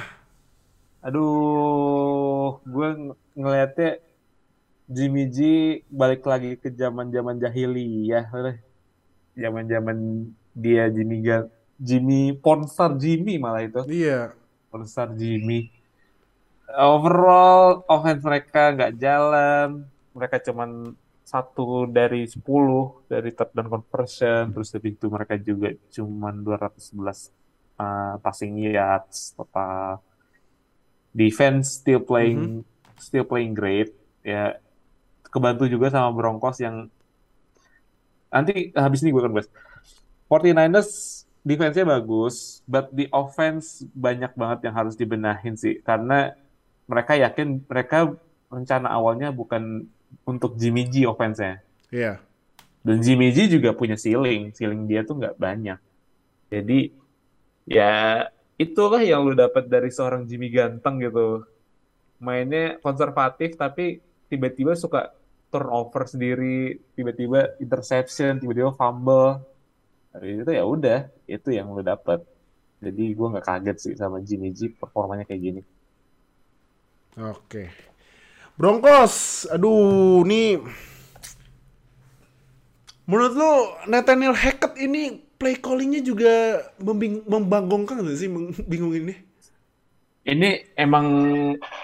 Aduh, 1.02 2.62
gue 2.62 2.88
ng- 2.94 3.18
ngeliatnya 3.34 3.98
Jimmy 4.86 5.26
G 5.26 5.38
balik 5.90 6.22
lagi 6.22 6.54
ke 6.54 6.70
zaman-zaman 6.70 7.42
jahiliyah, 7.42 8.30
udah. 8.30 8.56
Zaman-zaman 9.34 9.98
dia 10.52 10.88
Jimmy 10.92 11.24
Ga 11.24 11.48
Jimmy 11.82 12.36
Pornstar 12.38 12.94
Jimmy 12.94 13.42
malah 13.42 13.66
itu, 13.66 13.82
iya. 13.90 14.30
Pornstar 14.70 15.10
Jimmy. 15.18 15.72
Overall 16.72 17.82
offense 17.90 18.22
mereka 18.22 18.70
nggak 18.72 18.92
jalan, 18.96 19.84
mereka 20.14 20.38
cuman 20.40 20.94
satu 21.26 21.88
dari 21.88 22.28
10 22.28 22.38
dari 23.08 23.30
third 23.32 23.50
down 23.56 23.68
conversion, 23.72 24.52
terus 24.52 24.70
habis 24.76 24.94
itu 24.94 25.06
mereka 25.08 25.34
juga 25.40 25.74
cuman 25.90 26.44
211 26.44 27.32
uh, 27.80 28.16
passing 28.22 28.54
yards 28.62 29.34
total. 29.34 29.98
Defense 31.12 31.82
still 31.82 32.00
playing 32.00 32.64
still 33.00 33.26
playing 33.26 33.52
great. 33.56 33.92
Ya 34.22 34.60
kebantu 35.32 35.66
juga 35.66 35.88
sama 35.88 36.12
Broncos 36.12 36.60
yang 36.60 36.92
nanti 38.32 38.72
habis 38.72 39.00
ini 39.04 39.12
gue 39.12 39.20
akan 39.20 39.32
bahas 39.36 39.48
49ers 40.32 41.22
defense-nya 41.44 41.84
bagus 41.84 42.64
but 42.64 42.88
the 42.96 43.12
offense 43.12 43.84
banyak 43.92 44.32
banget 44.32 44.64
yang 44.64 44.74
harus 44.80 44.96
dibenahin 44.96 45.60
sih. 45.60 45.84
Karena 45.84 46.32
mereka 46.88 47.20
yakin 47.20 47.60
mereka 47.68 48.16
rencana 48.48 48.88
awalnya 48.88 49.28
bukan 49.28 49.84
untuk 50.24 50.56
Jimmy 50.56 50.88
G 50.88 51.04
offense-nya. 51.04 51.60
Iya. 51.92 52.16
dan 52.82 53.04
Jimmy 53.04 53.28
G 53.36 53.52
juga 53.52 53.76
punya 53.76 54.00
ceiling. 54.00 54.56
Ceiling 54.56 54.88
dia 54.88 55.04
tuh 55.04 55.20
nggak 55.20 55.36
banyak. 55.36 55.76
Jadi 56.48 56.90
ya 57.68 58.26
itulah 58.56 59.04
yang 59.04 59.22
lu 59.28 59.36
dapat 59.36 59.68
dari 59.68 59.92
seorang 59.92 60.24
Jimmy 60.24 60.48
ganteng 60.48 60.98
gitu. 61.04 61.44
Mainnya 62.16 62.80
konservatif 62.80 63.60
tapi 63.60 64.00
tiba-tiba 64.32 64.72
suka 64.72 65.12
turnover 65.52 66.08
sendiri 66.08 66.80
tiba-tiba 66.96 67.60
interception 67.60 68.40
tiba-tiba 68.40 68.72
fumble 68.72 69.44
Habis 70.12 70.44
itu 70.44 70.50
ya 70.52 70.64
udah 70.64 70.98
itu 71.24 71.48
yang 71.50 71.72
lu 71.72 71.80
dapat 71.80 72.20
jadi 72.78 73.04
gua 73.16 73.36
nggak 73.36 73.46
kaget 73.46 73.76
sih 73.80 73.94
sama 73.96 74.20
Jimmy 74.20 74.52
G 74.52 74.68
performanya 74.72 75.24
kayak 75.24 75.42
gini 75.42 75.62
Oke. 77.12 77.68
Broncos, 78.56 79.44
aduh, 79.48 80.24
nih 80.24 80.60
menurut 83.04 83.32
lu 83.34 83.52
Nathaniel 83.84 84.32
Hackett 84.32 84.78
ini 84.78 85.20
play 85.36 85.58
callingnya 85.58 86.00
juga 86.00 86.62
membing 86.78 87.20
membanggongkan 87.26 87.98
nggak 88.00 88.16
sih, 88.16 88.30
bingung 88.64 88.94
ini? 88.94 89.14
ini 90.22 90.62
emang 90.78 91.06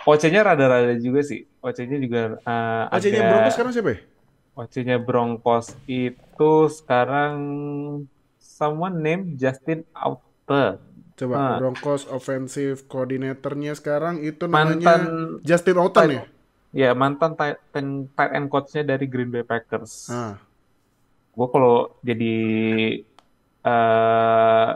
OC-nya 0.06 0.46
rada-rada 0.46 0.94
juga 0.94 1.26
sih 1.26 1.42
OC-nya 1.58 1.98
juga 1.98 2.38
uh, 2.46 2.86
OC-nya 2.94 3.18
agak- 3.18 3.30
Broncos 3.34 3.52
sekarang 3.58 3.72
siapa 3.74 3.90
ya? 3.90 3.98
OC-nya 4.54 4.96
Broncos 5.02 5.66
itu 5.90 6.52
sekarang 6.70 7.34
someone 8.58 8.98
named 8.98 9.38
Justin 9.38 9.86
Auter. 9.94 10.82
Coba 11.14 11.34
Ah. 11.34 11.56
Broncos 11.58 12.06
offensive 12.06 12.86
coordinatornya 12.86 13.74
sekarang 13.74 14.18
itu 14.20 14.46
namanya 14.46 14.74
Mantan 14.74 15.02
Justin 15.42 15.78
Outen 15.78 16.08
ya? 16.12 16.22
ya 16.70 16.90
mantan 16.92 17.32
tight 17.32 17.58
end, 17.72 18.10
tight 18.12 18.32
end 18.34 18.46
coach-nya 18.46 18.82
dari 18.84 19.06
Green 19.06 19.30
Bay 19.30 19.42
Packers. 19.42 20.10
Ah. 20.10 20.38
Gue 21.32 21.46
kalau 21.48 21.94
jadi 22.02 22.34
eh 23.60 24.68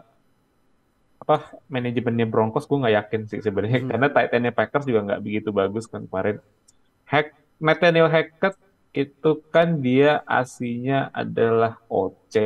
apa 1.23 1.37
manajemennya 1.69 2.27
Broncos 2.27 2.67
gue 2.67 2.75
nggak 2.77 2.97
yakin 2.99 3.21
sih 3.25 3.39
sebenarnya 3.39 3.79
Hmm. 3.79 3.91
karena 3.95 4.07
tight 4.11 4.31
end-nya 4.33 4.51
Packers 4.51 4.83
juga 4.83 5.01
nggak 5.05 5.23
begitu 5.23 5.49
bagus 5.51 5.87
kan 5.87 6.03
kemarin. 6.03 6.43
Hack 7.07 7.31
Nathaniel 7.59 8.11
Hackett 8.11 8.59
itu 8.93 9.31
kan 9.49 9.81
dia 9.81 10.21
aslinya 10.29 11.09
adalah 11.17 11.81
OC. 11.89 12.37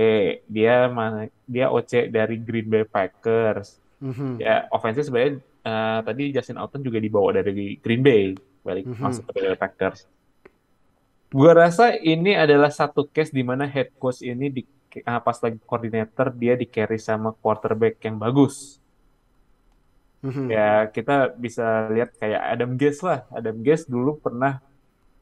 Dia 0.46 0.86
dia 1.42 1.66
OC 1.68 2.06
dari 2.06 2.38
Green 2.38 2.70
Bay 2.70 2.86
Packers. 2.86 3.82
Mhm. 3.98 4.38
Ya, 4.38 4.70
offense 4.70 5.02
sebenarnya 5.02 5.42
eh, 5.66 5.98
tadi 6.06 6.24
Justin 6.30 6.62
Alton 6.62 6.86
juga 6.86 7.02
dibawa 7.02 7.34
dari 7.34 7.74
Green 7.82 8.02
Bay 8.02 8.38
balik 8.62 8.86
Mhm. 8.86 9.02
masuk 9.02 9.22
ke 9.26 9.30
Green 9.34 9.50
Bay 9.54 9.60
Packers. 9.60 10.06
Gua 11.34 11.52
rasa 11.58 11.98
ini 11.98 12.38
adalah 12.38 12.70
satu 12.70 13.02
case 13.10 13.34
di 13.34 13.42
mana 13.42 13.66
head 13.66 13.90
coach 13.98 14.22
ini 14.22 14.46
di 14.46 14.62
ah, 15.02 15.18
pas 15.18 15.36
lagi 15.42 15.58
koordinator 15.66 16.30
dia 16.32 16.54
di 16.54 16.64
carry 16.64 16.96
sama 16.96 17.34
quarterback 17.34 17.98
yang 18.06 18.16
bagus. 18.16 18.78
Mhm. 20.22 20.46
Ya, 20.48 20.86
kita 20.88 21.34
bisa 21.34 21.90
lihat 21.92 22.14
kayak 22.16 22.42
Adam 22.54 22.78
Gase 22.78 23.02
lah. 23.02 23.20
Adam 23.34 23.58
Gase 23.60 23.84
dulu 23.90 24.16
pernah 24.16 24.62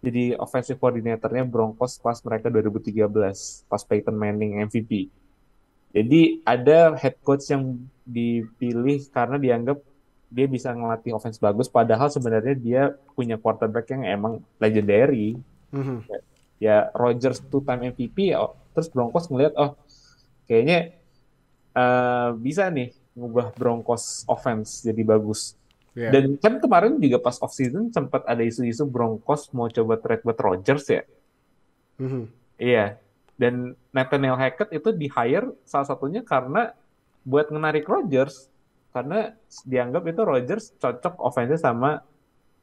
jadi 0.05 0.36
offensive 0.36 0.76
coordinatornya 0.76 1.48
Broncos 1.48 1.96
pas 1.96 2.20
mereka 2.20 2.52
2013, 2.52 3.64
pas 3.64 3.82
Peyton 3.82 4.12
Manning 4.12 4.61
MVP. 4.68 5.09
Jadi 5.94 6.44
ada 6.44 6.92
head 6.98 7.16
coach 7.24 7.48
yang 7.48 7.80
dipilih 8.05 9.09
karena 9.09 9.40
dianggap 9.40 9.78
dia 10.28 10.46
bisa 10.50 10.74
ngelatih 10.74 11.14
offense 11.14 11.38
bagus, 11.38 11.70
padahal 11.70 12.11
sebenarnya 12.11 12.55
dia 12.59 12.82
punya 13.14 13.38
quarterback 13.38 13.88
yang 13.94 14.02
emang 14.02 14.42
legendary. 14.59 15.38
Mm-hmm. 15.70 15.98
Ya 16.59 16.90
Rodgers 16.92 17.40
two 17.46 17.62
time 17.62 17.94
MVP 17.94 18.34
ya, 18.34 18.50
terus 18.74 18.90
Broncos 18.90 19.30
ngeliat 19.30 19.55
oh 19.55 19.78
kayaknya 20.50 20.98
uh, 21.72 22.34
bisa 22.34 22.66
nih 22.68 22.90
ngubah 23.14 23.55
Broncos 23.55 24.26
offense 24.26 24.82
jadi 24.82 25.02
bagus. 25.07 25.55
Yeah. 25.95 26.11
Dan 26.11 26.36
kan 26.42 26.59
kemarin 26.59 26.99
juga 26.99 27.22
pas 27.22 27.38
off 27.38 27.55
season 27.55 27.95
sempat 27.95 28.26
ada 28.26 28.42
isu-isu 28.42 28.82
Broncos 28.82 29.47
mau 29.55 29.70
coba 29.70 29.95
trade 30.03 30.26
buat 30.26 30.38
Rodgers 30.42 30.86
ya. 30.90 31.03
Mm-hmm. 32.03 32.24
Iya. 32.59 32.99
Dan 33.38 33.78
Nathaniel 33.95 34.38
Hackett 34.38 34.74
itu 34.74 34.90
di 34.90 35.07
hire 35.07 35.55
salah 35.62 35.86
satunya 35.86 36.26
karena 36.26 36.74
buat 37.22 37.51
menarik 37.51 37.86
Rodgers 37.86 38.51
karena 38.95 39.34
dianggap 39.66 40.03
itu 40.07 40.20
Rodgers 40.22 40.64
cocok 40.78 41.18
offense 41.18 41.62
sama 41.62 42.03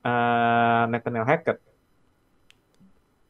uh, 0.03 0.83
Nathaniel 0.91 1.27
Hackett. 1.27 1.59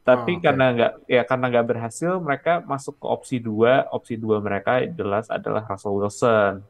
Tapi 0.02 0.34
oh, 0.34 0.38
okay. 0.38 0.46
karena 0.50 0.66
nggak 0.74 0.94
ya 1.06 1.22
karena 1.30 1.46
nggak 1.54 1.68
berhasil, 1.70 2.18
mereka 2.18 2.66
masuk 2.66 2.98
ke 2.98 3.06
opsi 3.06 3.38
dua. 3.38 3.86
Opsi 3.94 4.18
dua 4.18 4.42
mereka 4.42 4.82
jelas 4.86 5.30
adalah 5.30 5.62
Russell 5.70 5.94
Wilson. 5.94 6.66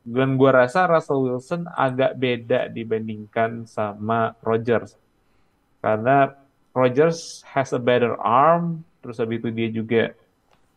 Dan 0.00 0.40
gue 0.40 0.50
rasa 0.50 0.88
Russell 0.88 1.28
Wilson 1.28 1.68
agak 1.68 2.16
beda 2.16 2.72
dibandingkan 2.72 3.68
sama 3.68 4.32
Rodgers. 4.40 4.96
Karena 5.84 6.32
Rodgers 6.72 7.44
has 7.50 7.72
a 7.76 7.80
better 7.80 8.16
arm, 8.20 8.86
terus 9.04 9.20
habis 9.20 9.44
itu 9.44 9.48
dia 9.52 9.68
juga 9.68 10.02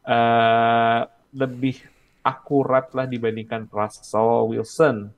uh, 0.04 1.08
lebih 1.32 1.80
akurat 2.24 2.92
lah 2.92 3.08
dibandingkan 3.08 3.68
Russell 3.72 4.52
Wilson. 4.52 5.12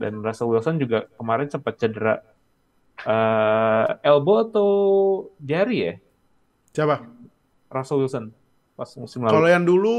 Dan 0.00 0.24
Russell 0.24 0.48
Wilson 0.48 0.80
juga 0.80 1.04
kemarin 1.20 1.48
sempat 1.52 1.76
cedera 1.76 2.24
uh, 3.04 4.00
elbow 4.00 4.48
atau 4.48 4.70
jari 5.40 5.78
ya? 5.84 5.94
Siapa? 6.72 7.04
Russell 7.68 8.00
Wilson 8.02 8.24
pas 8.80 8.88
musim 8.96 9.20
lalu. 9.20 9.36
Kalau 9.36 9.48
yang 9.52 9.64
dulu 9.68 9.96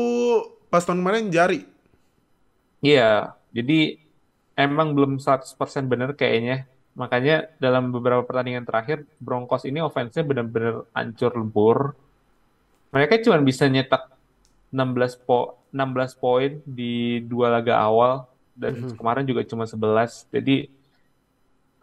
pas 0.73 0.81
tahun 0.81 1.05
kemarin 1.05 1.29
jari. 1.29 1.61
Iya, 2.81 3.37
jadi 3.51 3.99
emang 4.55 4.95
belum 4.95 5.19
100% 5.19 5.55
benar 5.87 6.15
kayaknya. 6.15 6.67
Makanya 6.91 7.47
dalam 7.55 7.91
beberapa 7.91 8.23
pertandingan 8.27 8.67
terakhir 8.67 9.07
Broncos 9.19 9.63
ini 9.63 9.79
offense-nya 9.79 10.27
benar-benar 10.27 10.87
hancur 10.91 11.31
lebur. 11.39 11.95
Mereka 12.91 13.23
cuma 13.23 13.39
bisa 13.39 13.67
nyetak 13.71 14.11
16 14.71 15.23
po 15.23 15.59
16 15.71 16.19
poin 16.19 16.51
di 16.67 17.23
dua 17.23 17.47
laga 17.59 17.79
awal 17.79 18.27
dan 18.55 18.75
mm 18.75 18.83
-hmm. 18.91 18.97
kemarin 18.99 19.23
juga 19.23 19.41
cuma 19.47 19.63
11. 19.63 20.27
Jadi 20.35 20.67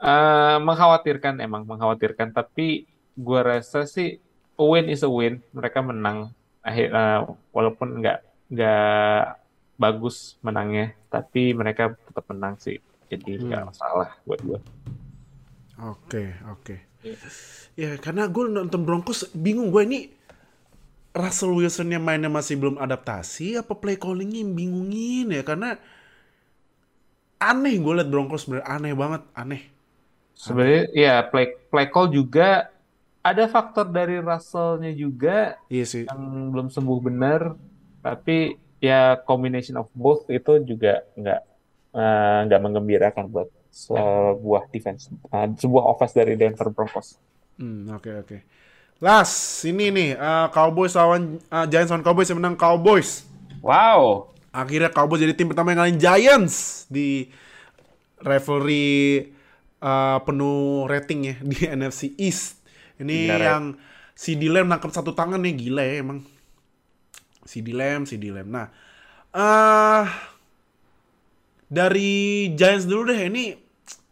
uh, 0.04 0.60
mengkhawatirkan 0.60 1.40
emang 1.40 1.64
mengkhawatirkan 1.64 2.36
tapi 2.36 2.84
gue 3.16 3.40
rasa 3.40 3.88
sih 3.88 4.20
a 4.60 4.64
win 4.64 4.92
is 4.92 5.00
a 5.00 5.08
win. 5.08 5.40
Mereka 5.56 5.80
menang 5.80 6.36
akhir 6.60 6.92
uh, 6.92 7.32
walaupun 7.56 8.04
nggak 8.04 8.18
nggak 8.52 9.47
bagus 9.78 10.36
menangnya, 10.42 10.92
tapi 11.08 11.54
mereka 11.54 11.94
tetap 12.04 12.26
menang 12.28 12.58
sih. 12.58 12.82
Jadi 13.08 13.40
nggak 13.40 13.62
hmm. 13.64 13.70
masalah 13.72 14.08
buat 14.26 14.40
gue. 14.42 14.60
Oke, 15.78 16.34
oke. 16.50 16.76
Yeah. 17.06 17.18
Ya, 17.78 17.90
karena 18.02 18.26
gue 18.26 18.50
nonton 18.50 18.82
Broncos 18.82 19.30
bingung 19.30 19.70
gue 19.70 19.82
ini 19.86 20.00
Russell 21.14 21.54
Wilson 21.54 21.94
yang 21.94 22.02
mainnya 22.02 22.28
masih 22.28 22.58
belum 22.58 22.76
adaptasi 22.76 23.56
apa 23.56 23.72
play 23.78 23.96
callingnya 23.96 24.44
yang 24.44 24.52
bingungin 24.52 25.26
ya 25.32 25.42
karena 25.46 25.78
aneh 27.38 27.78
gue 27.78 27.92
liat 28.02 28.10
Broncos 28.10 28.44
sebenarnya 28.44 28.66
aneh 28.66 28.92
banget 28.98 29.22
aneh. 29.32 29.62
Sebenarnya 30.34 30.82
ya 30.94 31.14
play 31.26 31.54
play 31.70 31.86
call 31.86 32.10
juga 32.10 32.70
ada 33.22 33.44
faktor 33.50 33.90
dari 33.90 34.18
Russellnya 34.18 34.90
juga 34.94 35.58
iya 35.70 35.86
sih. 35.86 36.06
yang 36.06 36.50
belum 36.54 36.68
sembuh 36.70 36.98
benar 37.02 37.54
tapi 38.02 38.54
ya 38.78 39.18
combination 39.26 39.78
of 39.78 39.90
both 39.94 40.26
itu 40.30 40.62
juga 40.62 41.02
nggak 41.18 41.40
uh, 41.94 42.38
nggak 42.46 42.60
menggembirakan 42.62 43.26
buat 43.30 43.48
sebuah 43.68 44.70
defense 44.72 45.12
uh, 45.30 45.46
sebuah 45.54 45.84
offense 45.90 46.14
dari 46.14 46.34
Denver 46.34 46.70
Broncos. 46.70 47.18
Hmm 47.58 47.90
oke 47.90 48.02
okay, 48.02 48.14
oke. 48.18 48.26
Okay. 48.26 48.40
Last 48.98 49.62
ini 49.62 49.94
nih 49.94 50.10
uh, 50.18 50.50
Cowboys 50.50 50.98
lawan 50.98 51.38
uh, 51.50 51.66
Giants 51.70 51.90
lawan 51.94 52.02
Cowboys 52.02 52.28
yang 52.30 52.38
menang 52.42 52.58
Cowboys. 52.58 53.26
Wow. 53.62 54.34
Akhirnya 54.50 54.90
Cowboys 54.90 55.22
jadi 55.22 55.34
tim 55.38 55.46
pertama 55.46 55.70
yang 55.70 55.82
ngalahin 55.82 55.98
Giants 56.02 56.86
di 56.90 57.30
rivalry 58.18 59.30
uh, 59.78 60.18
penuh 60.22 60.90
rating 60.90 61.20
ya 61.30 61.34
di 61.38 61.58
NFC 61.78 62.14
East. 62.18 62.58
Ini 62.98 63.30
Gila, 63.30 63.38
yang 63.38 63.62
CD 64.18 64.50
Lamb 64.50 64.66
nangkep 64.66 64.90
satu 64.90 65.14
tangan 65.14 65.38
nih 65.38 65.54
gila 65.54 65.82
ya 65.86 66.02
emang. 66.02 66.26
CD 67.48 67.72
Lamb, 67.72 68.04
CD 68.04 68.28
Lamb. 68.28 68.52
Nah, 68.52 68.68
uh, 69.32 70.04
dari 71.72 72.52
Giants 72.52 72.84
dulu 72.84 73.08
deh 73.08 73.20
ini 73.32 73.56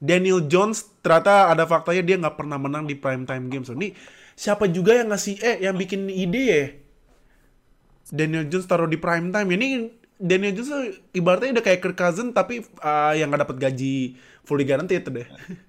Daniel 0.00 0.48
Jones 0.48 0.88
ternyata 1.04 1.52
ada 1.52 1.68
faktanya 1.68 2.02
dia 2.04 2.16
nggak 2.16 2.36
pernah 2.36 2.56
menang 2.56 2.88
di 2.88 2.96
prime 2.96 3.28
time 3.28 3.52
games. 3.52 3.68
Ini 3.68 3.92
siapa 4.32 4.64
juga 4.72 4.96
yang 4.96 5.12
ngasih 5.12 5.36
eh 5.44 5.56
yang 5.68 5.76
bikin 5.76 6.08
ide 6.08 6.42
ya? 6.48 6.64
Daniel 8.08 8.48
Jones 8.48 8.64
taruh 8.64 8.88
di 8.88 8.96
prime 8.96 9.28
time. 9.28 9.48
Ini 9.52 9.68
Daniel 10.16 10.56
Jones 10.56 10.96
ibaratnya 11.12 11.60
udah 11.60 11.64
kayak 11.64 11.80
Kirk 11.84 11.96
Cousins 12.00 12.32
tapi 12.32 12.64
uh, 12.80 13.12
yang 13.12 13.28
nggak 13.28 13.48
dapat 13.48 13.56
gaji 13.68 14.16
fully 14.48 14.64
guaranteed 14.64 15.04
deh. 15.04 15.28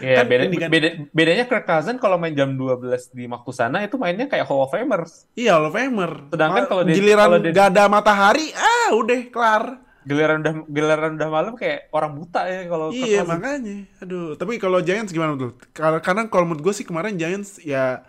Iya, 0.00 0.22
kan 0.22 0.26
beda, 0.26 0.42
kan, 0.48 0.70
beda, 0.72 0.88
bedanya 1.12 1.44
Kirk 1.46 1.66
Cousins 1.68 2.00
kalau 2.00 2.16
main 2.16 2.32
jam 2.32 2.56
12 2.56 3.12
di 3.12 3.24
waktu 3.28 3.52
sana 3.52 3.84
itu 3.84 4.00
mainnya 4.00 4.26
kayak 4.26 4.48
Hall 4.48 4.64
of 4.64 4.72
Famers. 4.72 5.28
Iya, 5.36 5.60
Hall 5.60 5.68
of 5.68 5.76
Famer. 5.76 6.32
Sedangkan 6.32 6.64
kalau 6.66 6.82
giliran 6.88 7.28
kalau 7.28 7.38
gak 7.52 7.66
ada 7.74 7.84
matahari, 7.86 8.46
ah 8.56 8.96
udah 8.96 9.20
kelar. 9.28 9.64
Giliran 10.02 10.42
udah 10.42 10.54
giliran 10.66 11.12
udah 11.14 11.28
malam 11.30 11.54
kayak 11.54 11.92
orang 11.94 12.12
buta 12.18 12.42
ya 12.48 12.60
kalau 12.66 12.86
Iya, 12.90 13.22
makanya. 13.22 13.86
Aduh, 14.02 14.34
tapi 14.34 14.58
kalau 14.58 14.82
Giants 14.82 15.14
gimana 15.14 15.38
tuh? 15.38 15.54
Karena 15.76 16.26
kalau 16.26 16.50
menurut 16.50 16.62
gue 16.66 16.74
sih 16.74 16.86
kemarin 16.88 17.14
Giants 17.14 17.62
ya 17.62 18.02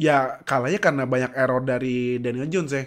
ya 0.00 0.40
kalahnya 0.48 0.80
karena 0.80 1.04
banyak 1.04 1.36
error 1.36 1.60
dari 1.60 2.16
Daniel 2.16 2.48
Jones 2.48 2.72
ya. 2.72 2.84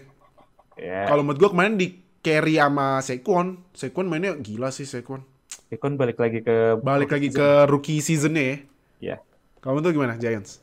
Yeah. 0.79 1.05
Kalau 1.05 1.21
menurut 1.21 1.39
gue 1.45 1.49
kemarin 1.53 1.77
di 1.77 2.01
carry 2.25 2.57
sama 2.57 3.05
Saquon. 3.05 3.61
Saquon 3.77 4.09
mainnya 4.09 4.33
gila 4.33 4.73
sih 4.73 4.89
Saquon 4.89 5.34
Ikon 5.73 5.97
balik 5.97 6.21
lagi 6.21 6.45
ke 6.45 6.77
balik 6.77 7.09
lagi 7.09 7.33
season. 7.33 7.41
ke 7.41 7.47
rookie 7.65 7.97
seasonnya 7.97 8.43
ya. 8.43 8.57
Iya. 9.01 9.17
Kamu 9.65 9.81
tuh 9.81 9.97
gimana 9.97 10.13
Giants? 10.13 10.61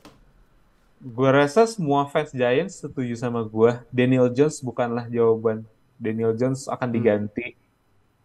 Gua 1.03 1.35
rasa 1.35 1.67
semua 1.67 2.07
fans 2.07 2.31
Giants 2.31 2.79
setuju 2.79 3.19
sama 3.19 3.43
gua. 3.43 3.83
Daniel 3.91 4.31
Jones 4.31 4.63
bukanlah 4.63 5.11
jawaban. 5.11 5.67
Daniel 5.99 6.31
Jones 6.39 6.71
akan 6.71 6.87
hmm. 6.87 6.95
diganti 6.95 7.47
hmm. 7.51 7.59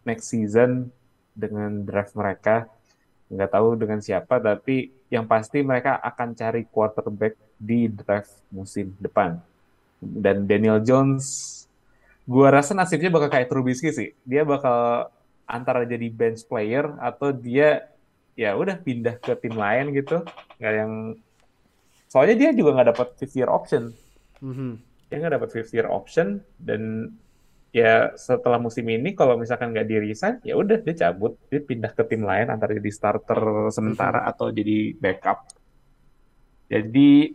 next 0.06 0.30
season 0.30 0.94
dengan 1.34 1.82
draft 1.82 2.14
mereka. 2.14 2.70
Nggak 3.26 3.50
tahu 3.50 3.68
dengan 3.74 3.98
siapa, 3.98 4.38
tapi 4.38 4.94
yang 5.10 5.26
pasti 5.26 5.66
mereka 5.66 5.98
akan 5.98 6.38
cari 6.38 6.62
quarterback 6.70 7.34
di 7.58 7.90
draft 7.90 8.38
musim 8.54 8.94
depan. 9.02 9.42
Dan 9.98 10.46
Daniel 10.46 10.78
Jones, 10.78 11.26
gua 12.22 12.54
rasa 12.54 12.70
nasibnya 12.70 13.10
bakal 13.10 13.34
kayak 13.34 13.50
Trubisky 13.50 13.90
sih. 13.90 14.14
Dia 14.22 14.46
bakal 14.46 15.10
antara 15.48 15.88
jadi 15.88 16.12
bench 16.12 16.44
player 16.44 16.92
atau 17.00 17.32
dia 17.32 17.88
ya 18.38 18.54
udah 18.54 18.78
pindah 18.78 19.18
ke 19.18 19.32
tim 19.40 19.56
lain 19.56 19.90
gitu 19.96 20.22
nggak 20.60 20.74
yang 20.76 20.92
soalnya 22.06 22.36
dia 22.36 22.50
juga 22.54 22.78
nggak 22.78 22.88
dapat 22.94 23.08
fifth 23.16 23.34
year 23.34 23.50
option 23.50 23.90
mm-hmm. 24.44 24.72
dia 25.08 25.16
nggak 25.18 25.34
dapat 25.40 25.48
fifth 25.50 25.72
year 25.74 25.88
option 25.88 26.44
dan 26.60 27.12
ya 27.74 28.14
setelah 28.14 28.60
musim 28.60 28.86
ini 28.86 29.12
kalau 29.16 29.34
misalkan 29.40 29.74
nggak 29.74 29.88
di 29.88 29.96
resign 29.98 30.38
ya 30.46 30.54
udah 30.54 30.78
dia 30.80 30.94
cabut 31.08 31.34
dia 31.50 31.60
pindah 31.64 31.92
ke 31.92 32.04
tim 32.06 32.22
lain 32.22 32.52
antara 32.52 32.76
jadi 32.76 32.92
starter 32.92 33.72
sementara 33.72 34.22
mm-hmm. 34.22 34.30
atau 34.36 34.46
jadi 34.52 34.78
backup 35.00 35.38
jadi 36.68 37.34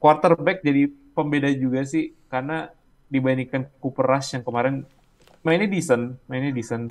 quarterback 0.00 0.64
jadi 0.64 0.88
pembeda 1.12 1.52
juga 1.54 1.84
sih 1.84 2.16
karena 2.26 2.72
dibandingkan 3.12 3.68
Cooper 3.76 4.08
Rush 4.08 4.34
yang 4.34 4.42
kemarin 4.42 4.88
mainnya 5.42 5.68
decent, 5.68 6.18
mainnya 6.26 6.54
decent. 6.54 6.90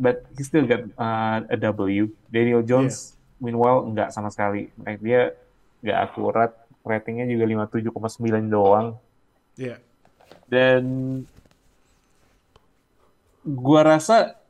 But 0.00 0.24
he 0.36 0.42
still 0.44 0.64
got 0.64 0.88
uh, 0.96 1.44
a 1.44 1.56
W. 1.60 2.08
Daniel 2.32 2.64
Jones, 2.64 3.12
yeah. 3.12 3.48
meanwhile, 3.48 3.84
enggak 3.84 4.12
sama 4.12 4.32
sekali. 4.32 4.72
Like, 4.80 5.00
dia 5.04 5.36
nggak 5.84 5.98
akurat. 6.08 6.50
Ratingnya 6.88 7.28
juga 7.28 7.44
57,9 7.68 8.48
doang. 8.48 8.96
Iya. 9.60 9.76
Yeah. 9.76 9.78
Dan 10.48 10.84
gua 13.44 13.84
rasa 13.84 14.40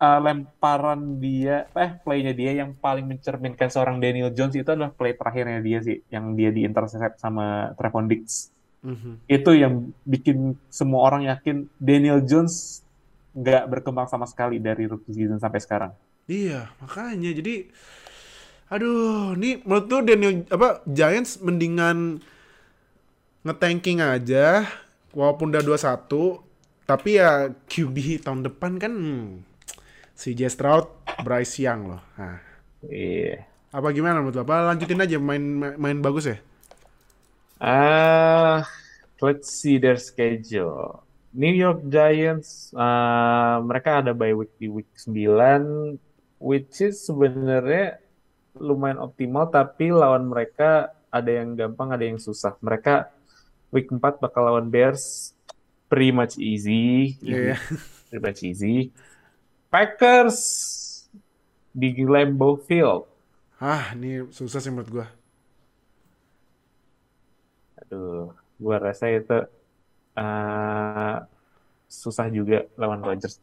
uh, 0.00 0.20
lemparan 0.22 1.22
dia, 1.22 1.70
eh 1.76 1.90
playnya 2.02 2.34
dia 2.34 2.58
yang 2.58 2.74
paling 2.74 3.06
mencerminkan 3.06 3.70
seorang 3.70 4.02
Daniel 4.02 4.32
Jones 4.34 4.56
itu 4.56 4.66
adalah 4.66 4.90
play 4.90 5.14
terakhirnya 5.14 5.62
dia 5.62 5.78
sih, 5.84 6.02
yang 6.10 6.34
dia 6.34 6.50
di 6.50 6.66
intercept 6.66 7.22
sama 7.22 7.76
Trevon 7.78 8.10
Diggs. 8.10 8.50
Mm-hmm. 8.80 9.14
Itu 9.28 9.50
yang 9.52 9.92
bikin 10.08 10.56
semua 10.72 11.04
orang 11.04 11.28
yakin 11.28 11.68
Daniel 11.76 12.24
Jones 12.24 12.80
nggak 13.36 13.68
berkembang 13.68 14.08
sama 14.08 14.24
sekali 14.26 14.56
dari 14.58 14.88
rookie 14.88 15.12
season 15.12 15.38
sampai 15.38 15.60
sekarang. 15.60 15.92
Iya, 16.30 16.70
makanya 16.80 17.30
jadi 17.34 17.68
Aduh, 18.70 19.34
nih 19.34 19.66
menurut 19.66 19.86
tuh 19.90 20.00
Daniel 20.06 20.46
apa 20.46 20.78
Giants 20.86 21.42
mendingan 21.42 22.22
ngetanking 23.42 23.98
aja 23.98 24.62
walaupun 25.10 25.50
udah 25.50 25.58
2-1 25.66 26.06
tapi 26.86 27.18
ya 27.18 27.50
QB 27.66 28.22
tahun 28.26 28.46
depan 28.46 28.78
kan 28.78 28.92
hmm, 28.94 29.26
si 30.14 30.34
J 30.38 30.50
Stroud, 30.50 30.86
Bryce 31.22 31.62
Young 31.62 31.94
loh. 31.94 32.02
Nah, 32.18 32.38
Iya. 32.80 33.44
apa 33.70 33.92
gimana 33.92 34.18
menurut 34.24 34.40
lo? 34.40 34.42
Apa 34.42 34.72
lanjutin 34.72 34.98
aja 35.02 35.16
main 35.20 35.42
main 35.78 35.98
bagus 36.00 36.26
ya? 36.30 36.38
Ah, 37.60 38.64
let's 39.20 39.52
see 39.52 39.76
their 39.76 40.00
schedule. 40.00 41.04
New 41.36 41.52
York 41.52 41.84
Giants, 41.92 42.72
ah, 42.72 43.60
mereka 43.60 44.00
ada 44.00 44.16
bye 44.16 44.32
week 44.32 44.56
di 44.56 44.72
week 44.72 44.88
9, 44.96 46.00
which 46.40 46.80
is 46.80 47.04
sebenarnya 47.04 48.00
lumayan 48.56 48.96
optimal, 48.96 49.52
tapi 49.52 49.92
lawan 49.92 50.24
mereka 50.26 50.90
ada 51.12 51.30
yang 51.30 51.52
gampang, 51.52 51.92
ada 51.92 52.00
yang 52.00 52.16
susah. 52.16 52.56
Mereka 52.64 53.12
week 53.68 53.92
4 53.92 54.00
bakal 54.18 54.48
lawan 54.48 54.72
Bears, 54.72 55.36
pretty 55.92 56.16
much 56.16 56.40
easy. 56.40 57.20
Iya. 57.20 57.60
Pretty 58.10 58.22
much 58.24 58.40
easy. 58.42 58.90
Packers 59.70 60.38
di 61.70 61.94
Lambeau 62.02 62.58
Field. 62.58 63.06
Ah, 63.62 63.94
ini 63.94 64.26
susah 64.34 64.58
sih 64.58 64.72
menurut 64.74 64.90
gua. 64.90 65.06
Aduh, 67.90 68.30
gua 68.62 68.76
rasa 68.78 69.10
itu 69.10 69.38
eh, 70.14 71.16
susah 71.90 72.26
juga 72.30 72.70
lawan 72.78 73.02
Rodgers. 73.02 73.42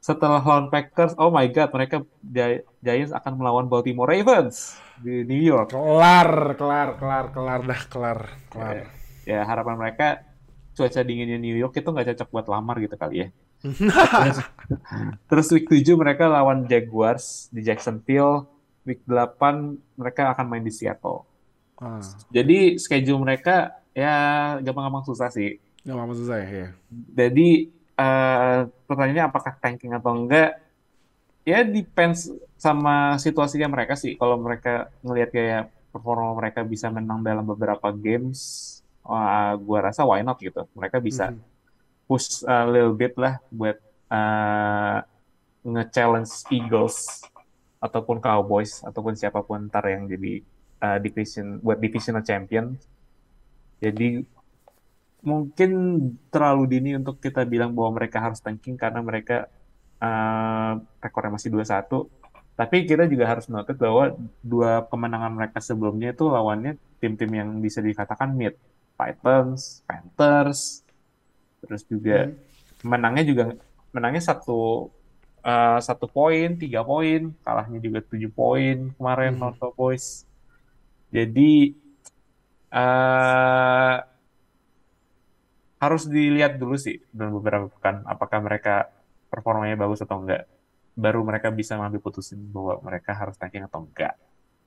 Setelah 0.00 0.40
lawan 0.40 0.68
Packers, 0.68 1.16
oh 1.20 1.32
my 1.32 1.48
God, 1.48 1.72
mereka 1.72 1.96
Gi- 2.20 2.64
Giants 2.80 3.12
akan 3.12 3.40
melawan 3.40 3.68
Baltimore 3.68 4.08
Ravens 4.08 4.76
di 5.00 5.24
New 5.24 5.40
York. 5.40 5.72
Kelar, 5.72 6.56
kelar, 6.56 6.88
kelar, 7.00 7.26
kelar 7.32 7.60
dah, 7.64 7.82
kelar, 7.88 8.20
kelar. 8.52 8.88
Ya 9.24 9.44
harapan 9.44 9.76
mereka 9.80 10.20
cuaca 10.76 11.00
dinginnya 11.00 11.40
New 11.40 11.56
York 11.56 11.72
itu 11.76 11.88
nggak 11.88 12.12
cocok 12.12 12.28
buat 12.28 12.46
lamar 12.52 12.76
gitu 12.84 12.96
kali 13.00 13.16
ya. 13.16 13.28
Terus, 13.64 14.38
terus 15.28 15.46
week 15.56 15.68
7 15.72 15.96
mereka 15.96 16.28
lawan 16.28 16.68
Jaguars 16.68 17.48
di 17.48 17.64
Jacksonville. 17.64 18.44
Week 18.84 19.00
8 19.08 19.96
mereka 19.96 20.36
akan 20.36 20.44
main 20.52 20.60
di 20.60 20.68
Seattle. 20.68 21.24
Ah, 21.74 21.98
Jadi 22.30 22.78
schedule 22.78 23.18
mereka 23.18 23.74
ya 23.90 24.14
gampang-gampang 24.60 25.04
susah 25.04 25.28
sih. 25.28 25.58
apa 25.84 26.14
susah 26.16 26.40
ya. 26.40 26.48
ya. 26.48 26.68
Jadi 27.12 27.68
eh, 27.94 28.58
pertanyaannya 28.86 29.24
apakah 29.26 29.52
tanking 29.58 29.92
atau 29.92 30.14
enggak? 30.14 30.58
Ya 31.44 31.60
depends 31.60 32.32
sama 32.56 33.20
situasinya 33.20 33.68
mereka 33.68 33.92
sih. 33.94 34.16
Kalau 34.16 34.40
mereka 34.40 34.88
ngelihat 35.04 35.30
kayak 35.30 35.62
performa 35.92 36.32
mereka 36.32 36.64
bisa 36.64 36.88
menang 36.88 37.20
dalam 37.20 37.44
beberapa 37.44 37.92
games, 37.92 38.40
wah, 39.04 39.52
gua 39.54 39.92
rasa 39.92 40.02
why 40.02 40.24
not 40.24 40.40
gitu. 40.40 40.64
Mereka 40.72 40.98
bisa 40.98 41.30
Mhm. 41.30 41.42
push 42.04 42.42
a 42.44 42.64
little 42.64 42.92
bit 42.92 43.14
lah 43.14 43.38
buat 43.48 43.76
eh, 44.08 44.98
nge-challenge 45.64 46.48
Eagles 46.48 47.24
ataupun 47.78 48.20
Cowboys 48.20 48.80
ataupun 48.80 49.12
siapa 49.12 49.40
pun 49.40 49.64
ntar 49.64 49.84
yang 49.88 50.04
jadi 50.06 50.40
eh, 50.84 50.98
division 51.04 51.46
buat 51.64 51.78
divisional 51.84 52.24
champion. 52.28 52.66
Jadi 53.82 54.24
mungkin 55.24 55.70
terlalu 56.32 56.62
dini 56.72 56.90
untuk 57.00 57.16
kita 57.24 57.40
bilang 57.52 57.70
bahwa 57.76 57.90
mereka 58.02 58.18
harus 58.24 58.40
tanking 58.44 58.76
karena 58.82 59.00
mereka 59.08 59.34
eh, 60.04 60.72
rekornya 61.04 61.32
masih 61.36 61.50
2-1. 61.54 61.96
Tapi 62.58 62.76
kita 62.90 63.04
juga 63.12 63.24
harus 63.32 63.46
notice 63.50 63.78
bahwa 63.84 64.04
dua 64.52 64.86
kemenangan 64.90 65.32
mereka 65.38 65.58
sebelumnya 65.68 66.14
itu 66.14 66.24
lawannya 66.30 66.72
tim-tim 67.02 67.30
yang 67.40 67.50
bisa 67.66 67.80
dikatakan 67.82 68.30
mid. 68.40 68.54
Titans, 68.98 69.82
Panthers, 69.90 70.86
terus 71.62 71.82
juga 71.92 72.30
menangnya 72.84 73.24
juga 73.30 73.44
menangnya 73.94 74.22
satu 74.34 74.90
eh, 75.44 75.78
satu 75.88 76.06
poin, 76.08 76.48
tiga 76.62 76.80
poin, 76.86 77.20
kalahnya 77.44 77.78
juga 77.86 78.00
tujuh 78.10 78.30
poin 78.32 78.76
kemarin 78.96 79.32
Mhm. 79.34 79.40
lawan 79.42 79.56
Cowboys. 79.60 80.06
Jadi 81.14 81.50
eh 82.74 83.96
harus 85.78 86.08
dilihat 86.08 86.56
dulu 86.56 86.74
sih 86.74 86.98
dalam 87.12 87.36
beberapa 87.36 87.68
pekan 87.70 88.02
apakah 88.04 88.40
mereka 88.40 88.88
performanya 89.30 89.76
bagus 89.76 90.02
atau 90.02 90.18
enggak. 90.18 90.48
Baru 90.94 91.22
mereka 91.22 91.50
bisa 91.50 91.74
mengambil 91.74 92.00
putusin 92.00 92.38
bahwa 92.50 92.82
mereka 92.82 93.14
harus 93.14 93.34
tanking 93.36 93.62
atau 93.62 93.86
enggak. 93.86 94.14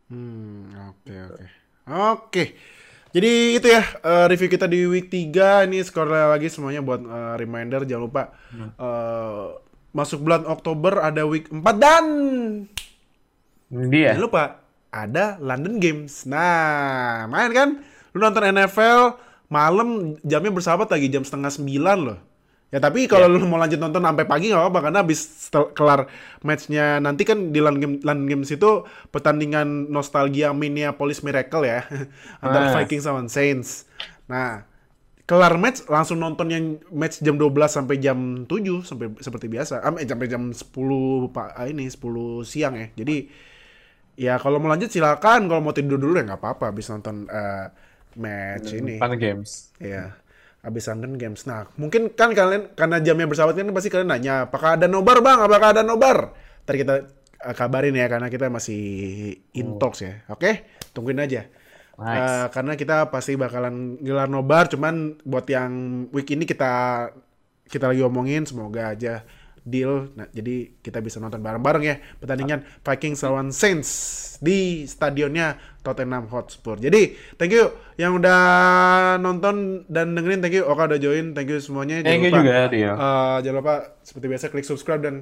Hmm, 0.08 0.72
oke 0.94 1.14
oke. 1.28 1.46
Oke. 1.88 2.44
Jadi 3.08 3.32
itu 3.56 3.68
ya 3.68 3.82
eh, 3.82 4.26
review 4.28 4.48
kita 4.48 4.68
di 4.68 4.84
week 4.86 5.08
3 5.10 5.66
ini 5.66 5.80
skor 5.82 6.06
lagi 6.08 6.48
semuanya 6.48 6.80
buat 6.80 7.02
eh, 7.02 7.34
reminder 7.36 7.84
jangan 7.84 8.04
lupa 8.04 8.24
Hmm. 8.52 8.72
eh, 8.72 9.48
masuk 9.92 10.22
bulan 10.22 10.44
Oktober 10.46 11.02
ada 11.02 11.24
week 11.26 11.50
4 11.50 11.64
dan 11.76 12.06
dia. 13.90 14.14
jangan 14.14 14.24
lupa 14.24 14.44
ada 14.98 15.38
London 15.38 15.78
Games. 15.78 16.26
Nah, 16.26 17.28
main 17.28 17.52
kan? 17.54 17.70
Lu 18.12 18.20
nonton 18.20 18.42
NFL 18.42 19.18
malam 19.48 20.18
jamnya 20.26 20.50
bersahabat 20.50 20.90
lagi 20.90 21.08
jam 21.08 21.22
setengah 21.22 21.54
sembilan 21.54 21.98
loh. 22.02 22.20
Ya 22.68 22.84
tapi 22.84 23.08
kalau 23.08 23.32
lu 23.32 23.40
mau 23.48 23.56
lanjut 23.56 23.80
nonton 23.80 24.04
sampai 24.04 24.28
pagi 24.28 24.52
nggak 24.52 24.60
apa-apa 24.60 24.80
karena 24.92 25.00
habis 25.00 25.48
kelar 25.72 26.12
matchnya 26.44 27.00
nanti 27.00 27.24
kan 27.24 27.56
di 27.56 27.64
London, 27.64 27.80
Game- 27.80 28.02
London 28.04 28.28
Games 28.28 28.52
itu 28.52 28.84
pertandingan 29.08 29.88
nostalgia 29.88 30.52
Minneapolis 30.52 31.24
Miracle 31.24 31.64
ya 31.64 31.88
antara 32.44 32.68
Ah. 32.68 32.84
Vikings 32.84 33.08
sama 33.08 33.24
Saints. 33.32 33.88
Nah 34.28 34.68
kelar 35.24 35.56
match 35.56 35.88
langsung 35.88 36.20
nonton 36.20 36.52
yang 36.52 36.66
match 36.92 37.24
jam 37.24 37.40
12 37.40 37.56
sampai 37.72 38.04
jam 38.04 38.44
7 38.44 38.84
sampai 38.84 39.16
seperti 39.24 39.48
biasa. 39.48 39.80
Ah, 39.80 39.96
eh, 39.96 40.04
sampai 40.04 40.28
jam 40.28 40.52
10 40.52 41.32
Pak 41.32 41.56
ini 41.72 41.88
10 41.88 42.44
siang 42.44 42.76
ya. 42.76 42.92
Jadi 43.00 43.32
ya 44.18 44.42
kalau 44.42 44.58
mau 44.58 44.74
lanjut 44.74 44.90
silakan, 44.90 45.46
kalau 45.46 45.62
mau 45.62 45.72
tidur 45.72 46.02
dulu 46.02 46.18
ya 46.18 46.26
nggak 46.26 46.42
apa-apa 46.42 46.74
habis 46.74 46.90
nonton 46.90 47.30
eh, 47.30 47.66
match 48.18 48.74
ini. 48.74 48.98
Fun 48.98 49.14
Games. 49.16 49.72
Iya. 49.78 50.18
Habis 50.66 50.90
London 50.90 51.16
Games. 51.16 51.46
Nah, 51.46 51.70
mungkin 51.78 52.12
kan 52.12 52.34
kalian 52.34 52.74
karena 52.74 52.98
jamnya 53.00 53.30
bersahabat 53.30 53.56
kan 53.56 53.70
pasti 53.72 53.94
kalian 53.94 54.10
nanya, 54.10 54.50
apakah 54.50 54.76
ada 54.76 54.90
nobar 54.90 55.22
bang? 55.22 55.40
Apakah 55.40 55.68
ada 55.72 55.86
nobar? 55.86 56.34
Ntar 56.66 56.76
kita 56.76 56.94
eh, 57.46 57.56
kabarin 57.56 57.96
ya 57.96 58.10
karena 58.10 58.28
kita 58.28 58.50
masih 58.50 58.82
in 59.54 59.78
talks 59.78 60.02
ya. 60.02 60.26
Oke, 60.34 60.66
tungguin 60.92 61.22
aja. 61.22 61.46
Nice. 61.98 62.18
Eh, 62.18 62.48
karena 62.52 62.74
kita 62.74 63.14
pasti 63.14 63.38
bakalan 63.38 64.02
gelar 64.02 64.28
nobar, 64.28 64.66
cuman 64.68 65.22
buat 65.24 65.46
yang 65.46 66.06
week 66.10 66.34
ini 66.34 66.50
kita 66.50 66.74
kita 67.68 67.92
lagi 67.92 68.02
omongin 68.02 68.48
semoga 68.48 68.96
aja 68.96 69.28
deal. 69.68 70.10
Nah, 70.16 70.32
jadi 70.32 70.72
kita 70.80 71.04
bisa 71.04 71.20
nonton 71.20 71.44
bareng-bareng 71.44 71.84
ya 71.84 72.00
pertandingan 72.18 72.64
Vikings 72.82 73.20
lawan 73.28 73.52
Saints 73.52 73.90
di 74.40 74.88
stadionnya 74.88 75.60
Tottenham 75.84 76.32
Hotspur. 76.32 76.80
Jadi, 76.80 77.14
thank 77.36 77.52
you 77.52 77.68
yang 78.00 78.16
udah 78.16 78.40
nonton 79.20 79.84
dan 79.92 80.16
dengerin, 80.16 80.40
thank 80.40 80.56
you. 80.56 80.64
Oka 80.64 80.88
udah 80.88 81.00
join, 81.00 81.36
thank 81.36 81.52
you 81.52 81.60
semuanya. 81.60 82.00
Thank 82.02 82.24
you 82.24 82.32
juga, 82.32 82.72
Rio. 82.72 82.94
Eh, 82.96 83.38
jangan 83.44 83.58
lupa 83.60 83.76
seperti 84.02 84.26
biasa 84.32 84.46
klik 84.50 84.66
subscribe 84.68 85.02
dan 85.04 85.16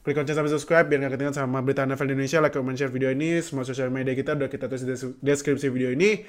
klik 0.00 0.16
lonceng 0.16 0.40
sampai 0.40 0.52
subscribe 0.52 0.86
biar 0.88 1.04
nggak 1.04 1.12
ketinggalan 1.20 1.36
sama 1.36 1.60
berita 1.60 1.84
NFL 1.84 2.08
di 2.08 2.14
Indonesia. 2.16 2.38
Like, 2.40 2.54
comment, 2.56 2.76
share 2.76 2.92
video 2.92 3.12
ini. 3.12 3.44
Semua 3.44 3.68
sosial 3.68 3.92
media 3.92 4.16
kita 4.16 4.32
udah 4.32 4.48
kita 4.48 4.64
tulis 4.66 4.82
di 4.82 4.90
des- 4.96 5.16
deskripsi 5.20 5.68
video 5.68 5.92
ini. 5.92 6.24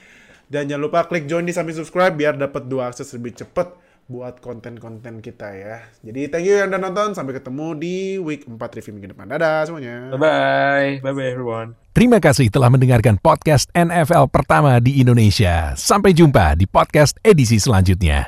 Dan 0.51 0.67
jangan 0.67 0.83
lupa 0.83 1.07
klik 1.07 1.31
join 1.31 1.47
di 1.47 1.55
samping 1.55 1.79
subscribe 1.79 2.11
biar 2.11 2.35
dapat 2.35 2.67
dua 2.67 2.91
akses 2.91 3.07
lebih 3.15 3.39
cepet 3.39 3.71
buat 4.11 4.43
konten-konten 4.43 5.23
kita 5.23 5.55
ya. 5.55 5.75
Jadi 6.03 6.27
thank 6.27 6.45
you 6.45 6.59
yang 6.59 6.69
udah 6.69 6.81
nonton. 6.83 7.15
Sampai 7.15 7.39
ketemu 7.39 7.67
di 7.79 8.19
week 8.19 8.43
4 8.43 8.59
review 8.59 8.93
minggu 8.99 9.15
depan. 9.15 9.31
Dadah 9.31 9.63
semuanya. 9.65 10.11
Bye-bye. 10.11 10.99
Bye-bye 10.99 11.29
everyone. 11.31 11.79
Terima 11.95 12.19
kasih 12.19 12.51
telah 12.51 12.67
mendengarkan 12.67 13.15
podcast 13.17 13.71
NFL 13.71 14.27
pertama 14.27 14.83
di 14.83 14.99
Indonesia. 14.99 15.71
Sampai 15.79 16.11
jumpa 16.11 16.59
di 16.59 16.67
podcast 16.67 17.15
edisi 17.23 17.57
selanjutnya. 17.57 18.27